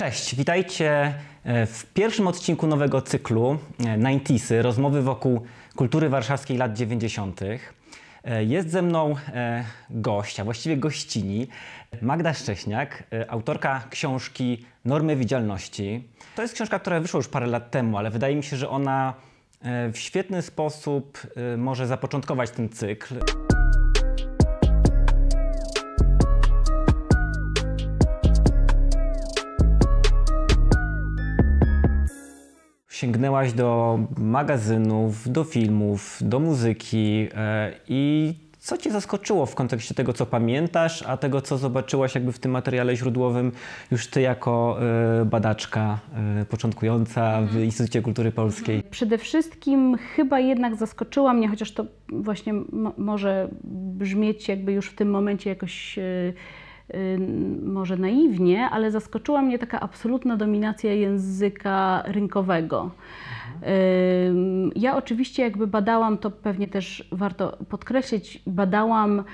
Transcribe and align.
Cześć, 0.00 0.34
witajcie 0.34 1.14
e, 1.44 1.66
w 1.66 1.86
pierwszym 1.94 2.26
odcinku 2.26 2.66
nowego 2.66 3.02
cyklu 3.02 3.58
90 3.80 4.50
e, 4.50 4.62
rozmowy 4.62 5.02
wokół 5.02 5.42
kultury 5.76 6.08
warszawskiej 6.08 6.56
lat 6.56 6.76
90. 6.76 7.40
E, 7.42 8.44
jest 8.44 8.70
ze 8.70 8.82
mną 8.82 9.14
gość, 9.90 10.40
a 10.40 10.44
właściwie 10.44 10.76
gościni, 10.76 11.48
Magda 12.02 12.34
Szcześniak, 12.34 13.04
autorka 13.28 13.84
książki 13.90 14.64
Normy 14.84 15.16
Widzialności. 15.16 16.08
To 16.36 16.42
jest 16.42 16.54
książka, 16.54 16.78
która 16.78 17.00
wyszła 17.00 17.18
już 17.18 17.28
parę 17.28 17.46
lat 17.46 17.70
temu, 17.70 17.98
ale 17.98 18.10
wydaje 18.10 18.36
mi 18.36 18.42
się, 18.42 18.56
że 18.56 18.68
ona 18.68 19.14
w 19.92 19.98
świetny 19.98 20.42
sposób 20.42 21.26
może 21.56 21.86
zapoczątkować 21.86 22.50
ten 22.50 22.68
cykl. 22.68 23.14
Sięgnęłaś 33.00 33.52
do 33.52 33.98
magazynów, 34.18 35.32
do 35.32 35.44
filmów, 35.44 36.18
do 36.20 36.40
muzyki 36.40 37.28
e, 37.34 37.72
i 37.88 38.34
co 38.58 38.76
Cię 38.76 38.90
zaskoczyło 38.90 39.46
w 39.46 39.54
kontekście 39.54 39.94
tego, 39.94 40.12
co 40.12 40.26
pamiętasz, 40.26 41.02
a 41.02 41.16
tego, 41.16 41.40
co 41.40 41.58
zobaczyłaś 41.58 42.14
jakby 42.14 42.32
w 42.32 42.38
tym 42.38 42.52
materiale 42.52 42.96
źródłowym 42.96 43.52
już 43.90 44.06
Ty 44.06 44.20
jako 44.20 44.78
e, 45.20 45.24
badaczka 45.24 45.98
e, 46.40 46.44
początkująca 46.44 47.40
w 47.40 47.42
mhm. 47.42 47.64
Instytucie 47.64 48.02
Kultury 48.02 48.32
Polskiej? 48.32 48.82
Przede 48.90 49.18
wszystkim 49.18 49.96
chyba 49.96 50.40
jednak 50.40 50.76
zaskoczyła 50.76 51.34
mnie, 51.34 51.48
chociaż 51.48 51.72
to 51.72 51.84
właśnie 52.08 52.54
może 52.96 53.48
brzmieć 53.98 54.48
jakby 54.48 54.72
już 54.72 54.90
w 54.90 54.94
tym 54.94 55.10
momencie 55.10 55.50
jakoś 55.50 55.98
może 57.62 57.96
naiwnie, 57.96 58.70
ale 58.70 58.90
zaskoczyła 58.90 59.42
mnie 59.42 59.58
taka 59.58 59.80
absolutna 59.80 60.36
dominacja 60.36 60.92
języka 60.92 62.02
rynkowego. 62.06 62.90
Ja 64.76 64.96
oczywiście 64.96 65.42
jakby 65.42 65.66
badałam, 65.66 66.18
to 66.18 66.30
pewnie 66.30 66.68
też 66.68 67.08
warto 67.12 67.58
podkreślić, 67.68 68.42
badałam 68.46 69.24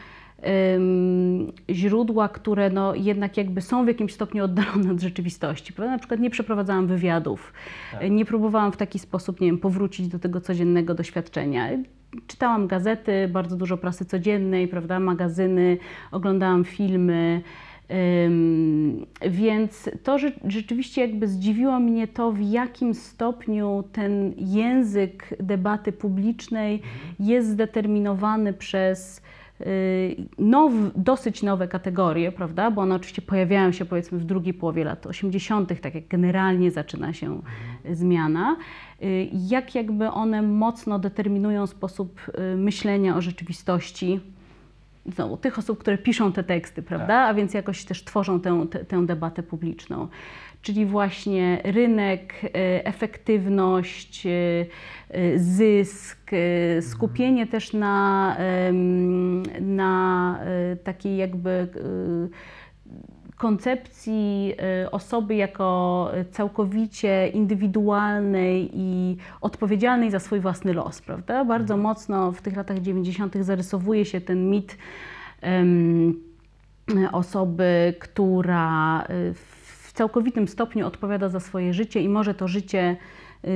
źródła, 1.71 2.29
które 2.29 2.71
no 2.71 2.95
jednak 2.95 3.37
jakby 3.37 3.61
są 3.61 3.85
w 3.85 3.89
jakimś 3.89 4.13
stopniu 4.13 4.45
oddalone 4.45 4.93
od 4.93 5.01
rzeczywistości. 5.01 5.73
Prawda? 5.73 5.93
Na 5.93 5.99
przykład 5.99 6.21
nie 6.21 6.31
przeprowadzałam 6.31 6.87
wywiadów, 6.87 7.53
tak. 7.93 8.11
nie 8.11 8.25
próbowałam 8.25 8.73
w 8.73 8.77
taki 8.77 8.99
sposób, 8.99 9.41
nie 9.41 9.47
wiem, 9.47 9.59
powrócić 9.59 10.09
do 10.09 10.19
tego 10.19 10.41
codziennego 10.41 10.95
doświadczenia 10.95 11.69
czytałam 12.27 12.67
gazety, 12.67 13.29
bardzo 13.33 13.57
dużo 13.57 13.77
prasy 13.77 14.05
codziennej, 14.05 14.69
prawda, 14.69 15.01
magazyny, 15.01 15.79
oglądałam 16.13 16.65
filmy. 16.65 17.43
Więc 19.31 19.91
to 20.03 20.19
że 20.19 20.33
rzeczywiście 20.45 21.01
jakby 21.01 21.29
zdziwiło 21.29 21.81
mnie 21.81 22.09
to, 22.09 22.33
w 22.33 22.41
jakim 22.41 22.95
stopniu 22.95 23.85
ten 23.93 24.35
język 24.37 25.35
debaty 25.41 25.93
publicznej 25.93 26.75
mhm. 26.75 27.15
jest 27.21 27.49
zdeterminowany 27.49 28.53
przez 28.53 29.23
now, 30.39 30.71
dosyć 30.97 31.43
nowe 31.43 31.69
kategorie, 31.69 32.33
prawda? 32.33 32.71
Bo 32.71 32.83
one 32.83 32.95
oczywiście 32.95 33.23
pojawiają 33.23 33.73
się 33.73 33.85
powiedzmy 33.85 34.19
w 34.19 34.25
drugiej 34.25 34.55
połowie 34.55 34.85
lat 34.85 35.07
80., 35.07 35.81
tak 35.81 35.95
jak 35.95 36.09
generalnie 36.09 36.71
zaczyna 36.71 37.13
się 37.13 37.27
mhm. 37.27 37.97
zmiana. 37.97 38.57
Y, 39.03 39.29
jak 39.33 39.75
jakby 39.75 40.11
one 40.11 40.43
mocno 40.43 40.99
determinują 40.99 41.67
sposób 41.67 42.21
y, 42.29 42.57
myślenia 42.57 43.17
o 43.17 43.21
rzeczywistości 43.21 44.21
znowu, 45.15 45.37
tych 45.37 45.59
osób, 45.59 45.79
które 45.79 45.99
piszą 45.99 46.33
te 46.33 46.45
teksty, 46.45 46.83
prawda? 46.83 47.07
Tak. 47.07 47.31
A 47.31 47.35
więc 47.35 47.55
jakoś 47.55 47.85
też 47.85 48.05
tworzą 48.05 48.41
tę, 48.41 48.67
tę, 48.71 48.85
tę 48.85 49.07
debatę 49.07 49.43
publiczną. 49.43 50.09
Czyli 50.63 50.87
właśnie 50.87 51.61
rynek, 51.65 52.35
y, 52.45 52.49
efektywność, 52.85 54.27
zysk, 55.37 56.31
skupienie 56.81 57.43
mhm. 57.43 57.49
też 57.49 57.73
na, 57.73 58.37
na 59.61 60.41
takiej 60.85 61.17
jakby 61.17 61.69
koncepcji 63.37 64.55
y, 64.85 64.91
osoby 64.91 65.35
jako 65.35 66.11
całkowicie 66.31 67.29
indywidualnej 67.29 68.71
i 68.75 69.17
odpowiedzialnej 69.41 70.11
za 70.11 70.19
swój 70.19 70.41
własny 70.41 70.73
los, 70.73 71.03
prawda? 71.03 71.45
Bardzo 71.45 71.75
mhm. 71.75 71.81
mocno 71.81 72.33
w 72.33 72.43
tych 72.43 72.57
latach 72.57 72.79
90. 72.79 73.37
zarysowuje 73.41 74.05
się 74.05 74.21
ten 74.21 74.51
mit 74.51 74.79
um, 75.43 76.21
osoby, 77.13 77.95
która 77.99 79.03
y, 79.03 79.35
w 79.35 79.93
całkowitym 79.93 80.49
stopniu 80.49 80.87
odpowiada 80.87 81.29
za 81.29 81.41
swoje 81.41 81.75
życie 81.75 82.01
i 82.01 82.09
może 82.09 82.35
to 82.35 82.49
życie 82.49 82.97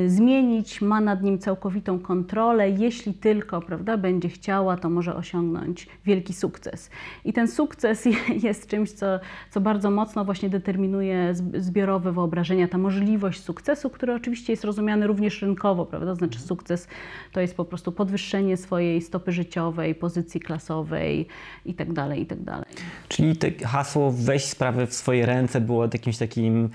zmienić, 0.07 0.81
ma 0.81 1.01
nad 1.01 1.23
nim 1.23 1.39
całkowitą 1.39 1.99
kontrolę. 1.99 2.71
Jeśli 2.71 3.15
tylko 3.15 3.61
prawda, 3.61 3.97
będzie 3.97 4.29
chciała, 4.29 4.77
to 4.77 4.91
może 4.91 5.17
osiągnąć 5.17 5.87
wielki 6.05 6.35
sukces. 6.35 6.91
I 7.25 7.33
ten 7.33 7.49
sukces 7.49 8.09
jest 8.47 8.67
czymś, 8.67 8.93
co, 8.93 9.07
co 9.51 9.61
bardzo 9.61 9.91
mocno 9.91 10.25
właśnie 10.25 10.49
determinuje 10.49 11.35
zbiorowe 11.55 12.13
wyobrażenia, 12.13 12.69
ta 12.69 12.79
możliwość 12.79 13.43
sukcesu, 13.43 13.91
który 13.91 14.15
oczywiście 14.15 14.53
jest 14.53 14.65
rozumiany 14.65 15.07
również 15.07 15.43
rynkowo, 15.43 15.87
prawda? 15.87 16.15
Znaczy 16.15 16.39
sukces 16.39 16.89
to 17.33 17.41
jest 17.41 17.57
po 17.57 17.65
prostu 17.65 17.93
podwyższenie 17.93 18.57
swojej 18.57 19.03
stopy 19.03 19.33
życiowej, 19.33 19.95
pozycji 19.95 20.41
klasowej 20.41 21.27
itd. 21.65 21.95
Tak 21.95 22.19
itd. 22.19 22.45
Tak 22.45 22.67
Czyli 23.09 23.37
te 23.37 23.51
hasło 23.67 24.13
weź 24.17 24.45
sprawę 24.45 24.87
w 24.87 24.95
swoje 24.95 25.27
ręce 25.27 25.61
było 25.61 25.85
jakimś 25.85 26.19
takim 26.19 26.71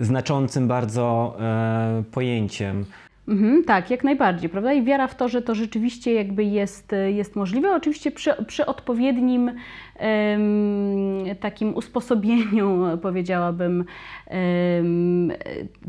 znaczącym 0.00 0.68
bardzo 0.68 1.36
e, 1.40 2.02
pojęciem. 2.10 2.84
Mhm, 3.28 3.64
tak, 3.64 3.90
jak 3.90 4.04
najbardziej, 4.04 4.50
prawda? 4.50 4.72
I 4.72 4.82
wiara 4.82 5.08
w 5.08 5.16
to, 5.16 5.28
że 5.28 5.42
to 5.42 5.54
rzeczywiście 5.54 6.14
jakby 6.14 6.44
jest, 6.44 6.94
jest 7.06 7.36
możliwe. 7.36 7.74
Oczywiście 7.74 8.10
przy, 8.10 8.44
przy 8.46 8.66
odpowiednim 8.66 9.52
takim 11.40 11.74
usposobieniu, 11.74 12.84
powiedziałabym. 13.02 13.84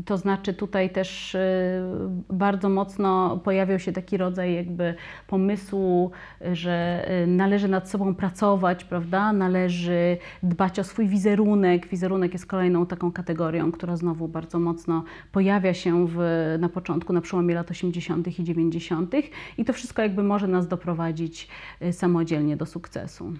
To 0.04 0.16
znaczy 0.16 0.54
tutaj 0.54 0.90
też 0.90 1.34
e, 1.34 1.82
bardzo 2.30 2.68
mocno 2.68 3.36
pojawiał 3.44 3.78
się 3.78 3.92
taki 3.92 4.16
rodzaj 4.16 4.54
jakby 4.54 4.94
pomysłu, 5.26 6.10
że 6.52 7.04
e, 7.08 7.26
należy 7.26 7.68
nad 7.68 7.90
sobą 7.90 8.14
pracować, 8.14 8.84
prawda? 8.84 9.32
Należy 9.32 10.16
dbać 10.42 10.78
o 10.78 10.84
swój 10.84 11.08
wizerunek. 11.08 11.88
Wizerunek 11.88 12.32
jest 12.32 12.46
kolejną 12.46 12.86
taką 12.86 13.12
kategorią, 13.12 13.72
która 13.72 13.96
znowu 13.96 14.28
bardzo 14.28 14.58
mocno 14.58 15.04
pojawia 15.32 15.74
się 15.74 16.06
w, 16.08 16.18
na 16.58 16.68
początku, 16.68 17.12
na 17.12 17.20
przełomie 17.20 17.54
lat 17.54 17.70
80. 17.70 18.38
i 18.38 18.44
90. 18.44 19.14
i 19.58 19.64
to 19.64 19.72
wszystko 19.72 20.02
jakby 20.02 20.22
może 20.22 20.48
nas 20.48 20.68
doprowadzić 20.68 21.48
e, 21.80 21.92
samodzielnie 21.92 22.56
do 22.56 22.66
sukcesu 22.66 23.32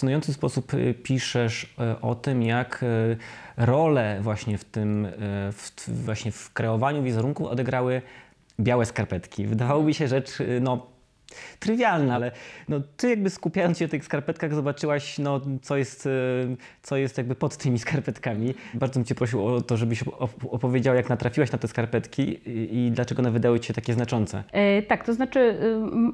fascynujący 0.00 0.32
sposób 0.32 0.74
y, 0.74 0.94
piszesz 0.94 1.64
y, 1.64 2.00
o 2.00 2.14
tym, 2.14 2.42
jak 2.42 2.82
y, 2.82 3.16
rolę 3.56 4.18
właśnie 4.22 4.58
w 4.58 4.64
tym, 4.64 5.08
w, 5.52 5.88
właśnie 6.04 6.32
w 6.32 6.52
kreowaniu 6.52 7.02
wizerunku 7.02 7.48
odegrały 7.48 8.02
białe 8.60 8.86
skarpetki. 8.86 9.46
Wydawałoby 9.46 9.94
się 9.94 10.08
rzecz 10.08 10.30
no, 10.60 10.86
trywialne, 11.58 12.14
ale 12.14 12.30
no, 12.68 12.80
ty 12.96 13.08
jakby 13.10 13.30
skupiając 13.30 13.78
się 13.78 13.84
na 13.84 13.90
tych 13.90 14.04
skarpetkach 14.04 14.54
zobaczyłaś, 14.54 15.18
no, 15.18 15.40
co, 15.62 15.76
jest, 15.76 16.06
e, 16.06 16.10
co 16.82 16.96
jest 16.96 17.18
jakby 17.18 17.34
pod 17.34 17.56
tymi 17.56 17.78
skarpetkami. 17.78 18.54
Bardzo 18.74 18.94
bym 18.94 19.04
cię 19.04 19.14
prosił 19.14 19.46
o 19.46 19.60
to, 19.60 19.76
żebyś 19.76 20.04
opowiedział, 20.50 20.94
jak 20.94 21.08
natrafiłaś 21.08 21.52
na 21.52 21.58
te 21.58 21.68
skarpetki 21.68 22.22
i, 22.22 22.86
i 22.86 22.90
dlaczego 22.90 23.20
one 23.20 23.30
wydały 23.30 23.60
ci 23.60 23.66
się 23.66 23.74
takie 23.74 23.92
znaczące. 23.94 24.44
E, 24.52 24.82
tak, 24.82 25.04
to 25.04 25.14
znaczy 25.14 25.40
y, 25.40 25.58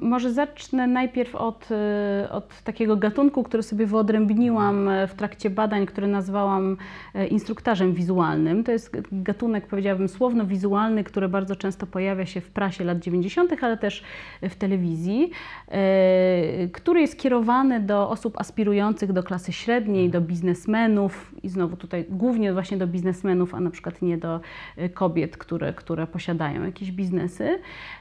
może 0.01 0.33
zacznę 0.33 0.87
najpierw 0.87 1.35
od, 1.35 1.69
y, 1.71 2.29
od 2.29 2.61
takiego 2.61 2.97
gatunku, 2.97 3.43
który 3.43 3.63
sobie 3.63 3.85
wyodrębniłam 3.85 4.89
w 5.07 5.13
trakcie 5.13 5.49
badań, 5.49 5.85
który 5.85 6.07
nazwałam 6.07 6.77
e, 7.13 7.27
instruktarzem 7.27 7.93
wizualnym. 7.93 8.63
To 8.63 8.71
jest 8.71 8.91
gatunek, 9.11 9.67
powiedziałabym, 9.67 10.09
słowno-wizualny, 10.09 11.03
który 11.03 11.29
bardzo 11.29 11.55
często 11.55 11.87
pojawia 11.87 12.25
się 12.25 12.41
w 12.41 12.49
prasie 12.49 12.83
lat 12.83 12.99
90., 12.99 13.63
ale 13.63 13.77
też 13.77 14.03
w 14.41 14.55
telewizji 14.55 15.06
telewizji, 15.07 15.31
e, 15.67 16.67
który 16.67 17.01
jest 17.01 17.19
kierowany 17.19 17.79
do 17.79 18.09
osób 18.09 18.39
aspirujących 18.39 19.13
do 19.13 19.23
klasy 19.23 19.53
średniej, 19.53 20.09
do 20.09 20.21
biznesmenów 20.21 21.35
i 21.43 21.49
znowu 21.49 21.75
tutaj 21.77 22.05
głównie 22.09 22.53
właśnie 22.53 22.77
do 22.77 22.87
biznesmenów, 22.87 23.55
a 23.55 23.59
na 23.59 23.69
przykład 23.69 24.01
nie 24.01 24.17
do 24.17 24.39
e, 24.77 24.89
kobiet, 24.89 25.37
które, 25.37 25.73
które 25.73 26.07
posiadają 26.07 26.63
jakieś 26.65 26.91
biznesy. 26.91 27.59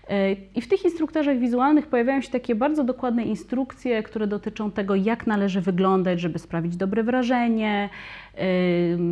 E, 0.09 0.33
I 0.33 0.61
w 0.61 0.69
tych 0.69 0.85
instruktarzach 0.85 1.39
wizualnych 1.39 1.87
pojawiają 1.87 2.21
się 2.21 2.31
takie 2.31 2.55
bardzo 2.55 2.85
dokładne 2.85 3.23
instrukcje, 3.25 4.03
które 4.03 4.27
dotyczą 4.27 4.71
tego, 4.71 4.95
jak 4.95 5.27
należy 5.27 5.61
wyglądać, 5.61 6.21
żeby 6.21 6.39
sprawić 6.39 6.77
dobre 6.77 7.03
wrażenie, 7.03 7.89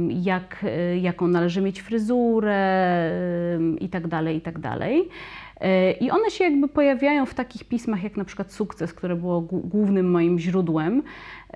jak, 0.09 0.65
jaką 1.01 1.29
należy 1.29 1.61
mieć 1.63 1.83
fryzurę 1.83 3.11
i 3.81 3.89
tak 3.89 4.09
dalej, 4.61 5.11
i 5.65 5.69
tak 5.69 5.71
dalej. 5.71 5.97
I 6.01 6.11
one 6.11 6.31
się 6.31 6.45
jakby 6.45 6.69
pojawiają 6.69 7.27
w 7.27 7.35
takich 7.35 7.65
pismach 7.65 8.03
jak 8.03 8.17
na 8.17 8.25
przykład 8.25 8.53
Sukces, 8.53 8.95
które 8.95 9.17
było 9.17 9.41
głównym 9.41 10.11
moim 10.11 10.39
źródłem 10.39 11.03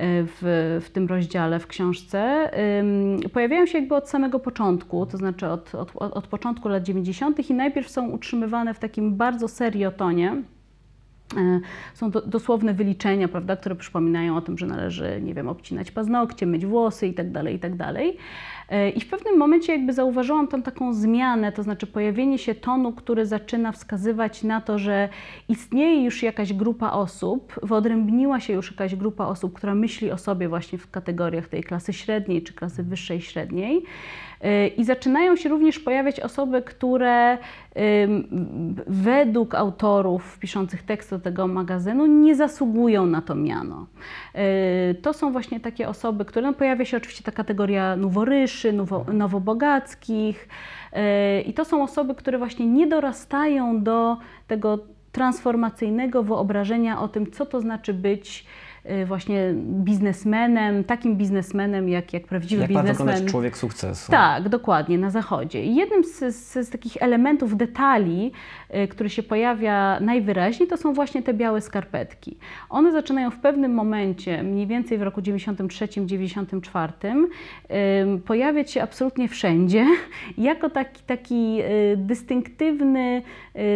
w, 0.00 0.80
w 0.84 0.90
tym 0.90 1.06
rozdziale 1.06 1.58
w 1.58 1.66
książce. 1.66 2.50
Pojawiają 3.32 3.66
się 3.66 3.78
jakby 3.78 3.94
od 3.94 4.08
samego 4.08 4.40
początku, 4.40 5.06
to 5.06 5.16
znaczy 5.16 5.46
od, 5.46 5.74
od, 5.74 5.96
od 5.96 6.26
początku 6.26 6.68
lat 6.68 6.82
90. 6.82 7.50
i 7.50 7.54
najpierw 7.54 7.90
są 7.90 8.08
utrzymywane 8.10 8.74
w 8.74 8.78
takim 8.78 9.16
bardzo 9.16 9.48
seriotonie. 9.48 10.42
E, 11.36 11.60
są 11.94 12.10
do, 12.10 12.20
dosłowne 12.20 12.74
wyliczenia, 12.74 13.28
prawda, 13.28 13.56
które 13.56 13.74
przypominają 13.74 14.36
o 14.36 14.40
tym, 14.40 14.58
że 14.58 14.66
należy, 14.66 15.20
nie 15.22 15.34
wiem, 15.34 15.48
obcinać 15.48 15.90
paznokcie, 15.90 16.46
myć 16.46 16.66
włosy 16.66 17.06
itd., 17.06 17.32
tak 17.32 17.52
itd. 17.52 17.94
E, 18.68 18.90
I 18.90 19.00
w 19.00 19.08
pewnym 19.10 19.38
momencie 19.38 19.72
jakby 19.72 19.92
zauważyłam 19.92 20.48
tam 20.48 20.62
taką 20.62 20.94
zmianę, 20.94 21.52
to 21.52 21.62
znaczy 21.62 21.86
pojawienie 21.86 22.38
się 22.38 22.54
tonu, 22.54 22.92
który 22.92 23.26
zaczyna 23.26 23.72
wskazywać 23.72 24.42
na 24.42 24.60
to, 24.60 24.78
że 24.78 25.08
istnieje 25.48 26.04
już 26.04 26.22
jakaś 26.22 26.52
grupa 26.52 26.90
osób, 26.90 27.60
wyodrębniła 27.62 28.40
się 28.40 28.52
już 28.52 28.70
jakaś 28.70 28.96
grupa 28.96 29.26
osób, 29.26 29.52
która 29.52 29.74
myśli 29.74 30.10
o 30.10 30.18
sobie 30.18 30.48
właśnie 30.48 30.78
w 30.78 30.90
kategoriach 30.90 31.48
tej 31.48 31.64
klasy 31.64 31.92
średniej 31.92 32.42
czy 32.42 32.54
klasy 32.54 32.82
wyższej 32.82 33.20
średniej 33.20 33.82
i 34.76 34.84
zaczynają 34.84 35.36
się 35.36 35.48
również 35.48 35.78
pojawiać 35.78 36.20
osoby, 36.20 36.62
które 36.62 37.38
według 38.86 39.54
autorów 39.54 40.38
piszących 40.38 40.82
tekst 40.82 41.10
do 41.10 41.18
tego 41.18 41.46
magazynu 41.46 42.06
nie 42.06 42.34
zasługują 42.34 43.06
na 43.06 43.22
to 43.22 43.34
miano. 43.34 43.86
Y, 44.90 44.94
to 44.94 45.12
są 45.12 45.32
właśnie 45.32 45.60
takie 45.60 45.88
osoby, 45.88 46.24
które 46.24 46.46
no 46.46 46.54
pojawia 46.54 46.84
się 46.84 46.96
oczywiście 46.96 47.22
ta 47.22 47.32
kategoria 47.32 47.96
noworyszy, 47.96 48.72
nowo, 48.72 49.04
nowobogackich 49.12 50.48
y, 51.38 51.42
i 51.42 51.52
to 51.52 51.64
są 51.64 51.82
osoby, 51.82 52.14
które 52.14 52.38
właśnie 52.38 52.66
nie 52.66 52.86
dorastają 52.86 53.82
do 53.82 54.16
tego 54.46 54.78
transformacyjnego 55.12 56.22
wyobrażenia 56.22 57.00
o 57.00 57.08
tym, 57.08 57.30
co 57.30 57.46
to 57.46 57.60
znaczy 57.60 57.94
być 57.94 58.44
Y, 58.44 58.67
właśnie 59.06 59.54
biznesmenem, 59.54 60.84
takim 60.84 61.16
biznesmenem 61.16 61.88
jak, 61.88 62.12
jak 62.12 62.26
prawdziwy 62.26 62.62
jak 62.62 62.70
biznesmen. 62.70 63.08
Jak 63.08 63.22
ma 63.22 63.30
człowiek 63.30 63.56
sukcesu. 63.56 64.12
Tak, 64.12 64.48
dokładnie, 64.48 64.98
na 64.98 65.10
zachodzie. 65.10 65.64
I 65.64 65.74
jednym 65.74 66.04
z, 66.04 66.34
z, 66.34 66.66
z 66.66 66.70
takich 66.70 66.96
elementów, 67.00 67.56
detali, 67.56 68.32
y, 68.74 68.88
który 68.88 69.10
się 69.10 69.22
pojawia 69.22 70.00
najwyraźniej, 70.00 70.68
to 70.68 70.76
są 70.76 70.92
właśnie 70.92 71.22
te 71.22 71.34
białe 71.34 71.60
skarpetki. 71.60 72.38
One 72.70 72.92
zaczynają 72.92 73.30
w 73.30 73.38
pewnym 73.38 73.74
momencie, 73.74 74.42
mniej 74.42 74.66
więcej 74.66 74.98
w 74.98 75.02
roku 75.02 75.20
93-94, 75.20 77.26
y, 78.16 78.20
pojawiać 78.20 78.70
się 78.70 78.82
absolutnie 78.82 79.28
wszędzie, 79.28 79.86
jako 80.38 80.70
taki, 80.70 81.02
taki 81.02 81.58
dystynktywny 81.96 83.22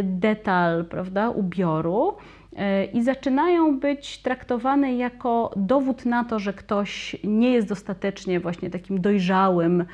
detal, 0.02 0.84
prawda, 0.84 1.30
ubioru. 1.30 2.16
E, 2.56 2.84
i 2.84 3.02
zaczynają 3.02 3.78
być 3.78 4.19
traktowane 4.19 4.96
jako 4.96 5.50
dowód 5.56 6.06
na 6.06 6.25
to, 6.25 6.38
że 6.38 6.52
ktoś 6.52 7.16
nie 7.25 7.52
jest 7.52 7.69
dostatecznie 7.69 8.40
właśnie 8.40 8.70
takim 8.70 9.00
dojrzałym 9.00 9.84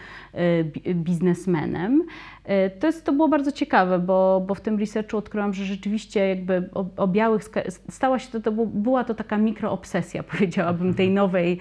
biznesmenem. 0.94 2.04
E, 2.44 2.70
to, 2.70 2.86
jest, 2.86 3.04
to 3.04 3.12
było 3.12 3.28
bardzo 3.28 3.52
ciekawe, 3.52 3.98
bo, 3.98 4.44
bo 4.46 4.54
w 4.54 4.60
tym 4.60 4.78
researchu 4.78 5.16
odkryłam, 5.16 5.54
że 5.54 5.64
rzeczywiście 5.64 6.28
jakby 6.28 6.70
o, 6.74 6.86
o 6.96 7.08
białych 7.08 7.42
stała 7.90 8.18
się 8.18 8.28
to, 8.28 8.40
to 8.40 8.52
była 8.52 9.04
to 9.04 9.14
taka 9.14 9.38
mikroobsesja, 9.38 10.22
powiedziałabym, 10.32 10.94
tej 10.94 11.10
nowej 11.10 11.58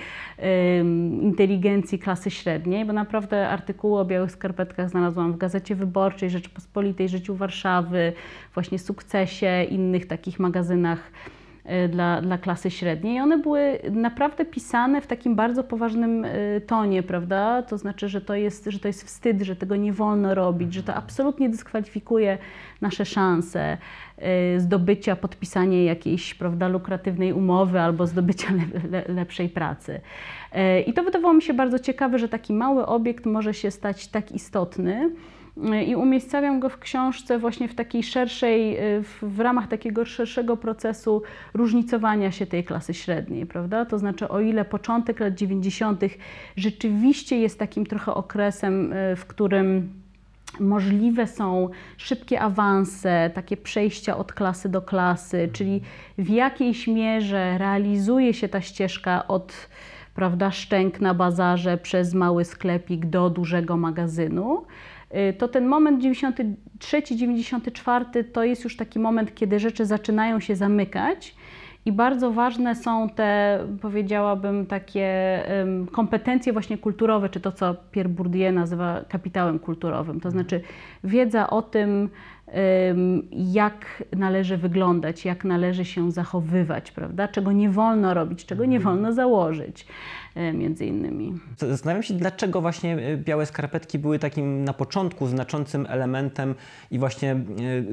um, 0.77 1.21
inteligencji 1.21 1.99
klasy 1.99 2.31
średniej, 2.31 2.85
bo 2.85 2.93
naprawdę 2.93 3.49
artykuły 3.49 3.99
o 3.99 4.05
białych 4.05 4.31
skarpetkach 4.31 4.89
znalazłam 4.89 5.33
w 5.33 5.37
Gazecie 5.37 5.75
Wyborczej, 5.75 6.29
Rzeczypospolitej, 6.29 7.09
Życiu 7.09 7.35
Warszawy, 7.35 8.13
właśnie 8.53 8.79
Sukcesie, 8.79 9.63
innych 9.69 10.07
takich 10.07 10.39
magazynach 10.39 11.11
Y, 11.31 11.36
dla, 11.89 12.21
dla 12.21 12.37
klasy 12.37 12.71
średniej. 12.71 13.15
I 13.15 13.19
one 13.19 13.37
były 13.37 13.79
naprawdę 13.91 14.45
pisane 14.45 15.01
w 15.01 15.07
takim 15.07 15.35
bardzo 15.35 15.63
poważnym 15.63 16.25
y, 16.25 16.61
tonie, 16.67 17.03
prawda? 17.03 17.61
To 17.61 17.77
znaczy, 17.77 18.09
że 18.09 18.21
to 18.21 18.35
jest, 18.35 18.65
że 18.65 18.79
to 18.79 18.87
jest 18.87 19.03
wstyd, 19.03 19.41
że 19.41 19.55
tego 19.55 19.75
nie 19.75 19.93
wolno 19.93 20.35
robić, 20.35 20.73
że 20.73 20.83
to 20.83 20.95
absolutnie 20.95 21.49
dyskwalifikuje 21.49 22.37
nasze 22.81 23.05
szanse 23.05 23.77
y, 24.55 24.59
zdobycia, 24.59 25.15
podpisania 25.15 25.83
jakiejś 25.83 26.33
prawda, 26.33 26.67
lukratywnej 26.67 27.33
umowy 27.33 27.79
albo 27.79 28.07
zdobycia 28.07 28.47
le, 28.53 28.89
le, 28.89 29.13
lepszej 29.13 29.49
pracy. 29.49 30.01
I 30.87 30.93
to 30.93 31.03
wydawało 31.03 31.33
mi 31.33 31.41
się 31.41 31.53
bardzo 31.53 31.79
ciekawe, 31.79 32.19
że 32.19 32.29
taki 32.29 32.53
mały 32.53 32.85
obiekt 32.85 33.25
może 33.25 33.53
się 33.53 33.71
stać 33.71 34.07
tak 34.07 34.31
istotny 34.31 35.09
i 35.87 35.95
umiejscawiam 35.95 36.59
go 36.59 36.69
w 36.69 36.79
książce 36.79 37.39
właśnie 37.39 37.67
w 37.67 37.75
takiej 37.75 38.03
szerszej, 38.03 38.79
y, 38.97 39.03
w, 39.03 39.19
w, 39.21 39.39
ramach 39.39 39.67
takiego 39.67 40.05
szerszego 40.05 40.57
procesu 40.57 41.21
różnicowania 41.53 42.31
się 42.31 42.45
tej 42.45 42.63
klasy 42.63 42.93
średniej, 42.93 43.45
prawda? 43.45 43.85
To 43.85 43.99
znaczy, 43.99 44.27
o 44.29 44.39
ile 44.39 44.65
początek 44.65 45.19
lat 45.19 45.33
90. 45.33 46.01
rzeczywiście 46.55 47.37
jest 47.37 47.59
takim 47.59 47.85
trochę 47.85 48.13
okresem, 48.13 48.93
y, 48.93 49.15
w 49.15 49.25
którym 49.25 49.89
możliwe 50.59 51.27
są 51.27 51.69
szybkie 51.97 52.41
awanse, 52.41 53.31
takie 53.33 53.57
przejścia 53.57 54.17
od 54.17 54.33
klasy 54.33 54.69
do 54.69 54.81
klasy, 54.81 55.49
czyli 55.53 55.81
w 56.17 56.29
jakiejś 56.29 56.87
mierze 56.87 57.57
realizuje 57.57 58.33
się 58.33 58.49
ta 58.49 58.61
ścieżka 58.61 59.27
od 59.27 59.69
prawda, 60.17 60.51
szczęk 60.51 60.99
na 60.99 61.13
bazarze 61.13 61.77
przez 61.77 62.13
mały 62.13 62.45
sklepik 62.45 63.05
do 63.05 63.29
dużego 63.29 63.77
magazynu 63.77 64.65
to 65.37 65.47
ten 65.47 65.67
moment 65.67 66.03
93-94 66.03 68.23
to 68.33 68.43
jest 68.43 68.63
już 68.63 68.77
taki 68.77 68.99
moment, 68.99 69.35
kiedy 69.35 69.59
rzeczy 69.59 69.85
zaczynają 69.85 70.39
się 70.39 70.55
zamykać. 70.55 71.35
I 71.85 71.91
bardzo 71.91 72.31
ważne 72.31 72.75
są 72.75 73.09
te, 73.09 73.59
powiedziałabym, 73.81 74.65
takie 74.65 75.39
kompetencje 75.91 76.53
właśnie 76.53 76.77
kulturowe, 76.77 77.29
czy 77.29 77.39
to, 77.39 77.51
co 77.51 77.75
Pierre 77.91 78.09
Bourdieu 78.09 78.51
nazywa 78.51 79.01
kapitałem 79.09 79.59
kulturowym. 79.59 80.19
To 80.19 80.31
znaczy 80.31 80.61
wiedza 81.03 81.49
o 81.49 81.61
tym, 81.61 82.09
jak 83.31 84.03
należy 84.15 84.57
wyglądać, 84.57 85.25
jak 85.25 85.45
należy 85.45 85.85
się 85.85 86.11
zachowywać, 86.11 86.91
prawda? 86.91 87.27
czego 87.27 87.51
nie 87.51 87.69
wolno 87.69 88.13
robić, 88.13 88.45
czego 88.45 88.65
nie 88.65 88.77
mhm. 88.77 88.95
wolno 88.95 89.13
założyć. 89.13 89.85
E, 90.37 90.53
między 90.53 90.85
innymi. 90.85 91.33
Zastanawiam 91.57 92.03
się, 92.03 92.13
dlaczego 92.13 92.61
właśnie 92.61 92.97
e, 92.97 93.17
białe 93.17 93.45
skarpetki 93.45 93.99
były 93.99 94.19
takim 94.19 94.63
na 94.63 94.73
początku 94.73 95.27
znaczącym 95.27 95.85
elementem 95.89 96.55
i 96.91 96.99
właśnie 96.99 97.31
e, 97.31 97.37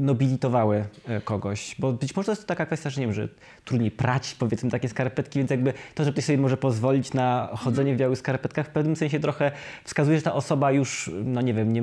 nobilitowały 0.00 0.84
kogoś. 1.24 1.76
Bo 1.78 1.92
być 1.92 2.16
może 2.16 2.26
to 2.26 2.32
jest 2.32 2.46
taka 2.46 2.66
kwestia, 2.66 2.90
że 2.90 3.00
nie 3.00 3.06
wiem, 3.06 3.14
że 3.14 3.28
trudniej 3.64 3.90
prać 3.90 4.36
powiedzmy 4.38 4.70
takie 4.70 4.88
skarpetki, 4.88 5.38
więc 5.38 5.50
jakby 5.50 5.72
to, 5.94 6.04
że 6.04 6.12
ktoś 6.12 6.24
sobie 6.24 6.38
może 6.38 6.56
pozwolić 6.56 7.14
na 7.14 7.48
chodzenie 7.56 7.94
w 7.94 7.98
białych 7.98 8.18
skarpetkach 8.18 8.66
w 8.66 8.70
pewnym 8.70 8.96
sensie 8.96 9.20
trochę 9.20 9.52
wskazuje, 9.84 10.18
że 10.18 10.22
ta 10.22 10.34
osoba 10.34 10.72
już, 10.72 11.10
no 11.24 11.40
nie 11.40 11.54
wiem, 11.54 11.72
nie, 11.72 11.82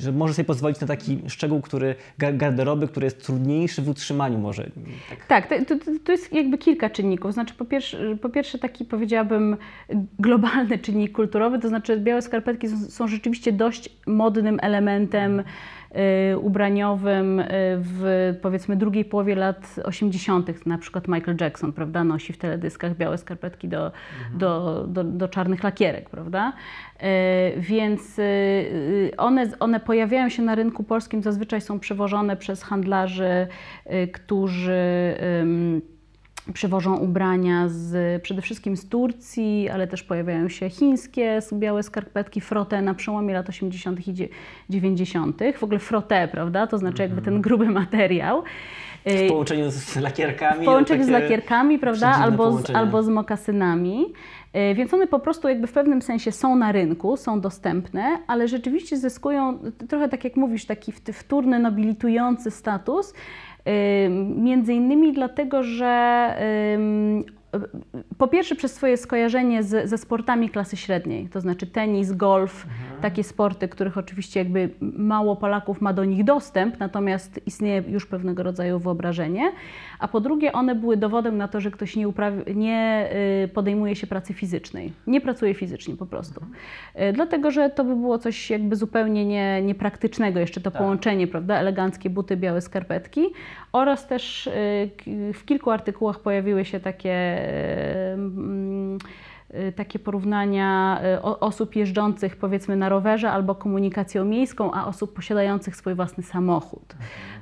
że 0.00 0.12
może 0.12 0.34
sobie 0.34 0.46
pozwolić 0.46 0.80
na 0.80 0.86
taki 0.86 1.22
szczegół, 1.28 1.60
który 1.60 1.75
garderoby, 2.18 2.88
który 2.88 3.06
jest 3.06 3.24
trudniejszy 3.24 3.82
w 3.82 3.88
utrzymaniu 3.88 4.38
może. 4.38 4.70
Tak, 5.28 5.46
tak 5.46 5.64
to, 5.68 5.76
to, 5.78 5.84
to 6.04 6.12
jest 6.12 6.32
jakby 6.32 6.58
kilka 6.58 6.90
czynników. 6.90 7.32
Znaczy 7.32 7.54
po 7.54 7.64
pierwsze, 7.64 8.16
po 8.16 8.28
pierwsze 8.28 8.58
taki 8.58 8.84
powiedziałabym 8.84 9.56
globalny 10.18 10.78
czynnik 10.78 11.12
kulturowy, 11.12 11.58
to 11.58 11.68
znaczy 11.68 12.00
białe 12.00 12.22
skarpetki 12.22 12.68
są, 12.68 12.76
są 12.76 13.08
rzeczywiście 13.08 13.52
dość 13.52 13.88
modnym 14.06 14.58
elementem 14.62 15.42
ubraniowym 16.40 17.40
y, 17.40 17.46
w 17.78 18.34
powiedzmy 18.42 18.76
drugiej 18.76 19.04
połowie 19.04 19.34
lat 19.34 19.76
80. 19.84 20.66
Na 20.66 20.78
przykład 20.78 21.08
Michael 21.08 21.36
Jackson, 21.40 21.72
prawda, 21.72 22.04
nosi 22.04 22.32
w 22.32 22.38
teledyskach 22.38 22.96
białe 22.96 23.18
skarpetki 23.18 23.68
do, 23.68 23.86
mhm. 23.86 24.38
do, 24.38 24.84
do, 24.88 25.04
do, 25.04 25.28
czarnych 25.28 25.62
lakierek, 25.62 26.10
prawda? 26.10 26.52
Y, 26.96 27.60
więc 27.60 28.20
one, 29.16 29.50
one 29.60 29.80
pojawiają 29.80 30.28
się 30.28 30.42
na 30.42 30.54
rynku 30.54 30.84
polskim, 30.84 31.22
zazwyczaj 31.22 31.60
są 31.60 31.80
przewożone 31.80 32.36
przez 32.36 32.62
handlarzy, 32.62 33.46
którzy 34.12 35.14
przywożą 36.52 36.96
ubrania 36.96 37.68
z, 37.68 38.22
przede 38.22 38.42
wszystkim 38.42 38.76
z 38.76 38.88
Turcji, 38.88 39.68
ale 39.68 39.86
też 39.86 40.02
pojawiają 40.02 40.48
się 40.48 40.70
chińskie 40.70 41.40
białe 41.52 41.82
skarpetki, 41.82 42.40
frote 42.40 42.82
na 42.82 42.94
przełomie 42.94 43.34
lat 43.34 43.48
80. 43.48 44.08
i 44.08 44.28
90. 44.70 45.40
W 45.58 45.64
ogóle 45.64 45.78
frote, 45.78 46.28
prawda? 46.28 46.66
To 46.66 46.78
znaczy 46.78 47.02
jakby 47.02 47.22
ten 47.22 47.34
mhm. 47.34 47.42
gruby 47.42 47.66
materiał. 47.70 48.42
W 49.06 49.10
y, 49.10 49.28
połączeniu 49.28 49.70
z 49.70 49.96
lakierkami. 49.96 50.62
W 50.62 50.64
połączeniu 50.64 51.04
z 51.04 51.08
lakierkami, 51.08 51.78
prawda? 51.78 52.08
Albo 52.08 52.58
z, 52.58 52.70
albo 52.70 53.02
z 53.02 53.08
mokasynami. 53.08 54.06
Y, 54.56 54.74
więc 54.74 54.94
one 54.94 55.06
po 55.06 55.18
prostu 55.18 55.48
jakby 55.48 55.66
w 55.66 55.72
pewnym 55.72 56.02
sensie 56.02 56.32
są 56.32 56.56
na 56.56 56.72
rynku, 56.72 57.16
są 57.16 57.40
dostępne, 57.40 58.18
ale 58.26 58.48
rzeczywiście 58.48 58.96
zyskują 58.96 59.58
trochę 59.88 60.08
tak 60.08 60.24
jak 60.24 60.36
mówisz, 60.36 60.64
taki 60.64 60.92
wtórny, 60.92 61.58
nobilitujący 61.58 62.50
status, 62.50 63.14
Między 64.36 64.74
innymi 64.74 65.12
dlatego, 65.12 65.62
że 65.62 66.34
po 68.18 68.28
pierwsze 68.28 68.54
przez 68.54 68.74
swoje 68.74 68.96
skojarzenie 68.96 69.62
z, 69.62 69.88
ze 69.90 69.98
sportami 69.98 70.50
klasy 70.50 70.76
średniej, 70.76 71.28
to 71.28 71.40
znaczy 71.40 71.66
tenis, 71.66 72.12
golf, 72.12 72.66
mhm 72.66 72.95
takie 73.00 73.24
sporty, 73.24 73.68
których 73.68 73.98
oczywiście 73.98 74.40
jakby 74.40 74.70
mało 74.80 75.36
Polaków 75.36 75.80
ma 75.80 75.92
do 75.92 76.04
nich 76.04 76.24
dostęp, 76.24 76.78
natomiast 76.78 77.40
istnieje 77.46 77.82
już 77.88 78.06
pewnego 78.06 78.42
rodzaju 78.42 78.78
wyobrażenie. 78.78 79.52
A 79.98 80.08
po 80.08 80.20
drugie, 80.20 80.52
one 80.52 80.74
były 80.74 80.96
dowodem 80.96 81.36
na 81.36 81.48
to, 81.48 81.60
że 81.60 81.70
ktoś 81.70 81.96
nie, 81.96 82.06
nie 82.54 83.10
y, 83.44 83.48
podejmuje 83.48 83.96
się 83.96 84.06
pracy 84.06 84.34
fizycznej. 84.34 84.92
Nie 85.06 85.20
pracuje 85.20 85.54
fizycznie 85.54 85.96
po 85.96 86.06
prostu. 86.06 86.40
Y, 87.00 87.12
Dlatego, 87.12 87.50
że 87.50 87.70
to 87.70 87.84
by 87.84 87.96
było 87.96 88.18
coś 88.18 88.50
jakby 88.50 88.76
zupełnie 88.76 89.26
nie, 89.26 89.62
niepraktycznego, 89.62 90.40
jeszcze 90.40 90.60
to 90.60 90.70
połączenie, 90.70 91.26
prawda? 91.26 91.58
Eleganckie 91.58 92.10
buty, 92.10 92.36
białe 92.36 92.60
skarpetki. 92.60 93.22
Oraz 93.72 94.06
też 94.06 94.46
y, 94.46 94.52
w 95.34 95.44
kilku 95.44 95.70
artykułach 95.70 96.20
pojawiły 96.20 96.64
się 96.64 96.80
takie. 96.80 97.14
mm, 98.14 98.98
takie 99.76 99.98
porównania 99.98 101.00
y, 101.16 101.22
osób 101.22 101.76
jeżdżących 101.76 102.36
powiedzmy 102.36 102.76
na 102.76 102.88
rowerze 102.88 103.30
albo 103.30 103.54
komunikacją 103.54 104.24
miejską, 104.24 104.72
a 104.72 104.86
osób 104.86 105.14
posiadających 105.14 105.76
swój 105.76 105.94
własny 105.94 106.22
samochód. 106.24 106.94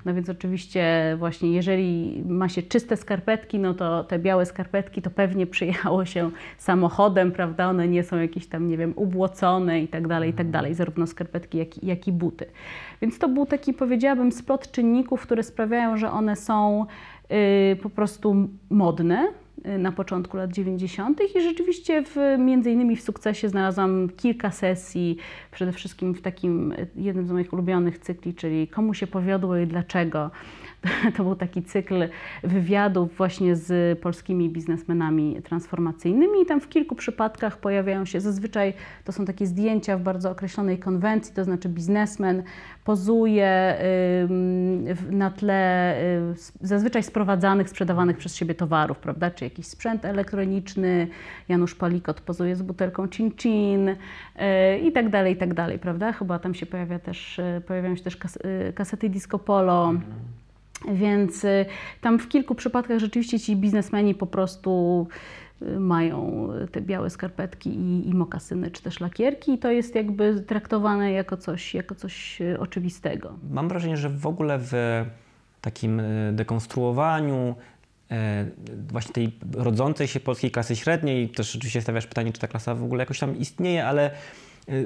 No 0.05 0.15
więc 0.15 0.29
oczywiście 0.31 1.15
właśnie 1.19 1.53
jeżeli 1.53 2.23
ma 2.29 2.49
się 2.49 2.63
czyste 2.63 2.97
skarpetki, 2.97 3.59
no 3.59 3.75
to 3.75 4.05
te 4.05 4.19
białe 4.19 4.47
skarpetki 4.47 5.03
to 5.03 5.11
pewnie 5.11 5.47
przyjechało 5.47 6.05
się 6.05 6.31
samochodem, 6.59 7.33
prawda? 7.33 7.69
One 7.69 7.89
nie 7.89 8.03
są 8.03 8.17
jakieś 8.19 8.47
tam, 8.47 8.69
nie 8.69 8.77
wiem, 8.77 8.93
ubłocone 8.97 9.81
i 9.81 9.89
tak 9.89 10.09
dalej, 10.09 10.31
i 10.31 10.33
tak 10.33 10.51
dalej, 10.51 10.75
zarówno 10.75 11.07
skarpetki, 11.07 11.59
jak, 11.59 11.79
i- 11.83 11.87
jak 11.87 12.09
i 12.09 12.13
buty. 12.13 12.47
Więc 13.03 13.19
to 13.19 13.29
był 13.29 13.47
taki, 13.47 13.73
powiedziałabym, 13.73 14.33
splot 14.33 14.71
czynników, 14.71 15.23
które 15.23 15.43
sprawiają, 15.43 15.97
że 15.97 16.11
one 16.11 16.37
są 16.37 16.87
y, 17.73 17.77
po 17.77 17.91
prostu 17.91 18.49
modne 18.71 19.29
y, 19.29 19.44
na 19.79 19.93
początku 19.93 20.37
lat 20.37 20.53
90. 20.53 21.21
i 21.37 21.43
rzeczywiście 21.43 22.03
w, 22.03 22.17
między 22.39 22.71
innymi 22.71 22.97
w 22.97 23.03
sukcesie 23.03 23.49
znalazłam 23.49 24.09
kilka 24.17 24.51
sesji, 24.51 25.17
przede 25.51 25.73
wszystkim 25.73 26.15
w 26.15 26.21
takim 26.21 26.73
y, 26.73 26.87
jednym 26.97 27.27
z 27.27 27.31
moich 27.31 27.53
ulubionych 27.53 27.99
cykli, 27.99 28.35
czyli 28.35 28.69
komu 28.69 28.95
się 28.95 29.07
powiodło 29.07 29.57
i 29.57 29.67
dlaczego. 29.67 30.31
To 31.17 31.25
był 31.25 31.37
taki 31.37 31.63
cykl 31.63 32.09
wywiadów 32.43 33.17
właśnie 33.17 33.57
z 33.57 33.99
polskimi 33.99 34.51
biznesmenami 34.51 35.43
transformacyjnymi. 35.43 36.43
I 36.43 36.47
tam 36.47 36.61
w 36.61 36.69
kilku 36.69 36.95
przypadkach 36.95 37.57
pojawiają 37.57 38.05
się, 38.05 38.21
zazwyczaj 38.21 38.75
to 39.05 39.13
są 39.13 39.25
takie 39.25 39.47
zdjęcia 39.47 39.99
w 39.99 40.03
bardzo 40.03 40.31
określonej 40.31 40.79
konwencji, 40.79 41.35
to 41.35 41.45
znaczy 41.45 41.69
biznesmen 41.69 42.43
pozuje 42.85 43.79
na 45.11 45.31
tle 45.31 45.95
y, 46.31 46.35
zazwyczaj 46.61 47.03
sprowadzanych, 47.03 47.69
sprzedawanych 47.69 48.17
przez 48.17 48.37
siebie 48.37 48.55
towarów, 48.55 48.99
prawda, 48.99 49.31
czy 49.31 49.45
jakiś 49.45 49.67
sprzęt 49.67 50.05
elektroniczny, 50.05 51.09
Janusz 51.49 51.75
Palikot 51.75 52.21
pozuje 52.21 52.57
z 52.57 52.63
butelką 52.63 53.07
cin-cin 53.07 53.89
y, 53.89 54.79
i 54.79 54.93
tak 54.93 55.09
dalej, 55.09 55.35
i 55.35 55.37
tak 55.37 55.55
dalej, 55.55 55.79
prawda, 55.79 56.13
chyba 56.13 56.39
tam 56.39 56.55
się 56.55 56.67
pojawia 56.67 56.99
też, 56.99 57.39
y, 57.39 57.63
pojawiają 57.67 57.97
się 57.97 58.03
też 58.03 58.17
kas, 58.17 58.39
kasety 58.75 59.09
disco 59.09 59.39
polo, 59.39 59.95
więc 60.93 61.45
y, 61.45 61.67
tam 62.01 62.19
w 62.19 62.29
kilku 62.29 62.55
przypadkach 62.55 62.99
rzeczywiście 62.99 63.41
ci 63.41 63.57
biznesmeni 63.57 64.15
po 64.15 64.27
prostu 64.27 65.07
y, 65.63 65.81
mają 65.81 66.49
te 66.73 66.81
białe 66.81 67.11
skarpetki 67.11 67.71
i, 67.71 68.09
i 68.09 68.15
mokasyny, 68.15 68.71
czy 68.71 68.83
też 68.83 69.01
lakierki 69.01 69.53
i 69.53 69.59
to 69.59 69.71
jest 69.71 69.95
jakby 69.95 70.45
traktowane 70.47 71.13
jako 71.13 71.37
coś, 71.37 71.75
jako 71.75 71.95
coś 71.95 72.41
y, 72.41 72.61
oczywistego. 72.61 73.39
Mam 73.51 73.69
wrażenie, 73.69 73.97
że 73.97 74.11
w 74.11 74.27
ogóle 74.27 74.59
w 74.59 74.73
takim 75.61 76.03
dekonstruowaniu 76.33 77.55
e, 78.11 78.47
właśnie 78.89 79.13
tej 79.13 79.33
rodzącej 79.57 80.09
się 80.09 80.21
polskiej 80.21 80.51
klasy 80.51 80.77
średniej, 80.77 81.29
też 81.29 81.57
oczywiście 81.57 81.83
stawiasz 81.83 82.07
pytanie, 82.07 82.33
czy 82.33 82.41
ta 82.41 82.49
klasa 82.49 82.75
w 82.75 82.85
ogóle 82.85 83.03
jakoś 83.03 83.19
tam 83.19 83.39
istnieje, 83.39 83.87
ale 83.87 84.11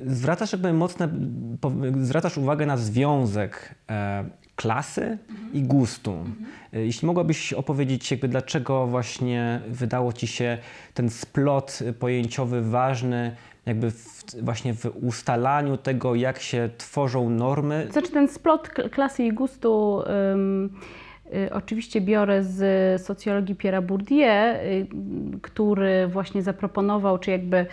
zwracasz 0.06 0.52
jakby 0.52 0.72
mocne, 0.72 1.08
zwracasz 2.02 2.38
uwagę 2.38 2.66
na 2.66 2.76
związek 2.76 3.74
e, 3.90 4.24
klasy 4.56 5.18
i 5.52 5.62
gustu. 5.62 6.24
E, 6.72 6.80
Jeśli 6.80 7.06
mogłabyś 7.06 7.52
opowiedzieć 7.52 8.10
jakby 8.10 8.28
dlaczego 8.28 8.86
właśnie 8.86 9.60
wydało 9.68 10.12
Ci 10.12 10.26
się 10.26 10.58
ten 10.94 11.10
splot 11.10 11.78
pojęciowy 11.98 12.62
ważny 12.62 13.36
jakby 13.66 13.90
w, 13.90 14.24
właśnie 14.42 14.74
w 14.74 14.86
ustalaniu 15.02 15.76
tego, 15.76 16.14
jak 16.14 16.38
się 16.38 16.70
tworzą 16.78 17.30
normy, 17.30 17.88
Znaczy 17.90 18.10
ten 18.10 18.28
splot 18.28 18.68
klasy 18.68 19.24
i 19.24 19.32
gustu 19.32 20.02
ym, 20.32 20.70
y, 21.34 21.52
oczywiście 21.52 22.00
biorę 22.00 22.44
z 22.44 23.02
socjologii 23.02 23.54
Pierre'a 23.54 23.82
Bourdieu, 23.82 24.24
y, 24.24 24.86
który 25.42 26.08
właśnie 26.08 26.42
zaproponował, 26.42 27.18
czy 27.18 27.30
jakby 27.30 27.66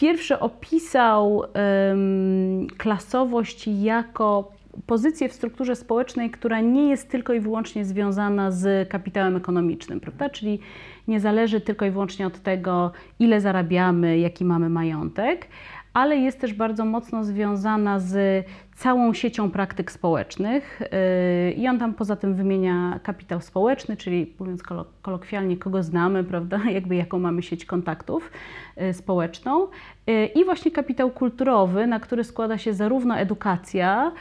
pierwszy 0.00 0.38
opisał 0.38 1.42
klasowość 2.76 3.68
jako 3.68 4.52
pozycję 4.86 5.28
w 5.28 5.32
strukturze 5.32 5.76
społecznej, 5.76 6.30
która 6.30 6.60
nie 6.60 6.88
jest 6.88 7.08
tylko 7.08 7.32
i 7.32 7.40
wyłącznie 7.40 7.84
związana 7.84 8.50
z 8.50 8.88
kapitałem 8.88 9.36
ekonomicznym, 9.36 10.00
prawda? 10.00 10.30
Czyli 10.30 10.58
nie 11.08 11.20
zależy 11.20 11.60
tylko 11.60 11.86
i 11.86 11.90
wyłącznie 11.90 12.26
od 12.26 12.40
tego, 12.40 12.92
ile 13.18 13.40
zarabiamy, 13.40 14.18
jaki 14.18 14.44
mamy 14.44 14.68
majątek, 14.68 15.46
ale 15.94 16.16
jest 16.16 16.40
też 16.40 16.54
bardzo 16.54 16.84
mocno 16.84 17.24
związana 17.24 17.98
z 17.98 18.46
całą 18.76 19.14
siecią 19.14 19.50
praktyk 19.50 19.92
społecznych. 19.92 20.80
Yy, 21.46 21.52
I 21.52 21.68
on 21.68 21.78
tam 21.78 21.94
poza 21.94 22.16
tym 22.16 22.34
wymienia 22.34 23.00
kapitał 23.02 23.40
społeczny, 23.40 23.96
czyli 23.96 24.34
mówiąc 24.38 24.62
kolo- 24.62 24.84
kolokwialnie, 25.02 25.56
kogo 25.56 25.82
znamy, 25.82 26.24
prawda, 26.32 26.60
jakby 26.70 26.96
jaką 26.96 27.18
mamy 27.18 27.42
sieć 27.42 27.64
kontaktów 27.64 28.30
yy, 28.76 28.94
społeczną. 28.94 29.66
Yy, 30.06 30.26
I 30.26 30.44
właśnie 30.44 30.70
kapitał 30.70 31.10
kulturowy, 31.10 31.86
na 31.86 32.00
który 32.00 32.24
składa 32.24 32.58
się 32.58 32.74
zarówno 32.74 33.16
edukacja, 33.16 34.12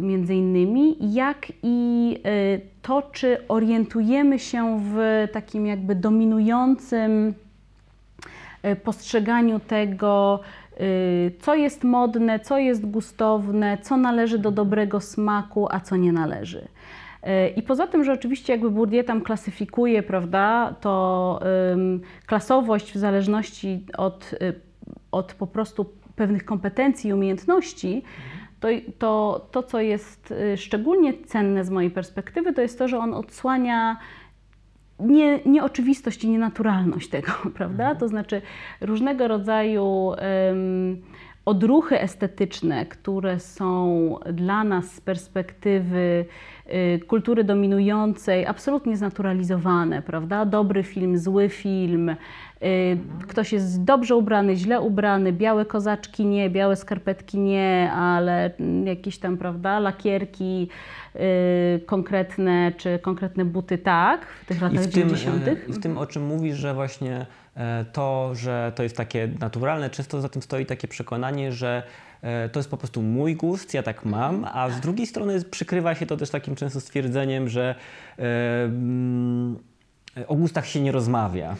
między 0.00 0.34
innymi, 0.34 1.14
jak 1.14 1.52
i 1.62 2.18
to, 2.82 3.02
czy 3.02 3.48
orientujemy 3.48 4.38
się 4.38 4.80
w 4.82 5.28
takim 5.32 5.66
jakby 5.66 5.94
dominującym 5.94 7.34
postrzeganiu 8.84 9.60
tego, 9.60 10.40
y, 10.80 11.32
co 11.40 11.54
jest 11.54 11.84
modne, 11.84 12.40
co 12.40 12.58
jest 12.58 12.86
gustowne, 12.90 13.78
co 13.78 13.96
należy 13.96 14.38
do 14.38 14.50
dobrego 14.50 15.00
smaku, 15.00 15.68
a 15.70 15.80
co 15.80 15.96
nie 15.96 16.12
należy. 16.12 16.58
Y, 16.60 17.48
I 17.56 17.62
poza 17.62 17.86
tym, 17.86 18.04
że 18.04 18.12
oczywiście 18.12 18.52
jakby 18.52 18.70
Bourdieu 18.70 19.04
tam 19.04 19.20
klasyfikuje, 19.20 20.02
prawda, 20.02 20.74
to 20.80 21.40
klasowość 22.26 22.92
w 22.92 22.96
zależności 22.96 23.86
od, 23.96 24.32
y, 24.32 24.60
od 25.12 25.34
po 25.34 25.46
prostu 25.46 25.86
pewnych 26.16 26.44
kompetencji 26.44 27.10
i 27.10 27.12
umiejętności, 27.12 28.02
to, 28.60 28.68
to, 28.98 29.46
to, 29.50 29.62
co 29.62 29.80
jest 29.80 30.30
y, 30.30 30.56
szczególnie 30.56 31.14
cenne 31.14 31.64
z 31.64 31.70
mojej 31.70 31.90
perspektywy, 31.90 32.52
to 32.52 32.62
jest 32.62 32.78
to, 32.78 32.88
że 32.88 32.98
on 32.98 33.14
odsłania 33.14 33.96
nie, 35.00 35.40
nieoczywistość 35.46 36.24
i 36.24 36.28
nienaturalność 36.28 37.08
tego, 37.08 37.32
prawda? 37.56 37.94
To 37.94 38.08
znaczy 38.08 38.42
różnego 38.80 39.28
rodzaju 39.28 40.12
em, 40.16 41.02
odruchy 41.44 42.00
estetyczne, 42.00 42.86
które 42.86 43.40
są 43.40 44.18
dla 44.32 44.64
nas 44.64 44.92
z 44.92 45.00
perspektywy 45.00 46.26
y, 46.66 47.00
kultury 47.06 47.44
dominującej 47.44 48.46
absolutnie 48.46 48.96
znaturalizowane, 48.96 50.02
prawda? 50.02 50.44
Dobry 50.44 50.82
film, 50.82 51.18
zły 51.18 51.48
film, 51.48 52.16
ktoś 53.28 53.52
jest 53.52 53.84
dobrze 53.84 54.16
ubrany, 54.16 54.56
źle 54.56 54.80
ubrany, 54.80 55.32
białe 55.32 55.64
kozaczki 55.64 56.26
nie, 56.26 56.50
białe 56.50 56.76
skarpetki 56.76 57.38
nie, 57.38 57.90
ale 57.92 58.50
jakieś 58.84 59.18
tam, 59.18 59.36
prawda, 59.36 59.80
lakierki 59.80 60.68
y, 61.16 61.20
konkretne, 61.86 62.72
czy 62.76 62.98
konkretne 62.98 63.44
buty 63.44 63.78
tak, 63.78 64.26
w 64.26 64.46
tych 64.46 64.58
I 64.58 64.60
latach 64.60 64.80
w, 64.80 64.92
tym, 64.92 65.08
90. 65.08 65.48
e, 65.48 65.52
I 65.68 65.72
w 65.72 65.80
tym, 65.80 65.98
o 65.98 66.06
czym 66.06 66.26
mówisz, 66.26 66.56
że 66.56 66.74
właśnie 66.74 67.26
e, 67.56 67.84
to, 67.92 68.30
że 68.34 68.72
to 68.74 68.82
jest 68.82 68.96
takie 68.96 69.28
naturalne, 69.40 69.90
często 69.90 70.20
za 70.20 70.28
tym 70.28 70.42
stoi 70.42 70.66
takie 70.66 70.88
przekonanie, 70.88 71.52
że 71.52 71.82
e, 72.22 72.48
to 72.48 72.58
jest 72.58 72.70
po 72.70 72.76
prostu 72.76 73.02
mój 73.02 73.36
gust, 73.36 73.74
ja 73.74 73.82
tak 73.82 74.04
mam, 74.04 74.46
a 74.52 74.70
z 74.70 74.80
drugiej 74.80 75.06
strony 75.06 75.42
przykrywa 75.50 75.94
się 75.94 76.06
to 76.06 76.16
też 76.16 76.30
takim 76.30 76.54
często 76.54 76.80
stwierdzeniem, 76.80 77.48
że 77.48 77.74
mm, 78.18 79.58
o 80.28 80.34
gustach 80.34 80.66
się 80.66 80.80
nie 80.80 80.92
rozmawia. 80.92 81.56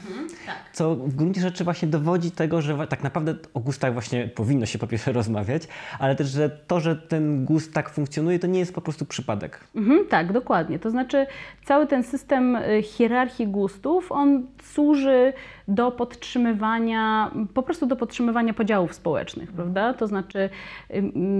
Co 0.72 0.96
w 0.96 1.14
gruncie 1.14 1.40
rzeczy 1.40 1.64
właśnie 1.64 1.88
dowodzi 1.88 2.30
tego, 2.30 2.62
że 2.62 2.86
tak 2.86 3.02
naprawdę 3.02 3.34
o 3.54 3.60
gustach 3.60 3.92
właśnie 3.92 4.28
powinno 4.28 4.66
się 4.66 4.78
po 4.78 4.86
pierwsze 4.86 5.12
rozmawiać, 5.22 5.62
ale 5.98 6.16
też, 6.16 6.28
że 6.28 6.50
to, 6.50 6.80
że 6.80 6.96
ten 6.96 7.44
gust 7.44 7.74
tak 7.74 7.90
funkcjonuje, 7.90 8.38
to 8.38 8.46
nie 8.46 8.58
jest 8.58 8.74
po 8.74 8.80
prostu 8.80 9.04
przypadek. 9.04 9.60
Mhm, 9.74 10.06
tak, 10.08 10.32
dokładnie. 10.32 10.78
To 10.78 10.90
znaczy 10.90 11.26
cały 11.64 11.86
ten 11.86 12.02
system 12.02 12.56
y, 12.56 12.82
hierarchii 12.82 13.46
gustów, 13.46 14.12
on 14.12 14.46
służy 14.62 15.32
do 15.68 15.90
podtrzymywania, 15.90 17.30
po 17.54 17.62
prostu 17.62 17.86
do 17.86 17.96
podtrzymywania 17.96 18.54
podziałów 18.54 18.94
społecznych, 18.94 19.52
prawda? 19.52 19.94
To 19.94 20.06
znaczy 20.06 20.50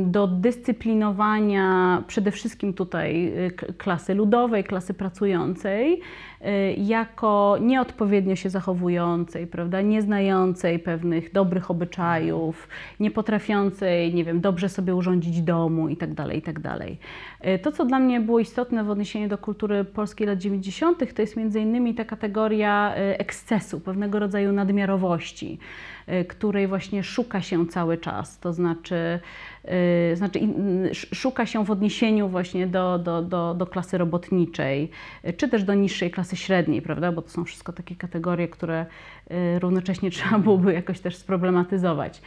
do 0.05 0.27
dyscyplinowania 0.27 2.03
przede 2.07 2.31
wszystkim 2.31 2.75
tutaj 2.75 3.33
y, 3.47 3.51
klasy 3.79 4.15
ludowej, 4.15 4.65
klasy 4.65 4.95
pracującej, 4.95 6.01
y, 6.01 6.75
jako 6.79 7.57
nieodpowiednio 7.61 8.37
się 8.37 8.51
zachowującej, 8.51 9.47
prawda, 9.47 9.81
nieznającej 9.81 10.79
pewnych 10.79 11.33
dobrych 11.33 11.71
obyczajów, 11.71 12.69
nie 13.01 13.11
potrafiącej, 13.11 14.15
nie 14.15 14.25
wiem, 14.25 14.41
dobrze 14.41 14.69
sobie 14.69 14.95
urządzić 14.95 15.43
domu 15.43 15.89
i 15.89 15.97
tak 15.97 16.15
dalej, 16.15 16.39
i 16.39 16.43
tak 16.43 16.61
dalej. 16.61 16.99
E, 17.41 17.59
To, 17.59 17.73
co 17.73 17.85
dla 17.85 17.99
mnie 17.99 18.21
było 18.21 18.41
istotne 18.41 18.85
w 18.85 18.91
odniesieniu 18.91 19.29
do 19.29 19.39
kultury 19.39 19.85
polskiej 19.85 20.27
lat 20.27 20.39
90., 20.39 21.15
to 21.15 21.23
jest 21.23 21.37
między 21.37 21.61
innymi 21.61 21.95
ta 21.95 22.05
kategoria 22.05 22.95
ekscesu, 22.95 23.81
pewnego 23.81 24.14
rodzaju 24.19 24.53
nadmiarowości, 24.53 25.59
e, 26.07 26.25
której 26.25 26.67
właśnie 26.67 27.03
szuka 27.03 27.41
się 27.41 27.67
cały 27.67 27.99
czas. 27.99 28.39
To 28.39 28.53
znaczy, 28.53 29.21
e, 29.65 30.17
znaczy 30.17 30.41
szuka 30.95 31.47
się 31.47 31.65
w 31.65 31.71
odniesieniu 31.71 32.29
właśnie 32.29 32.67
do, 32.67 32.99
do, 32.99 33.23
do, 33.23 33.55
do 33.55 33.67
klasy 33.67 33.99
robotniczej, 33.99 34.91
e, 35.23 35.33
czy 35.33 35.49
też 35.49 35.65
do 35.65 35.75
niższej 35.75 36.11
klasy 36.11 36.37
średniej, 36.37 36.83
prawda? 36.83 37.13
Bo 37.13 37.23
to 37.23 37.29
są 37.29 37.45
wszystko 37.45 37.73
takie 37.73 37.97
kategorie, 37.97 38.49
które 38.49 38.87
równocześnie 39.59 40.11
trzeba 40.17 40.39
byłoby 40.39 40.73
jakoś 40.73 41.01
też 41.01 41.17
sproblematyzować. 41.17 42.23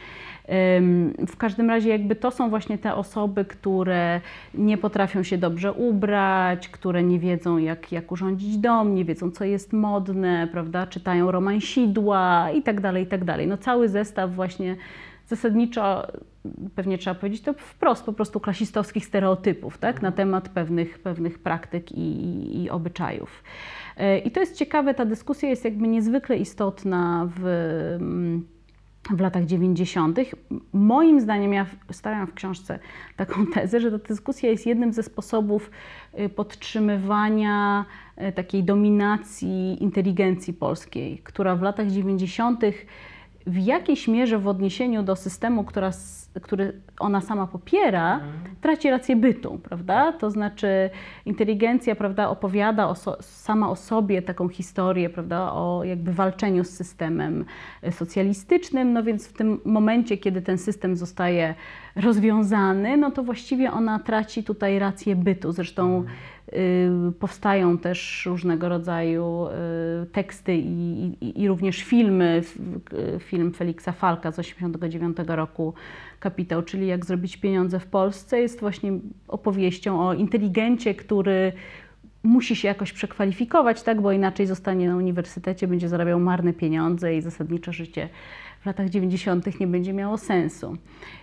W 1.28 1.36
każdym 1.38 1.70
razie 1.70 1.88
jakby 1.90 2.16
to 2.16 2.30
są 2.30 2.50
właśnie 2.50 2.78
te 2.78 2.94
osoby, 2.94 3.44
które 3.44 4.20
nie 4.54 4.78
potrafią 4.78 5.22
się 5.22 5.38
dobrze 5.38 5.72
ubrać, 5.72 6.68
które 6.68 7.02
nie 7.02 7.18
wiedzą 7.18 7.58
jak, 7.58 7.92
jak 7.92 8.12
urządzić 8.12 8.58
dom, 8.58 8.94
nie 8.94 9.04
wiedzą 9.04 9.30
co 9.30 9.44
jest 9.44 9.72
modne, 9.72 10.48
prawda, 10.52 10.86
czytają 10.86 11.30
romansidła 11.30 12.50
i 12.50 12.62
tak 12.62 12.80
dalej, 12.80 13.04
i 13.04 13.06
tak 13.06 13.24
dalej. 13.24 13.46
No 13.46 13.56
cały 13.56 13.88
zestaw 13.88 14.34
właśnie 14.34 14.76
zasadniczo, 15.26 16.06
pewnie 16.74 16.98
trzeba 16.98 17.14
powiedzieć 17.14 17.42
to 17.42 17.52
wprost, 17.52 18.04
po 18.04 18.12
prostu 18.12 18.40
klasistowskich 18.40 19.06
stereotypów, 19.06 19.78
tak, 19.78 20.02
na 20.02 20.12
temat 20.12 20.48
pewnych, 20.48 20.98
pewnych 20.98 21.38
praktyk 21.38 21.92
i, 21.92 22.00
i, 22.00 22.62
i 22.62 22.70
obyczajów. 22.70 23.42
E, 23.96 24.18
I 24.18 24.30
to 24.30 24.40
jest 24.40 24.56
ciekawe, 24.56 24.94
ta 24.94 25.04
dyskusja 25.04 25.48
jest 25.48 25.64
jakby 25.64 25.88
niezwykle 25.88 26.36
istotna 26.36 27.28
w 27.36 27.46
mm, 28.00 28.57
w 29.10 29.20
latach 29.20 29.44
90. 29.44 30.18
Moim 30.72 31.20
zdaniem, 31.20 31.52
ja 31.52 31.66
stawiam 31.90 32.26
w 32.26 32.34
książce 32.34 32.78
taką 33.16 33.46
tezę, 33.54 33.80
że 33.80 33.90
ta 33.90 34.08
dyskusja 34.08 34.50
jest 34.50 34.66
jednym 34.66 34.92
ze 34.92 35.02
sposobów 35.02 35.70
y, 36.20 36.28
podtrzymywania 36.28 37.84
y, 38.28 38.32
takiej 38.32 38.64
dominacji 38.64 39.82
inteligencji 39.82 40.54
polskiej, 40.54 41.18
która 41.24 41.56
w 41.56 41.62
latach 41.62 41.90
90. 41.90 42.60
w 43.48 43.58
jakiejś 43.58 44.08
mierze 44.08 44.38
w 44.38 44.48
odniesieniu 44.48 45.02
do 45.02 45.16
systemu, 45.16 45.64
która, 45.64 45.90
który 46.42 46.80
ona 46.98 47.20
sama 47.20 47.46
popiera, 47.46 48.20
traci 48.60 48.90
rację 48.90 49.16
bytu, 49.16 49.60
prawda? 49.62 50.12
To 50.12 50.30
znaczy 50.30 50.90
inteligencja, 51.26 51.94
prawda, 51.94 52.28
opowiada 52.28 52.88
o 52.88 52.94
so, 52.94 53.16
sama 53.20 53.70
o 53.70 53.76
sobie 53.76 54.22
taką 54.22 54.48
historię, 54.48 55.10
prawda, 55.10 55.52
o 55.52 55.84
jakby 55.84 56.12
walczeniu 56.12 56.64
z 56.64 56.70
systemem 56.70 57.44
e, 57.82 57.92
socjalistycznym, 57.92 58.92
no 58.92 59.02
więc 59.02 59.28
w 59.28 59.32
tym 59.32 59.60
momencie, 59.64 60.18
kiedy 60.18 60.42
ten 60.42 60.58
system 60.58 60.96
zostaje 60.96 61.54
rozwiązany, 61.96 62.96
no 62.96 63.10
to 63.10 63.22
właściwie 63.22 63.72
ona 63.72 63.98
traci 63.98 64.44
tutaj 64.44 64.78
rację 64.78 65.16
bytu. 65.16 65.52
Zresztą 65.52 66.00
y, 66.00 66.04
powstają 67.20 67.78
też 67.78 68.26
różnego 68.26 68.68
rodzaju 68.68 69.46
y, 70.02 70.06
teksty 70.06 70.56
i, 70.56 71.04
i, 71.20 71.42
i 71.42 71.48
również 71.48 71.82
filmy. 71.82 72.42
Y, 73.16 73.18
Film 73.20 73.52
Feliksa 73.52 73.92
Falka 73.92 74.32
z 74.32 74.36
1989 74.36 75.28
roku, 75.36 75.74
Kapitał, 76.20 76.62
czyli 76.62 76.86
Jak 76.86 77.06
zrobić 77.06 77.36
pieniądze 77.36 77.80
w 77.80 77.86
Polsce, 77.86 78.40
jest 78.40 78.60
właśnie 78.60 78.92
opowieścią 79.28 80.08
o 80.08 80.14
inteligencie, 80.14 80.94
który 80.94 81.52
musi 82.22 82.56
się 82.56 82.68
jakoś 82.68 82.92
przekwalifikować, 82.92 83.82
tak, 83.82 84.00
bo 84.00 84.12
inaczej 84.12 84.46
zostanie 84.46 84.88
na 84.88 84.96
uniwersytecie, 84.96 85.66
będzie 85.66 85.88
zarabiał 85.88 86.20
marne 86.20 86.52
pieniądze 86.52 87.16
i 87.16 87.20
zasadniczo 87.20 87.72
życie 87.72 88.08
w 88.60 88.66
latach 88.66 88.88
90. 88.88 89.60
nie 89.60 89.66
będzie 89.66 89.92
miało 89.92 90.18
sensu. 90.18 90.76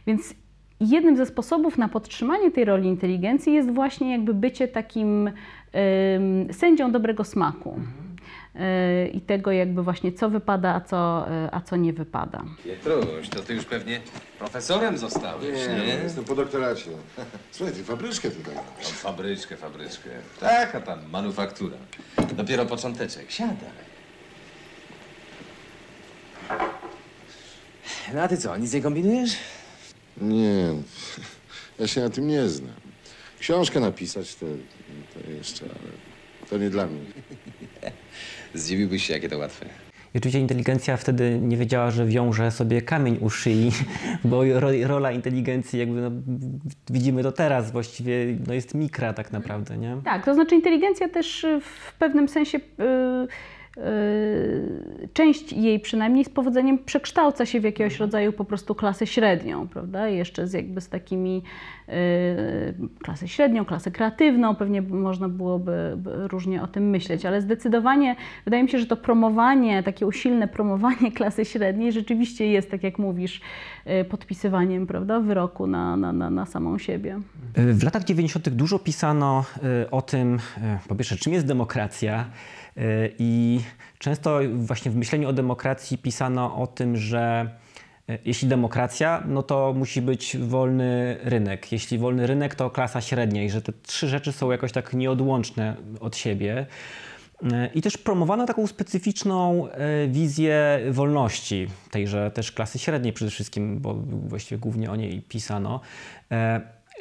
Więc 0.07 0.35
jednym 0.79 1.17
ze 1.17 1.25
sposobów 1.25 1.77
na 1.77 1.89
podtrzymanie 1.89 2.51
tej 2.51 2.65
roli 2.65 2.87
inteligencji 2.89 3.53
jest 3.53 3.71
właśnie 3.71 4.11
jakby 4.11 4.33
bycie 4.33 4.67
takim 4.67 5.27
ym, 5.27 6.53
sędzią 6.53 6.91
dobrego 6.91 7.23
smaku. 7.23 7.79
Yy, 8.55 9.07
I 9.07 9.21
tego 9.21 9.51
jakby 9.51 9.83
właśnie 9.83 10.11
co 10.13 10.29
wypada, 10.29 10.75
a 10.75 10.81
co, 10.81 11.25
yy, 11.43 11.49
a 11.51 11.61
co 11.61 11.75
nie 11.75 11.93
wypada. 11.93 12.43
Pietruś, 12.63 13.29
to 13.29 13.39
ty 13.39 13.53
już 13.53 13.65
pewnie 13.65 14.01
profesorem 14.39 14.97
zostałeś, 14.97 15.67
Nie, 15.67 15.85
nie? 15.87 15.97
no, 15.97 16.03
jestem 16.03 16.23
po 16.23 16.35
doktoracie. 16.35 16.91
Słuchaj, 17.51 17.75
ty 17.75 17.83
fabryczkę 17.83 18.29
tutaj. 18.31 18.55
Tam 18.55 18.63
fabryczkę, 18.93 19.57
fabryczkę. 19.57 20.09
Tak, 20.39 20.75
a 20.75 20.81
tam 20.81 20.99
manufaktura. 21.11 21.77
Dopiero 22.37 22.65
począteczek. 22.65 23.31
Siadaj. 23.31 23.55
No 28.13 28.21
a 28.21 28.27
ty 28.27 28.37
co, 28.37 28.57
nic 28.57 28.73
nie 28.73 28.81
kombinujesz? 28.81 29.37
Nie, 30.21 30.69
ja 31.79 31.87
się 31.87 32.01
na 32.01 32.09
tym 32.09 32.27
nie 32.27 32.49
znam. 32.49 32.73
Książkę 33.39 33.79
napisać 33.79 34.35
to, 34.35 34.45
to 35.13 35.31
jeszcze, 35.31 35.65
ale 35.65 35.91
to 36.49 36.57
nie 36.57 36.69
dla 36.69 36.87
mnie. 36.87 37.01
Zdziwiłbyś 38.53 39.05
się, 39.05 39.13
jakie 39.13 39.29
to 39.29 39.37
łatwe. 39.37 39.65
I 40.15 40.17
oczywiście 40.17 40.39
inteligencja 40.39 40.97
wtedy 40.97 41.39
nie 41.41 41.57
wiedziała, 41.57 41.91
że 41.91 42.05
wiąże 42.05 42.51
sobie 42.51 42.81
kamień 42.81 43.17
u 43.21 43.29
szyi, 43.29 43.71
bo 44.23 44.59
ro, 44.59 44.69
rola 44.83 45.11
inteligencji, 45.11 45.79
jakby 45.79 46.01
no, 46.01 46.11
widzimy 46.89 47.23
to 47.23 47.31
teraz, 47.31 47.71
właściwie 47.71 48.37
no, 48.47 48.53
jest 48.53 48.73
mikra 48.73 49.13
tak 49.13 49.31
naprawdę, 49.31 49.77
nie? 49.77 49.97
Tak, 50.05 50.25
to 50.25 50.33
znaczy 50.33 50.55
inteligencja 50.55 51.09
też 51.09 51.43
y, 51.43 51.61
w 51.61 51.93
pewnym 51.93 52.29
sensie 52.29 52.57
y, 52.57 52.61
y, 52.83 53.27
część 55.13 55.53
jej 55.53 55.79
przynajmniej 55.79 56.25
z 56.25 56.29
powodzeniem 56.29 56.77
przekształca 56.77 57.45
się 57.45 57.59
w 57.59 57.63
jakiegoś 57.63 57.99
rodzaju 57.99 58.33
po 58.33 58.45
prostu 58.45 58.75
klasę 58.75 59.07
średnią, 59.07 59.67
prawda? 59.67 60.07
Jeszcze 60.07 60.47
z 60.47 60.53
jakby 60.53 60.81
z 60.81 60.89
takimi 60.89 61.43
y, 61.89 61.93
klasę 62.99 63.27
średnią, 63.27 63.65
klasę 63.65 63.91
kreatywną, 63.91 64.55
pewnie 64.55 64.81
można 64.81 65.29
byłoby 65.29 65.93
by 65.97 66.27
różnie 66.27 66.63
o 66.63 66.67
tym 66.67 66.89
myśleć, 66.89 67.25
ale 67.25 67.41
zdecydowanie 67.41 68.15
wydaje 68.45 68.63
mi 68.63 68.69
się, 68.69 68.79
że 68.79 68.85
to 68.85 68.97
promowanie, 68.97 69.83
takie 69.83 70.07
usilne 70.07 70.47
promowanie 70.47 71.11
klasy 71.17 71.45
średniej 71.45 71.91
rzeczywiście 71.91 72.47
jest, 72.47 72.71
tak 72.71 72.83
jak 72.83 72.99
mówisz, 72.99 73.41
y, 74.01 74.05
podpisywaniem, 74.05 74.87
prawda, 74.87 75.19
wyroku 75.19 75.67
na, 75.67 75.97
na, 75.97 76.13
na, 76.13 76.29
na 76.29 76.45
samą 76.45 76.77
siebie. 76.77 77.19
W 77.55 77.83
latach 77.83 78.03
90. 78.03 78.49
dużo 78.49 78.79
pisano 78.79 79.45
y, 79.83 79.91
o 79.91 80.01
tym, 80.01 80.35
y, 80.35 80.39
po 80.87 80.95
pierwsze, 80.95 81.15
czym 81.17 81.33
jest 81.33 81.45
demokracja 81.45 82.21
y, 82.21 82.64
i 83.19 83.59
często 83.99 84.39
właśnie 84.53 84.91
w 84.91 84.95
myśleniu 84.95 85.29
o 85.29 85.33
demokracji 85.33 85.97
pisano 85.97 86.55
o 86.55 86.67
tym, 86.67 86.97
że 86.97 87.49
y, 88.09 88.19
jeśli 88.25 88.47
demokracja, 88.47 89.23
no 89.27 89.43
to 89.43 89.73
musi 89.73 90.01
być 90.01 90.37
wolny 90.37 91.17
rynek. 91.23 91.71
Jeśli 91.71 91.97
wolny 91.97 92.27
rynek, 92.27 92.55
to 92.55 92.69
klasa 92.69 93.01
średnia 93.01 93.43
i 93.43 93.49
że 93.49 93.61
te 93.61 93.73
trzy 93.73 94.07
rzeczy 94.07 94.31
są 94.31 94.51
jakoś 94.51 94.71
tak 94.71 94.93
nieodłączne 94.93 95.75
od 95.99 96.17
siebie. 96.17 96.65
Y, 97.43 97.47
I 97.73 97.81
też 97.81 97.97
promowano 97.97 98.45
taką 98.45 98.67
specyficzną 98.67 99.67
y, 99.67 100.07
wizję 100.07 100.79
wolności, 100.91 101.67
tejże 101.91 102.31
też 102.31 102.51
klasy 102.51 102.79
średniej 102.79 103.13
przede 103.13 103.31
wszystkim, 103.31 103.79
bo 103.79 103.93
właściwie 104.27 104.59
głównie 104.59 104.91
o 104.91 104.95
niej 104.95 105.21
pisano, 105.21 105.81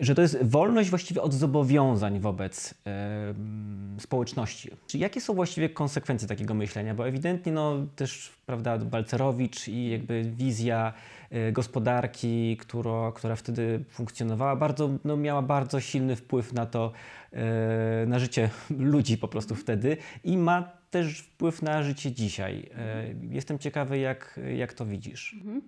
że 0.00 0.14
to 0.14 0.22
jest 0.22 0.42
wolność 0.42 0.90
właściwie 0.90 1.22
od 1.22 1.34
zobowiązań 1.34 2.20
wobec 2.20 2.74
mm, 2.84 3.96
społeczności. 4.00 4.70
Czy 4.86 4.98
jakie 4.98 5.20
są 5.20 5.34
właściwie 5.34 5.68
konsekwencje 5.68 6.28
takiego 6.28 6.54
myślenia? 6.54 6.94
Bo 6.94 7.08
ewidentnie 7.08 7.52
no, 7.52 7.86
też 7.96 8.32
prawda, 8.46 8.78
Balcerowicz 8.78 9.68
i 9.68 9.90
jakby 9.90 10.22
wizja 10.22 10.92
e, 11.30 11.52
gospodarki, 11.52 12.56
która, 12.56 13.12
która 13.14 13.36
wtedy 13.36 13.84
funkcjonowała, 13.88 14.56
bardzo, 14.56 14.90
no, 15.04 15.16
miała 15.16 15.42
bardzo 15.42 15.80
silny 15.80 16.16
wpływ 16.16 16.52
na 16.52 16.66
to, 16.66 16.92
e, 17.32 18.06
na 18.06 18.18
życie 18.18 18.50
ludzi 18.92 19.18
po 19.18 19.28
prostu 19.28 19.54
wtedy 19.54 19.96
i 20.24 20.38
ma 20.38 20.72
też 20.90 21.18
wpływ 21.20 21.62
na 21.62 21.82
życie 21.82 22.12
dzisiaj. 22.12 22.70
E, 22.76 23.04
Jestem 23.30 23.58
ciekawy, 23.58 23.98
jak, 23.98 24.40
jak 24.56 24.72
to 24.72 24.86
widzisz. 24.86 25.36
Yy, 25.44 25.60